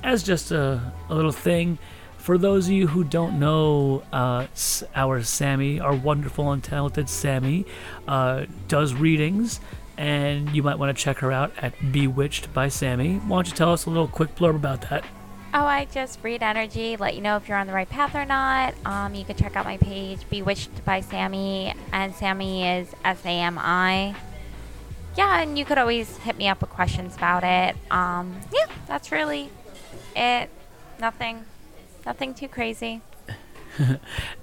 as 0.04 0.24
just 0.24 0.52
a, 0.52 0.94
a 1.10 1.16
little 1.16 1.32
thing, 1.32 1.78
for 2.18 2.38
those 2.38 2.68
of 2.68 2.74
you 2.74 2.88
who 2.88 3.04
don't 3.04 3.40
know, 3.40 4.04
uh, 4.12 4.48
our 4.96 5.22
Sami, 5.24 5.80
our 5.80 5.96
wonderful 5.96 6.52
and 6.52 6.64
talented 6.64 7.10
Sami, 7.10 7.66
uh, 8.08 8.46
does 8.68 8.94
readings, 8.94 9.60
and 9.98 10.50
you 10.56 10.64
might 10.64 10.78
want 10.80 10.96
to 10.96 11.04
check 11.04 11.18
her 11.20 11.32
out 11.32 11.52
at 11.62 11.74
Bewitched 11.92 12.54
by 12.54 12.68
Sami. 12.70 13.16
Why 13.18 13.38
don't 13.38 13.48
you 13.48 13.56
tell 13.56 13.72
us 13.74 13.86
a 13.86 13.90
little 13.90 14.08
quick 14.08 14.36
blurb 14.36 14.56
about 14.56 14.90
that? 14.90 15.04
Oh, 15.52 15.66
I 15.66 15.86
just 15.86 16.20
read 16.22 16.44
energy, 16.44 16.96
let 16.96 17.16
you 17.16 17.22
know 17.22 17.36
if 17.36 17.48
you're 17.48 17.58
on 17.58 17.66
the 17.66 17.74
right 17.74 17.90
path 17.90 18.14
or 18.14 18.24
not. 18.24 18.76
Um, 18.86 19.16
you 19.16 19.26
can 19.26 19.36
check 19.36 19.56
out 19.56 19.66
my 19.66 19.78
page, 19.78 20.20
Bewitched 20.30 20.86
by 20.86 21.02
Sami, 21.02 21.74
and 21.92 22.14
Sami 22.14 22.68
is 22.68 22.94
S 23.04 23.26
A 23.26 23.30
M 23.30 23.58
I. 23.58 24.16
Yeah, 25.18 25.42
and 25.42 25.58
you 25.58 25.66
could 25.66 25.80
always 25.80 26.18
hit 26.18 26.38
me 26.38 26.48
up 26.48 26.62
with 26.62 26.70
questions 26.70 27.16
about 27.16 27.44
it. 27.44 27.76
Um, 27.90 28.40
yeah, 28.54 28.68
that's 28.86 29.12
really 29.12 29.50
it. 30.16 30.52
Nothing, 31.00 31.46
nothing 32.06 32.34
too 32.34 32.48
crazy. 32.48 33.02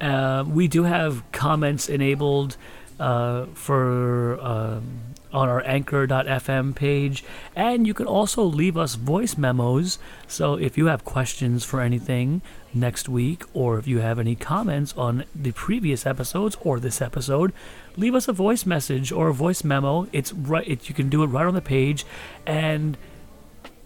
Uh, 0.00 0.44
we 0.48 0.66
do 0.66 0.84
have 0.84 1.22
comments 1.32 1.90
enabled 1.90 2.56
uh, 2.98 3.44
for 3.52 4.38
um, 4.40 5.00
on 5.36 5.50
our 5.50 5.62
anchor.fm 5.66 6.74
page 6.74 7.22
and 7.54 7.86
you 7.86 7.92
can 7.92 8.06
also 8.06 8.42
leave 8.42 8.74
us 8.78 8.94
voice 8.94 9.36
memos 9.36 9.98
so 10.26 10.54
if 10.54 10.78
you 10.78 10.86
have 10.86 11.04
questions 11.04 11.62
for 11.62 11.82
anything 11.82 12.40
next 12.72 13.06
week 13.06 13.44
or 13.52 13.78
if 13.78 13.86
you 13.86 13.98
have 13.98 14.18
any 14.18 14.34
comments 14.34 14.94
on 14.96 15.24
the 15.34 15.52
previous 15.52 16.06
episodes 16.06 16.56
or 16.62 16.80
this 16.80 17.02
episode 17.02 17.52
leave 17.98 18.14
us 18.14 18.28
a 18.28 18.32
voice 18.32 18.64
message 18.64 19.12
or 19.12 19.28
a 19.28 19.34
voice 19.34 19.62
memo 19.62 20.08
it's 20.10 20.32
right 20.32 20.66
it, 20.66 20.88
you 20.88 20.94
can 20.94 21.10
do 21.10 21.22
it 21.22 21.26
right 21.26 21.46
on 21.46 21.54
the 21.54 21.60
page 21.60 22.06
and 22.46 22.96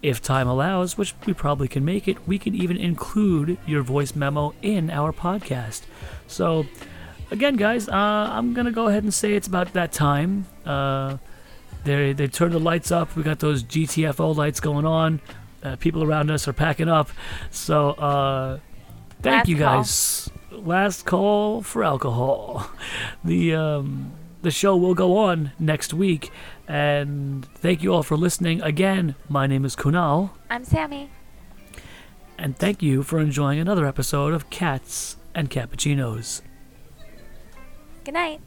if 0.01 0.19
time 0.19 0.47
allows, 0.47 0.97
which 0.97 1.13
we 1.27 1.33
probably 1.33 1.67
can 1.67 1.85
make 1.85 2.07
it, 2.07 2.27
we 2.27 2.39
can 2.39 2.55
even 2.55 2.75
include 2.75 3.59
your 3.67 3.83
voice 3.83 4.15
memo 4.15 4.51
in 4.63 4.89
our 4.89 5.13
podcast. 5.13 5.81
So, 6.25 6.65
again, 7.29 7.55
guys, 7.55 7.87
uh, 7.87 7.93
I'm 8.31 8.55
gonna 8.55 8.71
go 8.71 8.87
ahead 8.87 9.03
and 9.03 9.13
say 9.13 9.35
it's 9.35 9.45
about 9.45 9.73
that 9.73 9.91
time. 9.91 10.47
Uh, 10.65 11.17
they 11.83 12.13
they 12.13 12.27
turned 12.27 12.53
the 12.53 12.59
lights 12.59 12.91
up. 12.91 13.15
We 13.15 13.23
got 13.23 13.39
those 13.39 13.63
GTFO 13.63 14.35
lights 14.35 14.59
going 14.59 14.85
on. 14.85 15.19
Uh, 15.63 15.75
people 15.75 16.03
around 16.03 16.31
us 16.31 16.47
are 16.47 16.53
packing 16.53 16.89
up. 16.89 17.09
So, 17.51 17.91
uh, 17.91 18.59
thank 19.21 19.35
Last 19.41 19.49
you 19.49 19.57
call. 19.57 19.77
guys. 19.77 20.29
Last 20.51 21.05
call 21.05 21.61
for 21.61 21.83
alcohol. 21.83 22.69
The 23.23 23.53
um, 23.55 24.11
the 24.41 24.51
show 24.51 24.75
will 24.75 24.95
go 24.95 25.17
on 25.17 25.51
next 25.59 25.93
week. 25.93 26.31
And 26.67 27.45
thank 27.55 27.83
you 27.83 27.93
all 27.93 28.01
for 28.03 28.15
listening. 28.17 28.61
Again, 28.61 29.15
my 29.29 29.45
name 29.45 29.65
is 29.65 29.75
Kunal, 29.75 30.29
I'm 30.49 30.63
Sami. 30.63 31.09
and 32.37 32.57
thank 32.57 32.81
you 32.81 33.03
for 33.03 33.19
enjoying 33.19 33.59
another 33.59 33.85
episode 33.85 34.33
of 34.33 34.49
Cats 34.49 35.17
and 35.35 35.49
Cappuccinos. 35.49 36.41
Good 38.05 38.13
night. 38.13 38.41